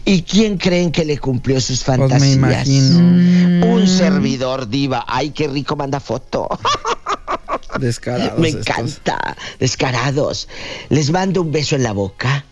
¿Y 0.04 0.22
quién 0.22 0.58
creen 0.58 0.92
que 0.92 1.04
le 1.04 1.18
cumplió 1.18 1.60
sus 1.60 1.82
Pues 1.82 1.98
me 1.98 2.08
fantasías? 2.08 2.34
imagino. 2.36 3.66
Un 3.74 3.88
servidor 3.88 4.68
diva. 4.68 5.04
Ay, 5.08 5.30
qué 5.30 5.48
rico 5.48 5.74
manda 5.76 5.98
foto. 6.00 6.48
Descarados 7.80 8.38
Me 8.38 8.48
estos. 8.48 8.66
encanta. 8.68 9.36
Descarados. 9.58 10.48
Les 10.88 11.10
mando 11.10 11.42
un 11.42 11.52
beso 11.52 11.76
en 11.76 11.82
la 11.82 11.92
boca, 11.92 12.44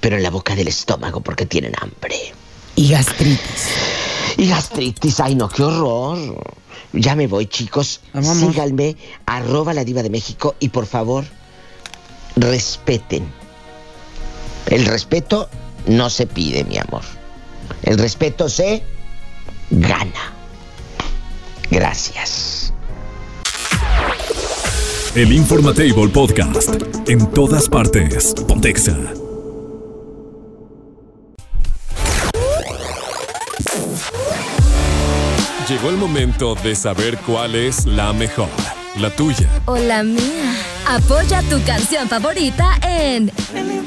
pero 0.00 0.16
en 0.16 0.22
la 0.22 0.30
boca 0.30 0.54
del 0.54 0.68
estómago 0.68 1.20
porque 1.20 1.46
tienen 1.46 1.72
hambre. 1.80 2.16
Y 2.76 2.88
gastritis. 2.88 3.68
Y 4.38 4.48
gastritis, 4.48 5.20
ay 5.20 5.34
no, 5.34 5.48
qué 5.48 5.64
horror. 5.64 6.54
Ya 6.92 7.14
me 7.14 7.26
voy, 7.26 7.46
chicos. 7.46 8.00
Vamos. 8.14 8.38
Síganme, 8.38 8.96
arroba 9.26 9.74
la 9.74 9.84
diva 9.84 10.02
de 10.02 10.10
México 10.10 10.54
y 10.60 10.70
por 10.70 10.86
favor, 10.86 11.24
respeten. 12.40 13.26
El 14.66 14.86
respeto 14.86 15.48
no 15.86 16.10
se 16.10 16.26
pide, 16.26 16.64
mi 16.64 16.78
amor. 16.78 17.02
El 17.82 17.98
respeto 17.98 18.48
se 18.48 18.82
gana. 19.70 20.32
Gracias. 21.70 22.72
El 25.14 25.32
Informatable 25.32 26.08
Podcast. 26.08 26.70
En 27.08 27.30
todas 27.32 27.68
partes. 27.68 28.34
Pontexa. 28.46 28.96
Llegó 35.68 35.90
el 35.90 35.96
momento 35.96 36.56
de 36.56 36.74
saber 36.74 37.16
cuál 37.18 37.54
es 37.54 37.86
la 37.86 38.12
mejor. 38.12 38.48
La 38.98 39.10
tuya. 39.14 39.48
O 39.66 39.76
la 39.76 40.02
mía. 40.02 40.69
Apoya 40.90 41.40
tu 41.48 41.62
canción 41.64 42.08
favorita 42.08 42.76
en 42.82 43.30
El. 43.54 43.86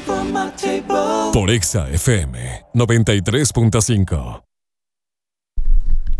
Por 1.34 1.50
Exa 1.50 1.86
FM 1.90 2.62
93.5. 2.72 4.42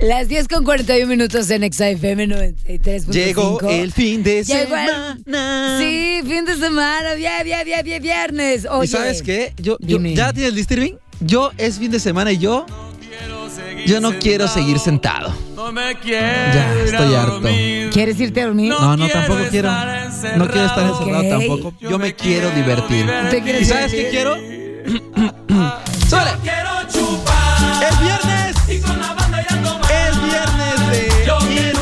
Las 0.01 0.29
10 0.29 0.47
con 0.49 0.63
41 0.65 1.07
minutos 1.09 1.49
en 1.49 1.73
XFM 1.73 2.27
93.5. 2.29 3.07
Llegó 3.13 3.61
el 3.71 3.93
fin 3.93 4.23
de 4.23 4.45
Llegó 4.45 4.77
el- 4.77 4.87
semana. 4.87 5.79
Sí, 5.79 6.21
fin 6.29 6.45
de 6.45 6.57
semana. 6.57 7.15
Bien, 7.15 7.33
bien, 7.45 7.65
bien, 7.65 7.83
bien, 7.83 8.03
viernes. 8.03 8.67
Oye. 8.71 8.85
¿Y 8.85 8.89
sabes 8.89 9.23
qué? 9.23 9.55
Yo, 9.57 9.79
yo-. 9.81 9.99
¿Ya 9.99 10.35
tienes 10.35 10.53
listo, 10.53 10.75
Irving? 10.75 10.97
Yo 11.21 11.51
es 11.57 11.79
fin 11.79 11.91
de 11.91 11.99
semana 11.99 12.31
y 12.33 12.37
yo. 12.39 12.67
Yo 13.87 14.01
no 14.01 14.19
quiero 14.19 14.49
seguir 14.49 14.79
sentado. 14.79 15.33
Ya, 16.05 16.75
estoy 16.85 17.15
harto. 17.15 17.41
¿Quieres 17.93 18.19
irte 18.21 18.43
a 18.43 18.47
dormir? 18.47 18.71
No, 18.71 18.97
no, 18.97 19.09
tampoco 19.09 19.41
quiero. 19.51 19.71
No 20.37 20.49
quiero 20.49 20.67
estar 20.67 20.87
encerrado 20.87 21.29
tampoco. 21.29 21.75
Yo 21.81 21.99
me 21.99 22.15
quiero 22.15 22.51
divertir. 22.51 23.11
¿Te 23.31 23.43
quieres 23.43 23.63
¿Y 23.63 23.65
sabes 23.65 23.93
qué 23.93 24.09
quiero? 24.11 24.37
¡Súbele! 26.09 26.31
¡Es 27.89 28.01
viernes! 28.01 28.57
¡Es 28.69 30.23
viernes 30.23 30.91
de 30.91 31.07
ir 31.55 31.75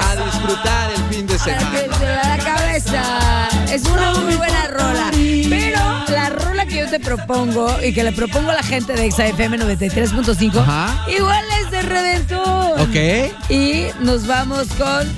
a 0.00 0.16
disfrutar 0.16 0.90
el 0.90 1.14
fin 1.14 1.26
de 1.26 1.38
semana! 1.38 2.27
Propongo 7.08 7.74
y 7.82 7.92
que 7.94 8.04
le 8.04 8.12
propongo 8.12 8.50
a 8.50 8.54
la 8.54 8.62
gente 8.62 8.92
de 8.92 9.10
XFM 9.10 9.58
93.5 9.58 10.58
Ajá. 10.60 11.06
igual 11.16 11.42
es 11.62 11.70
de 11.70 11.80
Redentor. 11.82 12.80
Ok. 12.82 12.96
Y 13.50 13.86
nos 14.00 14.26
vamos 14.26 14.68
con 14.76 15.08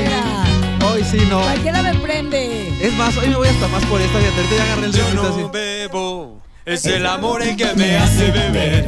Hoy 1.01 1.07
sí, 1.07 1.27
no. 1.31 1.41
Cualquiera 1.41 1.83
me 1.83 1.95
prende. 1.95 2.75
Es 2.79 2.93
más, 2.93 3.17
hoy 3.17 3.29
me 3.29 3.37
voy 3.37 3.49
hasta 3.49 3.69
más 3.69 3.83
por 3.87 4.03
esta, 4.03 4.19
fíjate, 4.19 4.37
ahorita 4.37 4.57
ya 4.57 4.63
agarré 4.65 4.87
el 4.87 4.93
ritmo 4.93 5.23
así. 5.23 5.45
bebo, 5.51 6.43
es 6.67 6.85
el 6.85 7.07
amor 7.07 7.43
el 7.43 7.57
que 7.57 7.73
me 7.75 7.97
hace 7.97 8.31
beber. 8.31 8.87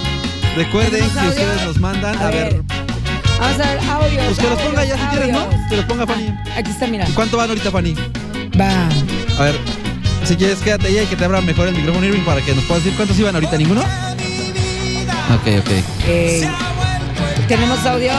Recuerden 0.56 0.90
¿Tenemos 0.92 1.12
que 1.12 1.18
audio? 1.20 1.30
ustedes 1.30 1.62
nos 1.64 1.78
mandan. 1.80 2.16
A, 2.16 2.28
A 2.28 2.30
ver. 2.30 2.54
ver. 2.54 2.62
Vamos 3.38 3.60
a 3.60 3.68
ver 3.68 3.78
audios. 3.90 4.24
Pues 4.26 4.38
que 4.38 4.48
los 4.48 4.60
ponga 4.62 4.84
ya 4.84 4.96
si 4.96 5.04
quieres, 5.06 5.32
¿no? 5.32 5.48
Que 5.68 5.76
los 5.76 5.84
ponga 5.84 6.06
Fanny. 6.06 6.34
Aquí 6.56 6.70
está, 6.70 6.86
mira. 6.86 7.06
¿Cuánto 7.14 7.36
van 7.36 7.50
ahorita, 7.50 7.70
Fanny? 7.70 7.94
Va. 8.58 8.88
A 9.38 9.42
ver, 9.44 9.58
si 10.24 10.34
quieres, 10.36 10.58
quédate 10.60 10.86
ahí 10.86 10.98
y 11.00 11.06
que 11.06 11.16
te 11.16 11.24
abra 11.26 11.42
mejor 11.42 11.68
el 11.68 11.74
micrófono, 11.74 12.06
Irving, 12.06 12.24
para 12.24 12.40
que 12.40 12.54
nos 12.54 12.64
puedas 12.64 12.82
decir 12.82 12.96
cuántos 12.96 13.18
iban 13.18 13.34
ahorita. 13.34 13.58
¿Ninguno? 13.58 13.84
Ok, 15.34 15.46
ok. 15.60 15.70
Eh, 16.06 16.48
Tenemos 17.48 17.84
audios. 17.86 18.14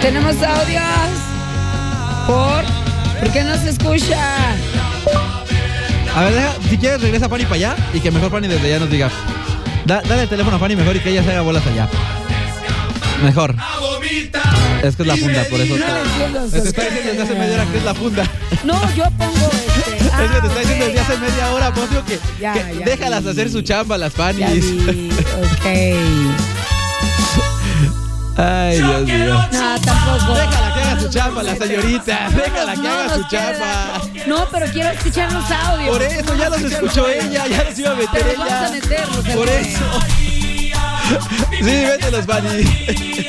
Tenemos 0.00 0.36
audios. 0.42 0.82
¿Por? 2.26 2.64
¿Por 3.20 3.30
qué 3.32 3.42
no 3.44 3.54
se 3.56 3.70
escucha? 3.70 4.18
A 6.14 6.24
ver, 6.24 6.34
deja, 6.34 6.52
si 6.68 6.76
quieres, 6.76 7.00
regresa 7.00 7.28
Fanny 7.28 7.44
para 7.44 7.54
allá 7.56 7.76
y 7.94 8.00
que 8.00 8.10
mejor 8.10 8.30
Fanny 8.30 8.48
desde 8.48 8.66
allá 8.66 8.80
nos 8.80 8.90
diga. 8.90 9.10
Da- 9.86 10.02
dale 10.02 10.22
el 10.24 10.28
teléfono 10.28 10.56
a 10.56 10.58
Fanny 10.60 10.76
mejor 10.76 10.96
y 10.96 11.00
que 11.00 11.10
ella 11.10 11.22
se 11.24 11.30
haga 11.30 11.40
bolas 11.40 11.66
allá. 11.66 11.88
Mejor. 13.22 13.54
Es 14.82 14.96
que 14.96 15.02
es 15.02 15.08
la 15.08 15.16
funda, 15.16 15.44
por 15.48 15.60
eso. 15.60 15.76
No 15.76 15.86
le 15.86 16.00
entiendo, 16.02 16.48
te, 16.50 16.58
está 16.58 16.82
diciendo 16.82 17.10
desde 17.10 17.22
hace 17.22 17.34
media 17.34 17.54
hora 17.54 17.66
que 17.66 17.78
es 17.78 17.84
la 17.84 17.94
funda. 17.94 18.24
No, 18.64 18.94
yo 18.94 19.04
pongo. 19.16 19.50
Es 20.24 20.30
que 20.30 20.36
Ah, 20.36 20.40
te 20.40 20.46
está 20.46 20.60
diciendo 20.60 20.84
ok, 20.86 20.92
desde 20.92 21.00
hace 21.00 21.16
media 21.18 21.52
hora, 21.52 21.70
digo 21.70 22.04
que, 22.04 22.18
Ya, 22.40 22.52
que 22.54 22.78
ya 22.78 22.84
déjalas 22.84 23.24
vi. 23.24 23.30
hacer 23.30 23.50
su 23.50 23.62
chamba, 23.62 23.98
las 23.98 24.12
vi, 24.16 25.10
ok. 25.42 25.66
Ay, 28.34 28.76
Dios 28.78 29.02
mío. 29.02 29.34
No, 29.52 29.80
tampoco. 29.80 30.34
Déjala 30.34 30.74
que 30.74 30.80
haga 30.80 31.00
su 31.00 31.08
chamba, 31.10 31.42
la 31.42 31.54
señorita. 31.56 32.30
Déjala 32.30 32.74
que 32.74 32.88
haga 32.88 33.14
su 33.14 33.22
chamba. 33.28 34.00
No, 34.26 34.46
pero 34.50 34.66
quiero 34.72 34.88
escuchar 34.90 35.30
los 35.32 35.50
audios. 35.50 35.90
Por 35.90 36.02
eso, 36.02 36.34
ya 36.36 36.48
los 36.48 36.60
escuchó 36.62 37.08
ella, 37.08 37.46
ya 37.46 37.64
los 37.64 37.78
iba 37.78 37.90
a 37.90 37.94
meter 37.94 38.08
Pero 38.12 38.28
los 38.28 38.38
vamos 38.38 38.52
a 38.52 38.66
ella. 38.68 38.70
meterlos. 38.70 39.28
Por 39.36 39.48
eso. 39.48 39.80
Sí, 41.58 41.64
mételos, 41.64 42.24
Fanny. 42.24 42.64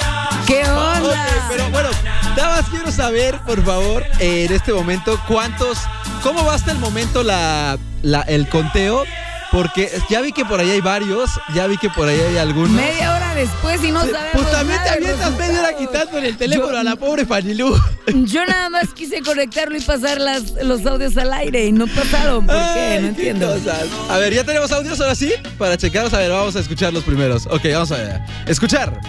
¿Qué 0.48 0.62
Ok, 0.64 0.70
onda? 1.04 1.26
pero 1.50 1.70
bueno, 1.70 1.90
Nada 2.38 2.62
más 2.62 2.70
quiero 2.70 2.90
saber, 2.92 3.38
por 3.42 3.64
favor, 3.66 4.06
en 4.20 4.54
este 4.54 4.72
momento, 4.72 5.20
cuántos. 5.28 5.80
¿Cómo 6.24 6.46
va 6.46 6.56
hasta 6.56 6.72
el 6.72 6.80
momento 6.80 7.22
la, 7.24 7.78
la- 8.02 8.22
el 8.22 8.48
conteo? 8.50 9.04
Porque 9.52 9.92
ya 10.10 10.22
vi 10.22 10.32
que 10.32 10.46
por 10.46 10.60
ahí 10.60 10.72
hay 10.72 10.82
varios, 10.82 11.30
ya 11.54 11.68
vi 11.68 11.78
que 11.78 11.88
por 11.90 12.08
ahí 12.08 12.20
hay 12.20 12.38
algunos. 12.38 12.72
Media 12.72 13.14
hora 13.14 13.36
después 13.36 13.84
y 13.84 13.92
no 13.92 14.00
sabemos 14.02 14.30
Pues 14.34 14.52
también 14.52 14.80
te 14.80 14.86
nada 14.86 14.96
de 14.98 15.06
avientas 15.06 15.38
media 15.38 15.60
hora 15.60 15.78
quitándole 15.78 16.28
el 16.30 16.38
teléfono 16.38 16.72
Yo- 16.72 16.78
a 16.80 16.84
la 16.84 16.96
pobre 16.96 17.26
Fanilú. 17.28 17.80
Yo 18.26 18.44
nada 18.48 18.70
más 18.72 18.90
quise 18.96 19.22
conectarlo 19.22 19.78
y 19.78 19.82
pasar 19.82 20.20
las, 20.20 20.54
los 20.64 20.84
audios 20.88 21.16
al 21.18 21.32
aire 21.34 21.66
y 21.68 21.72
no 21.72 21.86
pasaron. 21.86 22.48
¿Por 22.48 22.56
qué? 22.74 22.98
No 23.02 23.08
entiendo. 23.10 23.54
cosas. 23.54 23.84
A 24.10 24.18
ver, 24.18 24.34
ya 24.34 24.44
tenemos 24.44 24.72
audios 24.72 25.00
ahora 25.00 25.14
sí 25.14 25.32
para 25.60 25.78
checarlos. 25.78 26.14
A 26.16 26.18
ver, 26.18 26.32
vamos 26.32 26.56
a 26.56 26.60
escuchar 26.60 26.92
los 26.92 27.04
primeros. 27.04 27.46
Ok, 27.46 27.62
vamos 27.74 27.92
a 27.92 27.98
ver. 27.98 28.22
Escuchar. 28.48 29.00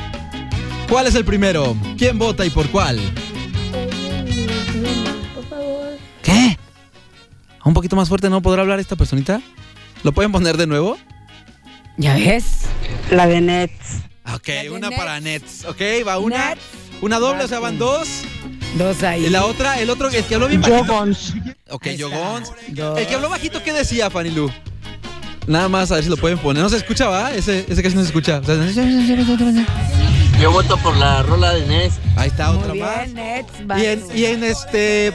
¿Cuál 0.90 1.06
es 1.06 1.14
el 1.14 1.24
primero? 1.24 1.74
¿Quién 1.96 2.18
vota 2.18 2.44
y 2.44 2.50
por 2.50 2.68
cuál? 2.68 3.00
¿Un 7.64 7.74
poquito 7.74 7.96
más 7.96 8.08
fuerte 8.08 8.28
no 8.30 8.42
podrá 8.42 8.62
hablar 8.62 8.80
esta 8.80 8.96
personita? 8.96 9.40
¿Lo 10.02 10.12
pueden 10.12 10.32
poner 10.32 10.56
de 10.56 10.66
nuevo? 10.66 10.98
¿Ya 11.96 12.14
ves? 12.14 12.62
La 13.10 13.26
de 13.26 13.40
Nets. 13.40 14.00
Ok, 14.34 14.46
de 14.46 14.70
una 14.70 14.88
Nets. 14.90 14.98
para 15.00 15.20
Nets. 15.20 15.64
Ok, 15.64 15.80
va 16.06 16.18
una. 16.18 16.50
Nets. 16.50 16.60
Una 17.00 17.18
doble, 17.18 17.44
o 17.44 17.48
sea, 17.48 17.60
van 17.60 17.78
dos. 17.78 18.08
Dos 18.76 19.02
ahí. 19.02 19.26
Y 19.26 19.30
la 19.30 19.44
otra, 19.46 19.78
el 19.80 19.90
otro, 19.90 20.08
el 20.08 20.24
que 20.24 20.34
habló 20.34 20.48
bien 20.48 20.60
bajito. 20.60 20.84
Gons. 20.84 21.34
Ok, 21.70 21.86
Ahí 21.88 21.96
yo 21.96 22.08
está. 22.08 22.18
Gons. 22.18 22.52
Dos. 22.68 22.98
El 22.98 23.06
que 23.06 23.14
habló 23.14 23.28
bajito, 23.30 23.62
¿qué 23.62 23.72
decía, 23.72 24.10
Fanny 24.10 24.30
Lu? 24.30 24.50
Nada 25.46 25.68
más, 25.68 25.90
a 25.92 25.96
ver 25.96 26.04
si 26.04 26.10
lo 26.10 26.16
pueden 26.16 26.38
poner. 26.38 26.62
No 26.62 26.68
se 26.70 26.76
escucha, 26.78 27.06
¿va? 27.08 27.32
Ese, 27.32 27.66
ese 27.68 27.82
casi 27.82 27.94
no 27.94 28.00
se 28.02 28.08
escucha. 28.08 28.38
O 28.40 28.44
sea, 28.44 28.56
Yo 30.40 30.50
voto 30.50 30.76
por 30.78 30.96
la 30.96 31.22
rola 31.22 31.52
de 31.54 31.66
Nes. 31.66 31.94
ahí 32.16 32.28
está 32.28 32.50
Muy 32.52 32.62
otra 32.62 32.74
más. 32.74 33.12
bien, 33.12 33.14
Nets. 33.14 33.52
Y 33.78 33.84
en, 33.86 34.18
y 34.18 34.24
en 34.24 34.44
este. 34.44 35.12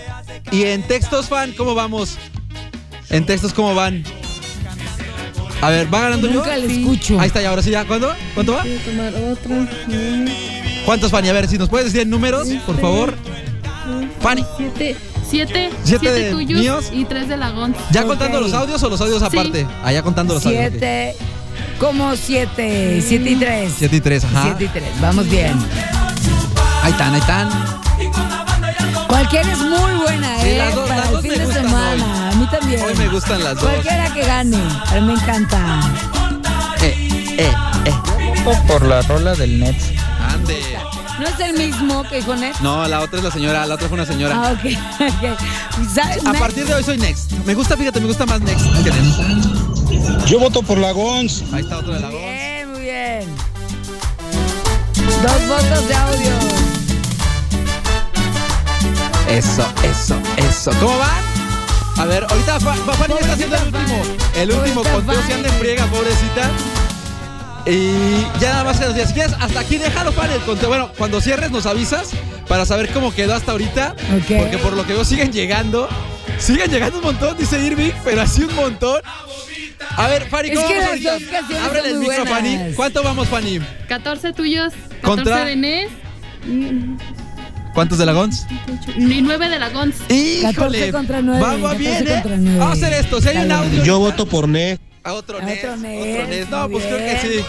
Y 0.51 0.63
en 0.65 0.83
textos, 0.83 1.27
fan, 1.27 1.53
¿cómo 1.57 1.73
vamos? 1.75 2.17
En 3.09 3.25
textos, 3.25 3.53
¿cómo 3.53 3.73
van? 3.75 4.03
A 5.61 5.69
ver, 5.69 5.93
¿va 5.93 6.01
ganando 6.01 6.27
yo? 6.27 6.35
Nunca 6.35 6.55
le 6.57 6.67
escucho. 6.79 7.19
Ahí 7.19 7.27
está, 7.27 7.41
y 7.41 7.45
ahora 7.45 7.61
sí, 7.61 7.71
ya. 7.71 7.83
¿Cuánto? 7.85 8.13
¿Cuánto 8.33 8.53
va? 8.53 8.63
Voy 8.63 8.75
a 8.75 8.79
tomar 8.85 9.13
otro. 9.31 9.55
Mm, 9.87 10.25
¿Cuántos, 10.85 11.11
Fanny? 11.11 11.29
A 11.29 11.33
ver, 11.33 11.47
si 11.47 11.57
nos 11.57 11.67
puedes 11.69 11.87
decir 11.87 12.01
en 12.01 12.09
números, 12.09 12.47
por 12.65 12.79
favor. 12.79 13.13
Fanny, 14.21 14.45
Siete. 14.57 14.95
Siete. 15.29 15.69
Siete 15.83 16.11
de 16.11 16.31
tuyos 16.31 16.59
míos. 16.59 16.89
y 16.91 17.05
tres 17.05 17.27
de 17.27 17.37
Lagón. 17.37 17.75
¿ya 17.91 18.03
contando 18.03 18.39
los 18.41 18.53
audios 18.53 18.81
o 18.81 18.89
los 18.89 18.99
audios 19.01 19.21
aparte? 19.21 19.67
Ah, 19.83 19.91
ya 19.91 20.01
contando 20.01 20.33
los 20.35 20.45
audios. 20.45 20.65
ok. 20.65 20.69
Siete. 20.71 21.15
¿Cómo 21.79 22.15
siete? 22.15 23.01
Siete 23.05 23.29
y 23.31 23.35
tres. 23.35 23.73
Siete 23.77 23.95
y 23.97 24.01
tres, 24.01 24.23
ajá. 24.25 24.43
Siete 24.43 24.63
y 24.65 24.67
tres. 24.69 24.89
Vamos 25.01 25.29
bien. 25.29 25.53
Ahí 26.83 26.91
están, 26.91 27.13
ahí 27.13 27.19
están. 27.19 27.49
Cualquiera 29.07 29.51
es 29.51 29.59
muy 29.59 29.93
buena, 30.03 30.39
Sí, 30.39 30.47
¿eh? 30.47 30.57
las 30.57 30.75
dos- 30.75 30.87
Para 30.89 30.97
las 31.01 31.07
el 31.07 31.13
dos 31.13 31.21
fin 31.21 31.31
me 31.31 31.37
de 31.37 31.45
gustan 31.45 31.58
también. 32.49 32.81
Hoy 32.81 32.95
me 32.95 33.07
gustan 33.07 33.43
las 33.43 33.55
dos. 33.55 33.63
Cualquiera 33.63 34.13
que 34.13 34.25
gane. 34.25 34.57
A 34.57 34.95
mí 34.95 35.01
me 35.01 35.13
encanta. 35.13 35.79
Eh, 36.81 37.37
eh, 37.37 37.53
eh. 37.85 37.93
Por 38.67 38.85
la 38.85 39.01
rola 39.03 39.35
del 39.35 39.59
Nets. 39.59 39.91
Ande. 40.33 40.59
¿No 41.19 41.27
es 41.27 41.39
el 41.39 41.53
mismo 41.57 42.03
que 42.03 42.17
dijo 42.17 42.35
Nets? 42.35 42.61
No, 42.61 42.87
la 42.87 43.01
otra 43.01 43.19
es 43.19 43.25
la 43.25 43.31
señora, 43.31 43.65
la 43.65 43.75
otra 43.75 43.87
fue 43.89 43.95
una 43.95 44.05
señora. 44.05 44.35
Ah, 44.35 44.53
ok. 44.53 44.65
ok. 45.33 45.39
¿Sabes? 45.93 46.25
A 46.25 46.33
partir 46.33 46.65
de 46.65 46.73
hoy 46.73 46.83
soy 46.83 46.97
Next. 46.97 47.31
Me 47.45 47.53
gusta, 47.53 47.75
fíjate, 47.75 47.99
me 47.99 48.07
gusta 48.07 48.25
más 48.25 48.39
Next 48.41 48.65
que 48.83 48.91
Next. 48.91 50.25
Yo 50.27 50.39
voto 50.39 50.61
por 50.61 50.77
la 50.77 50.91
Gons. 50.91 51.43
Ahí 51.51 51.61
está 51.61 51.79
otro 51.79 51.93
de 51.93 51.99
la. 51.99 52.09
Bien, 52.09 52.71
muy 52.71 52.81
bien. 52.81 53.23
Dos 54.95 55.47
votos 55.47 55.87
de 55.87 55.95
audio. 55.95 56.31
Eso, 59.27 59.67
eso, 59.83 60.15
eso. 60.37 60.71
¿Cómo 60.79 60.97
van? 60.97 61.28
A 61.97 62.05
ver, 62.05 62.25
ahorita 62.29 62.59
Fa- 62.59 62.73
Fa- 62.75 62.93
Fanny 62.93 63.13
está 63.19 63.33
haciendo 63.33 63.55
el 63.57 63.63
último. 63.63 64.01
El 64.35 64.51
último 64.53 64.83
conteo, 64.83 65.21
se 65.25 65.33
anda 65.33 65.47
en 65.49 65.53
Fanny. 65.53 65.59
friega, 65.59 65.85
pobrecita. 65.87 66.49
Y 67.65 68.21
ya 68.39 68.51
nada 68.51 68.63
más 68.63 68.79
que 68.79 68.85
nos 68.85 68.93
digas, 68.93 69.09
si 69.09 69.13
quieres, 69.15 69.33
hasta 69.39 69.59
aquí 69.59 69.77
déjalo 69.77 70.11
para 70.13 70.33
el 70.33 70.41
conteo. 70.41 70.69
Bueno, 70.69 70.91
cuando 70.97 71.19
cierres 71.21 71.51
nos 71.51 71.65
avisas 71.65 72.11
para 72.47 72.65
saber 72.65 72.89
cómo 72.93 73.13
quedó 73.13 73.35
hasta 73.35 73.51
ahorita. 73.51 73.95
Porque 74.27 74.57
por 74.61 74.73
lo 74.73 74.85
que 74.87 74.93
veo 74.93 75.03
siguen 75.05 75.31
llegando. 75.33 75.89
Siguen 76.39 76.71
llegando 76.71 76.99
un 76.99 77.03
montón, 77.03 77.37
dice 77.37 77.59
Irving, 77.61 77.91
pero 78.05 78.21
así 78.21 78.43
un 78.43 78.55
montón. 78.55 79.01
A 79.97 80.07
ver, 80.07 80.29
Fanny, 80.29 80.49
Es 80.49 80.55
¿cómo 80.55 80.67
que 80.69 80.79
vamos 80.79 81.01
las 81.01 81.13
ahorita? 81.13 81.41
dos 81.49 81.59
Ábrele 81.65 81.89
el 81.89 81.97
micro, 81.99 82.25
Fanny. 82.25 82.73
¿Cuánto 82.75 83.03
vamos, 83.03 83.27
Fanny? 83.27 83.59
14 83.89 84.31
tuyos. 84.31 84.71
14 84.73 85.01
Contra- 85.01 85.45
de 85.45 85.55
Nes. 85.57 85.91
¿Cuántos 87.73 87.97
de 87.97 88.05
la 88.05 88.13
Gons? 88.13 88.45
Y 88.97 89.21
9 89.21 89.49
de 89.49 89.59
Lagón. 89.59 89.93
Híjole. 90.09 90.51
14 90.53 90.91
contra 90.91 91.21
nueve, 91.21 91.41
Vamos 91.41 91.71
14 91.71 91.77
bien, 91.77 92.07
¿eh? 92.07 92.11
contra 92.21 92.37
nueve. 92.37 92.59
Vamos 92.59 92.73
a 92.83 92.85
hacer 92.87 92.93
esto. 92.99 93.21
Si 93.21 93.27
hay 93.29 93.37
un 93.45 93.51
audio. 93.51 93.83
Yo 93.83 93.99
voto 93.99 94.25
por 94.25 94.47
Ne. 94.47 94.79
A 95.03 95.13
otro 95.13 95.37
A 95.37 95.41
NES. 95.41 95.59
otro 95.59 95.71
Otro 95.73 95.81
NES, 95.87 96.29
NES. 96.29 96.49
No, 96.49 96.69
pues 96.69 96.83
creo 96.85 96.97
que 96.97 97.19
sí. 97.21 97.39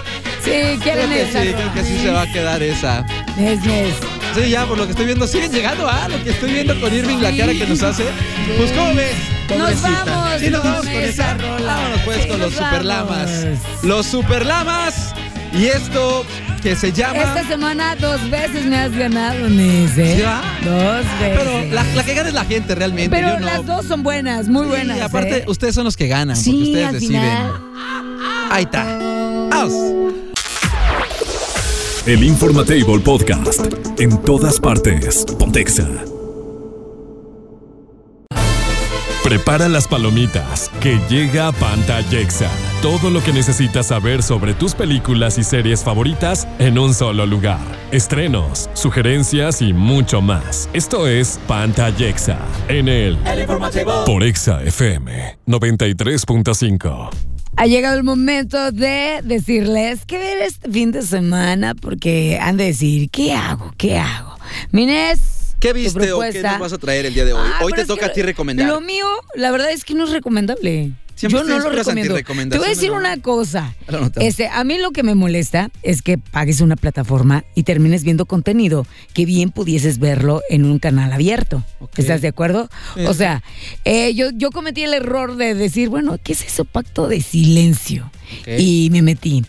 Sí, 0.42 0.50
Creo 0.50 0.78
quieren 0.80 1.10
que 1.10 1.22
esa. 1.22 1.42
sí, 1.42 1.48
creo 1.52 1.74
que 1.74 1.84
sí 1.84 1.98
se 1.98 2.10
va 2.10 2.22
a 2.22 2.32
quedar 2.32 2.62
esa. 2.62 3.02
Nes, 3.36 3.60
Nes. 3.64 3.94
Sí, 4.34 4.48
ya 4.50 4.64
por 4.66 4.78
lo 4.78 4.84
que 4.84 4.92
estoy 4.92 5.06
viendo, 5.06 5.26
siguen 5.26 5.50
llegando, 5.50 5.88
¿ah? 5.88 6.06
Lo 6.08 6.22
que 6.22 6.30
estoy 6.30 6.52
viendo 6.52 6.80
con 6.80 6.94
Irving, 6.94 7.18
la 7.18 7.36
cara 7.36 7.52
que 7.52 7.66
nos 7.66 7.82
hace. 7.82 8.04
Pues, 8.56 8.70
¿cómo 8.70 8.94
ves? 8.94 9.12
Nos 9.58 9.82
vamos 9.82 10.40
Sí, 10.40 10.48
nos 10.48 10.62
vamos 10.62 10.86
con 10.86 10.94
esa 11.02 11.34
rola. 11.34 11.74
Vámonos 11.74 12.00
pues 12.04 12.22
Sí, 12.22 12.28
con 12.28 12.38
los 12.38 12.52
superlamas. 12.54 13.30
Los 13.82 14.06
superlamas. 14.06 15.12
Y 15.52 15.66
esto 15.66 16.24
que 16.62 16.76
se 16.76 16.92
llama. 16.92 17.22
Esta 17.22 17.44
semana 17.46 17.96
dos 17.96 18.28
veces 18.30 18.64
me 18.66 18.76
has 18.76 18.92
ganado, 18.96 19.48
Nes, 19.48 19.96
¿eh? 19.98 20.16
¿Sí 20.16 20.22
va? 20.22 20.42
Dos 20.64 21.04
veces. 21.20 21.38
Pero 21.38 21.74
la, 21.74 21.84
la 21.94 22.04
que 22.04 22.14
gana 22.14 22.28
es 22.28 22.34
la 22.34 22.44
gente 22.44 22.74
realmente. 22.74 23.10
Pero 23.10 23.30
yo 23.34 23.40
no. 23.40 23.46
las 23.46 23.66
dos 23.66 23.86
son 23.86 24.02
buenas, 24.02 24.48
muy 24.48 24.66
buenas. 24.66 24.96
Y 24.98 25.00
aparte, 25.00 25.38
¿eh? 25.38 25.44
ustedes 25.48 25.74
son 25.74 25.84
los 25.84 25.96
que 25.96 26.06
ganan, 26.08 26.36
porque 26.36 26.50
ustedes 26.62 26.86
al 26.86 26.92
deciden. 26.94 27.22
final. 27.22 27.52
Ahí 28.50 28.64
está. 28.64 28.84
Vamos. 29.50 29.72
El 32.06 32.24
Informatable 32.24 32.98
Podcast. 33.00 33.60
En 33.98 34.22
todas 34.22 34.58
partes. 34.60 35.24
Pontexa. 35.38 35.86
Prepara 39.30 39.68
las 39.68 39.86
palomitas, 39.86 40.68
que 40.80 40.98
llega 41.08 41.52
Pantallexa. 41.52 42.50
Todo 42.82 43.10
lo 43.10 43.22
que 43.22 43.32
necesitas 43.32 43.86
saber 43.86 44.24
sobre 44.24 44.54
tus 44.54 44.74
películas 44.74 45.38
y 45.38 45.44
series 45.44 45.84
favoritas 45.84 46.48
en 46.58 46.76
un 46.80 46.94
solo 46.94 47.26
lugar. 47.26 47.60
Estrenos, 47.92 48.68
sugerencias 48.72 49.62
y 49.62 49.72
mucho 49.72 50.20
más. 50.20 50.68
Esto 50.72 51.06
es 51.06 51.38
Pantallexa 51.46 52.40
en 52.66 52.88
el 52.88 53.16
por 54.04 54.24
Exa 54.24 54.64
FM 54.64 55.38
93.5. 55.46 57.10
Ha 57.56 57.66
llegado 57.68 57.96
el 57.96 58.02
momento 58.02 58.72
de 58.72 59.20
decirles 59.22 60.06
qué 60.06 60.18
ver 60.18 60.38
este 60.38 60.68
fin 60.72 60.90
de 60.90 61.02
semana 61.02 61.76
porque 61.76 62.36
han 62.42 62.56
de 62.56 62.64
decir, 62.64 63.08
¿qué 63.10 63.32
hago? 63.34 63.72
¿Qué 63.76 63.96
hago? 63.96 64.34
Mines. 64.72 65.29
¿Qué 65.60 65.72
viste 65.74 66.12
o 66.12 66.20
qué 66.20 66.42
nos 66.42 66.58
vas 66.58 66.72
a 66.72 66.78
traer 66.78 67.06
el 67.06 67.14
día 67.14 67.24
de 67.24 67.34
hoy? 67.34 67.42
Ah, 67.44 67.60
hoy 67.62 67.72
te 67.72 67.84
toca 67.84 68.06
a 68.06 68.12
ti 68.12 68.22
recomendar. 68.22 68.66
Lo 68.66 68.80
mío, 68.80 69.06
la 69.34 69.50
verdad 69.50 69.70
es 69.70 69.84
que 69.84 69.94
no 69.94 70.04
es 70.04 70.10
recomendable. 70.10 70.92
Siempre 71.20 71.40
Yo 71.40 71.44
no 71.44 71.58
lo 71.58 71.68
recomiendo. 71.68 72.14
Te 72.48 72.56
voy 72.56 72.66
a 72.66 72.70
decir 72.70 72.92
¿no? 72.92 72.96
una 72.96 73.20
cosa. 73.20 73.74
Este, 74.16 74.48
a 74.48 74.64
mí 74.64 74.78
lo 74.78 74.90
que 74.90 75.02
me 75.02 75.14
molesta 75.14 75.70
es 75.82 76.00
que 76.00 76.16
pagues 76.16 76.62
una 76.62 76.76
plataforma 76.76 77.44
y 77.54 77.64
termines 77.64 78.04
viendo 78.04 78.24
contenido 78.24 78.86
que 79.12 79.26
bien 79.26 79.50
pudieses 79.50 79.98
verlo 79.98 80.40
en 80.48 80.64
un 80.64 80.78
canal 80.78 81.12
abierto. 81.12 81.62
¿Estás 81.94 82.22
de 82.22 82.28
acuerdo? 82.28 82.70
O 83.06 83.12
sea, 83.12 83.42
eh, 83.84 84.14
yo, 84.14 84.30
yo 84.32 84.50
cometí 84.50 84.82
el 84.82 84.94
error 84.94 85.36
de 85.36 85.54
decir, 85.54 85.90
bueno, 85.90 86.16
¿qué 86.24 86.32
es 86.32 86.42
eso 86.42 86.64
pacto 86.64 87.06
de 87.06 87.20
silencio? 87.20 88.10
Y 88.58 88.88
me 88.90 89.02
metí. 89.02 89.44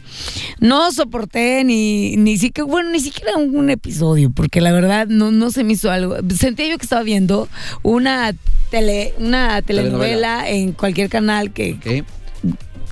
No 0.59 0.91
soporté 0.91 1.63
ni, 1.63 2.15
ni 2.17 2.38
siquiera, 2.38 2.69
bueno, 2.69 2.89
ni 2.89 2.99
siquiera 2.99 3.38
un, 3.38 3.55
un 3.55 3.69
episodio, 3.69 4.29
porque 4.29 4.61
la 4.61 4.71
verdad 4.71 5.07
no, 5.07 5.32
no 5.32 5.51
se 5.51 5.63
me 5.63 5.73
hizo 5.73 5.89
algo. 5.91 6.17
Sentía 6.38 6.67
yo 6.67 6.77
que 6.77 6.84
estaba 6.84 7.03
viendo 7.03 7.47
una 7.84 8.34
tele, 8.69 9.13
una 9.17 9.61
telenovela, 9.61 10.49
en 10.49 10.71
cualquier 10.73 11.09
canal 11.09 11.51
que, 11.51 11.73
Ok. 11.73 12.05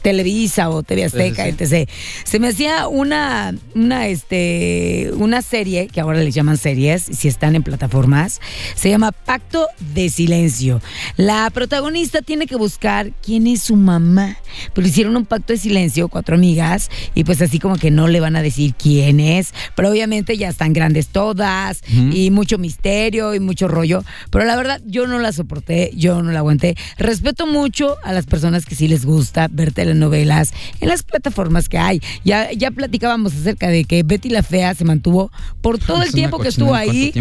Televisa 0.02 0.70
o 0.70 0.84
TV 0.84 1.06
Azteca, 1.06 1.44
Sí, 1.46 1.56
etc. 1.58 1.90
Se 2.24 2.40
me 2.40 2.48
hacía 2.50 2.88
una, 2.88 3.54
una, 3.76 4.08
este, 4.08 5.12
una 5.16 5.42
serie, 5.42 5.88
que 5.88 6.00
ahora 6.02 6.20
les 6.20 6.34
llaman 6.34 6.58
series, 6.58 7.04
si 7.04 7.28
están 7.28 7.56
en 7.56 7.64
plataformas, 7.64 8.40
se 8.76 8.90
llama 8.90 9.12
Pacto 9.12 9.68
de 9.94 10.10
Silencio. 10.10 10.82
La 11.18 11.50
protagonista 11.50 12.22
tiene 12.22 12.48
que 12.48 12.56
buscar 12.56 13.12
quién 13.24 13.48
es 13.48 13.62
su 13.64 13.76
mamá, 13.76 14.38
pero 14.74 14.88
hicieron 14.88 15.16
un 15.18 15.26
pacto 15.26 15.54
de 15.54 15.60
silencio, 15.60 16.08
cuatro 16.08 16.36
amigas, 16.36 16.90
y 17.16 17.24
pues 17.24 17.42
así 17.42 17.60
como 17.60 17.76
que 17.78 17.92
no 17.92 18.08
le 18.08 18.20
van 18.20 18.36
a 18.36 18.42
decir 18.42 18.74
quién 18.78 19.20
es, 19.20 19.54
pero 19.76 19.90
obviamente 19.90 20.38
ya 20.38 20.50
están 20.50 20.74
grandes 20.74 21.08
todas, 21.08 21.82
Ujú. 21.92 22.10
y 22.14 22.32
mucho 22.32 22.58
misterio 22.58 23.36
y 23.36 23.40
mucho 23.40 23.68
rollo, 23.68 24.04
pero 24.32 24.46
la 24.46 24.56
verdad 24.56 24.82
yo 24.86 25.08
no 25.08 25.20
la 25.20 25.32
soporté, 25.32 25.92
yo 25.96 26.22
no 26.22 26.32
la 26.32 26.40
aguanté. 26.40 26.76
Respeto 26.98 27.46
mucho 27.48 27.98
a 28.04 28.14
las 28.14 28.26
personas 28.26 28.66
que 28.66 28.76
sí 28.76 28.88
les 28.88 29.06
gusta 29.06 29.48
ver 29.52 29.74
telenovelas 29.90 30.54
en 30.80 30.90
las 30.90 31.04
plataformas 31.04 31.68
que 31.70 31.78
hay. 31.78 32.02
Ya, 32.24 32.52
ya 32.52 32.72
platicábamos 32.72 33.34
acerca 33.34 33.68
de 33.68 33.84
que 33.84 34.04
Betty 34.04 34.30
la 34.30 34.44
Fea 34.44 34.74
se 34.76 34.86
mantuvo 34.86 35.32
por 35.62 35.80
todo 35.86 36.02
Es 36.02 36.10
el 36.10 36.14
tiempo 36.14 36.40
que 36.40 36.50
estuvo 36.50 36.76
ahí 36.76 37.12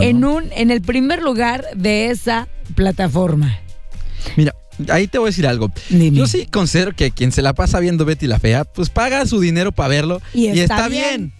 en, 0.00 0.24
un, 0.24 0.44
en 0.52 0.70
el 0.70 0.80
primer 0.80 1.22
lugar 1.22 1.64
de 1.76 2.10
esa 2.10 2.48
plataforma. 2.74 3.58
Mira, 4.36 4.54
ahí 4.88 5.06
te 5.06 5.18
voy 5.18 5.26
a 5.26 5.30
decir 5.30 5.46
algo. 5.46 5.70
Yo 5.90 6.26
sí 6.26 6.46
considero 6.46 6.92
que 6.94 7.10
quien 7.10 7.30
se 7.32 7.42
la 7.42 7.52
pasa 7.52 7.78
viendo 7.80 8.04
Betty 8.04 8.26
la 8.26 8.38
Fea, 8.38 8.64
pues 8.64 8.88
paga 8.88 9.26
su 9.26 9.40
dinero 9.40 9.72
para 9.72 9.88
verlo 9.88 10.22
Y 10.32 10.46
y, 10.46 10.60
está 10.60 10.76
está, 10.76 10.88
bien. 10.88 11.04
bien. 11.08 11.32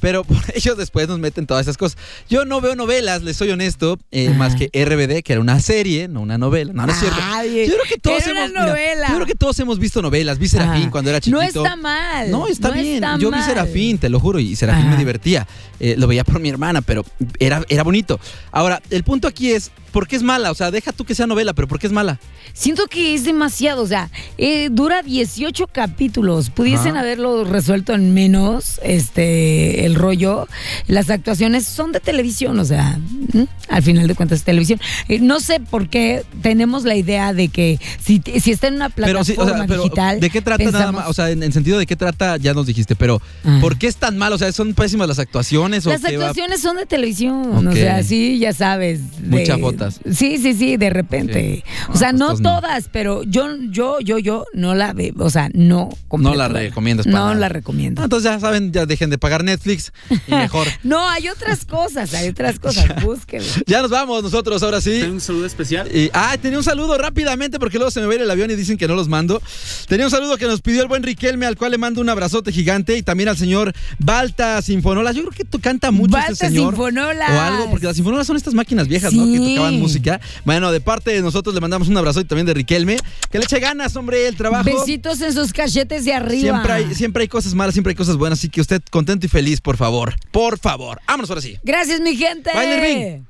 Pero 0.00 0.24
por 0.24 0.38
ellos 0.54 0.76
después 0.76 1.08
nos 1.08 1.18
meten 1.18 1.46
todas 1.46 1.62
esas 1.66 1.76
cosas. 1.76 1.98
Yo 2.28 2.44
no 2.44 2.60
veo 2.60 2.76
novelas, 2.76 3.22
les 3.22 3.36
soy 3.36 3.50
honesto, 3.50 3.98
eh, 4.10 4.30
más 4.30 4.54
que 4.54 4.66
RBD, 4.72 5.22
que 5.22 5.32
era 5.32 5.40
una 5.40 5.60
serie, 5.60 6.08
no 6.08 6.20
una 6.20 6.38
novela. 6.38 6.72
No, 6.72 6.86
no 6.86 6.92
es 6.92 6.98
cierto. 6.98 7.18
Ay, 7.22 7.66
Yo 7.66 7.74
creo 7.74 7.84
que 7.88 7.98
todos 7.98 8.26
hemos 8.26 8.50
mira, 8.50 9.08
yo 9.08 9.14
creo 9.14 9.26
que 9.26 9.34
todos 9.34 9.58
hemos 9.60 9.78
visto 9.78 10.02
novelas. 10.02 10.38
Vi 10.38 10.48
Serafín 10.48 10.84
Ah. 10.88 10.90
cuando 10.90 11.10
era 11.10 11.18
No 11.26 11.40
chiquito. 11.40 11.64
está 11.64 11.76
mal. 11.76 12.30
No, 12.30 12.46
está 12.46 12.68
no 12.68 12.74
bien. 12.74 12.94
está 12.96 13.18
Yo 13.18 13.30
vi 13.30 13.36
mal. 13.36 13.44
Serafín, 13.46 13.98
te 13.98 14.08
lo 14.08 14.20
juro, 14.20 14.38
y 14.38 14.54
Serafín 14.56 14.90
me 14.90 14.96
divertía. 14.96 15.46
Eh, 15.80 15.94
lo 15.98 16.06
veía 16.06 16.24
por 16.24 16.40
mi 16.40 16.48
hermana, 16.48 16.82
pero 16.82 17.04
era, 17.38 17.62
era 17.68 17.82
bonito. 17.82 18.18
Ahora, 18.52 18.82
el 18.90 19.04
punto 19.04 19.28
aquí 19.28 19.52
es, 19.52 19.70
¿por 19.96 20.06
qué 20.06 20.16
es 20.16 20.22
mala? 20.22 20.50
O 20.50 20.54
sea, 20.54 20.70
deja 20.70 20.92
tú 20.92 21.06
que 21.06 21.14
sea 21.14 21.26
novela, 21.26 21.54
pero 21.54 21.66
¿por 21.68 21.78
qué 21.78 21.86
es 21.86 21.92
mala? 21.94 22.20
Siento 22.52 22.86
que 22.86 23.14
es 23.14 23.24
demasiado, 23.24 23.82
o 23.82 23.86
sea, 23.86 24.10
eh, 24.36 24.68
dura 24.70 25.00
18 25.02 25.68
capítulos. 25.68 26.50
Pudiesen 26.50 26.92
Ajá. 26.92 27.00
haberlo 27.00 27.44
resuelto 27.44 27.94
en 27.94 28.12
menos, 28.12 28.78
este, 28.82 29.86
el 29.86 29.94
rollo. 29.94 30.48
Las 30.86 31.08
actuaciones 31.08 31.64
son 31.66 31.92
de 31.92 32.00
televisión, 32.00 32.58
o 32.58 32.64
sea, 32.66 32.98
¿m? 33.32 33.46
al 33.70 33.82
final 33.82 34.06
de 34.06 34.14
cuentas 34.14 34.40
es 34.40 34.44
televisión. 34.44 34.78
Eh, 35.08 35.18
no 35.18 35.40
sé 35.40 35.60
por 35.60 35.88
qué 35.88 36.24
tenemos 36.42 36.84
la 36.84 36.94
idea 36.94 37.32
de 37.32 37.48
que 37.48 37.80
si, 37.98 38.22
si 38.40 38.50
está 38.52 38.66
en 38.68 38.74
una 38.74 38.90
Pero 38.90 39.08
plataforma 39.08 39.24
sí, 39.24 39.34
o 39.38 39.56
sea, 39.56 39.66
pero 39.66 39.82
digital. 39.82 40.20
¿de 40.20 40.30
qué 40.30 40.42
trata 40.42 40.70
nada 40.70 40.92
más? 40.92 41.08
O 41.08 41.14
sea, 41.14 41.30
en, 41.30 41.42
en 41.42 41.52
sentido 41.54 41.78
de 41.78 41.86
qué 41.86 41.96
trata, 41.96 42.36
ya 42.36 42.52
nos 42.52 42.66
dijiste, 42.66 42.96
pero 42.96 43.22
¿por 43.62 43.78
qué 43.78 43.86
es 43.86 43.96
tan 43.96 44.18
mal? 44.18 44.32
O 44.34 44.38
sea, 44.38 44.52
¿son 44.52 44.74
pésimas 44.74 45.08
las 45.08 45.18
actuaciones? 45.18 45.86
o 45.86 45.90
Las 45.90 46.04
va? 46.04 46.08
actuaciones 46.10 46.60
son 46.60 46.76
de 46.76 46.84
televisión, 46.84 47.66
o 47.66 47.70
Ok. 47.70 47.74
sea, 47.76 48.02
sí, 48.02 48.38
ya 48.38 48.52
sabes. 48.52 49.00
de- 49.22 49.28
Muchas 49.40 49.58
Sí, 49.90 50.38
sí, 50.38 50.54
sí, 50.54 50.76
de 50.76 50.90
repente. 50.90 51.64
O 51.92 51.96
sea, 51.96 52.10
pues 52.10 52.20
no 52.20 52.36
todas, 52.38 52.88
pero 52.92 53.22
yo, 53.24 53.48
yo, 53.70 54.00
yo, 54.00 54.18
yo 54.18 54.44
no 54.54 54.74
la 54.74 54.92
veo, 54.92 55.14
o 55.18 55.30
sea, 55.30 55.48
no. 55.54 55.90
No 56.18 56.34
la 56.34 56.48
recomiendas 56.48 57.06
para 57.06 57.18
No 57.18 57.24
nada. 57.26 57.40
la 57.40 57.48
recomiendo. 57.48 58.00
Ah, 58.00 58.04
entonces 58.04 58.30
ya 58.30 58.40
saben, 58.40 58.72
ya 58.72 58.86
dejen 58.86 59.10
de 59.10 59.18
pagar 59.18 59.44
Netflix 59.44 59.92
y 60.26 60.30
mejor. 60.34 60.66
No, 60.82 61.08
hay 61.08 61.28
otras 61.28 61.64
cosas, 61.64 62.14
hay 62.14 62.28
otras 62.28 62.58
cosas, 62.58 62.86
búsquenlo. 63.02 63.46
Ya 63.66 63.82
nos 63.82 63.90
vamos 63.90 64.22
nosotros, 64.22 64.62
ahora 64.62 64.80
sí. 64.80 65.02
un 65.02 65.20
saludo 65.20 65.46
especial. 65.46 65.88
Y, 65.94 66.10
ah, 66.12 66.36
tenía 66.40 66.58
un 66.58 66.64
saludo 66.64 66.96
rápidamente 66.98 67.58
porque 67.58 67.78
luego 67.78 67.90
se 67.90 68.00
me 68.00 68.06
va 68.06 68.12
a 68.12 68.14
ir 68.16 68.22
el 68.22 68.30
avión 68.30 68.50
y 68.50 68.54
dicen 68.54 68.76
que 68.76 68.88
no 68.88 68.94
los 68.94 69.08
mando. 69.08 69.42
Tenía 69.88 70.06
un 70.06 70.10
saludo 70.10 70.36
que 70.36 70.46
nos 70.46 70.60
pidió 70.62 70.82
el 70.82 70.88
buen 70.88 71.02
Riquelme, 71.02 71.46
al 71.46 71.56
cual 71.56 71.70
le 71.72 71.78
mando 71.78 72.00
un 72.00 72.08
abrazote 72.08 72.52
gigante. 72.52 72.96
Y 72.96 73.02
también 73.02 73.28
al 73.28 73.36
señor 73.36 73.72
Balta 73.98 74.60
Sinfonolas. 74.62 75.14
Yo 75.14 75.22
creo 75.22 75.32
que 75.32 75.44
tú 75.44 75.60
canta 75.60 75.90
mucho 75.90 76.12
Balta 76.12 76.32
este 76.32 76.48
señor. 76.48 76.74
Sinfonolas. 76.74 77.30
O 77.30 77.40
algo, 77.40 77.70
porque 77.70 77.86
las 77.86 77.96
sinfonolas 77.96 78.26
son 78.26 78.36
estas 78.36 78.54
máquinas 78.54 78.88
viejas, 78.88 79.12
¿no? 79.12 79.24
Que 79.24 79.36
Sí. 79.36 79.54
Música. 79.76 80.20
Bueno, 80.44 80.72
de 80.72 80.80
parte 80.80 81.10
de 81.10 81.22
nosotros 81.22 81.54
le 81.54 81.60
mandamos 81.60 81.88
un 81.88 81.96
abrazote 81.96 82.26
también 82.26 82.46
de 82.46 82.54
Riquelme. 82.54 82.96
Que 83.30 83.38
le 83.38 83.44
eche 83.44 83.60
ganas, 83.60 83.94
hombre, 83.96 84.26
el 84.28 84.36
trabajo. 84.36 84.64
Besitos 84.64 85.20
en 85.20 85.32
sus 85.32 85.52
cachetes 85.52 86.04
de 86.04 86.12
arriba. 86.12 86.52
Siempre 86.52 86.72
hay, 86.72 86.94
siempre 86.94 87.22
hay 87.22 87.28
cosas 87.28 87.54
malas, 87.54 87.74
siempre 87.74 87.90
hay 87.90 87.96
cosas 87.96 88.16
buenas. 88.16 88.38
Así 88.38 88.48
que 88.48 88.60
usted 88.60 88.82
contento 88.90 89.26
y 89.26 89.28
feliz, 89.28 89.60
por 89.60 89.76
favor. 89.76 90.14
Por 90.30 90.58
favor. 90.58 91.00
Vámonos 91.06 91.30
ahora 91.30 91.42
sí. 91.42 91.58
Gracias, 91.62 92.00
mi 92.00 92.16
gente. 92.16 92.50
Bye. 92.52 93.24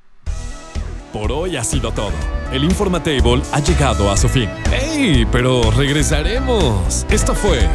Por 1.13 1.33
hoy 1.33 1.57
ha 1.57 1.65
sido 1.65 1.93
todo. 1.93 2.13
El 2.53 2.65
Informatable 2.65 3.43
ha 3.53 3.61
llegado 3.61 4.11
a 4.11 4.17
su 4.17 4.29
fin. 4.29 4.49
¡Ey! 4.73 5.27
Pero 5.33 5.71
regresaremos. 5.71 7.07
Esto 7.11 7.35
fue. 7.35 7.67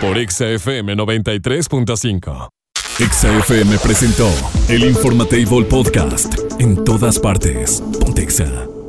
Por 0.00 0.16
XFM 0.18 0.96
93.5. 0.96 2.59
XFM 3.00 3.78
presentó 3.78 4.28
el 4.68 4.84
Informatable 4.84 5.64
Podcast. 5.64 6.34
En 6.58 6.84
todas 6.84 7.18
partes. 7.18 7.82
Pontexa. 7.98 8.79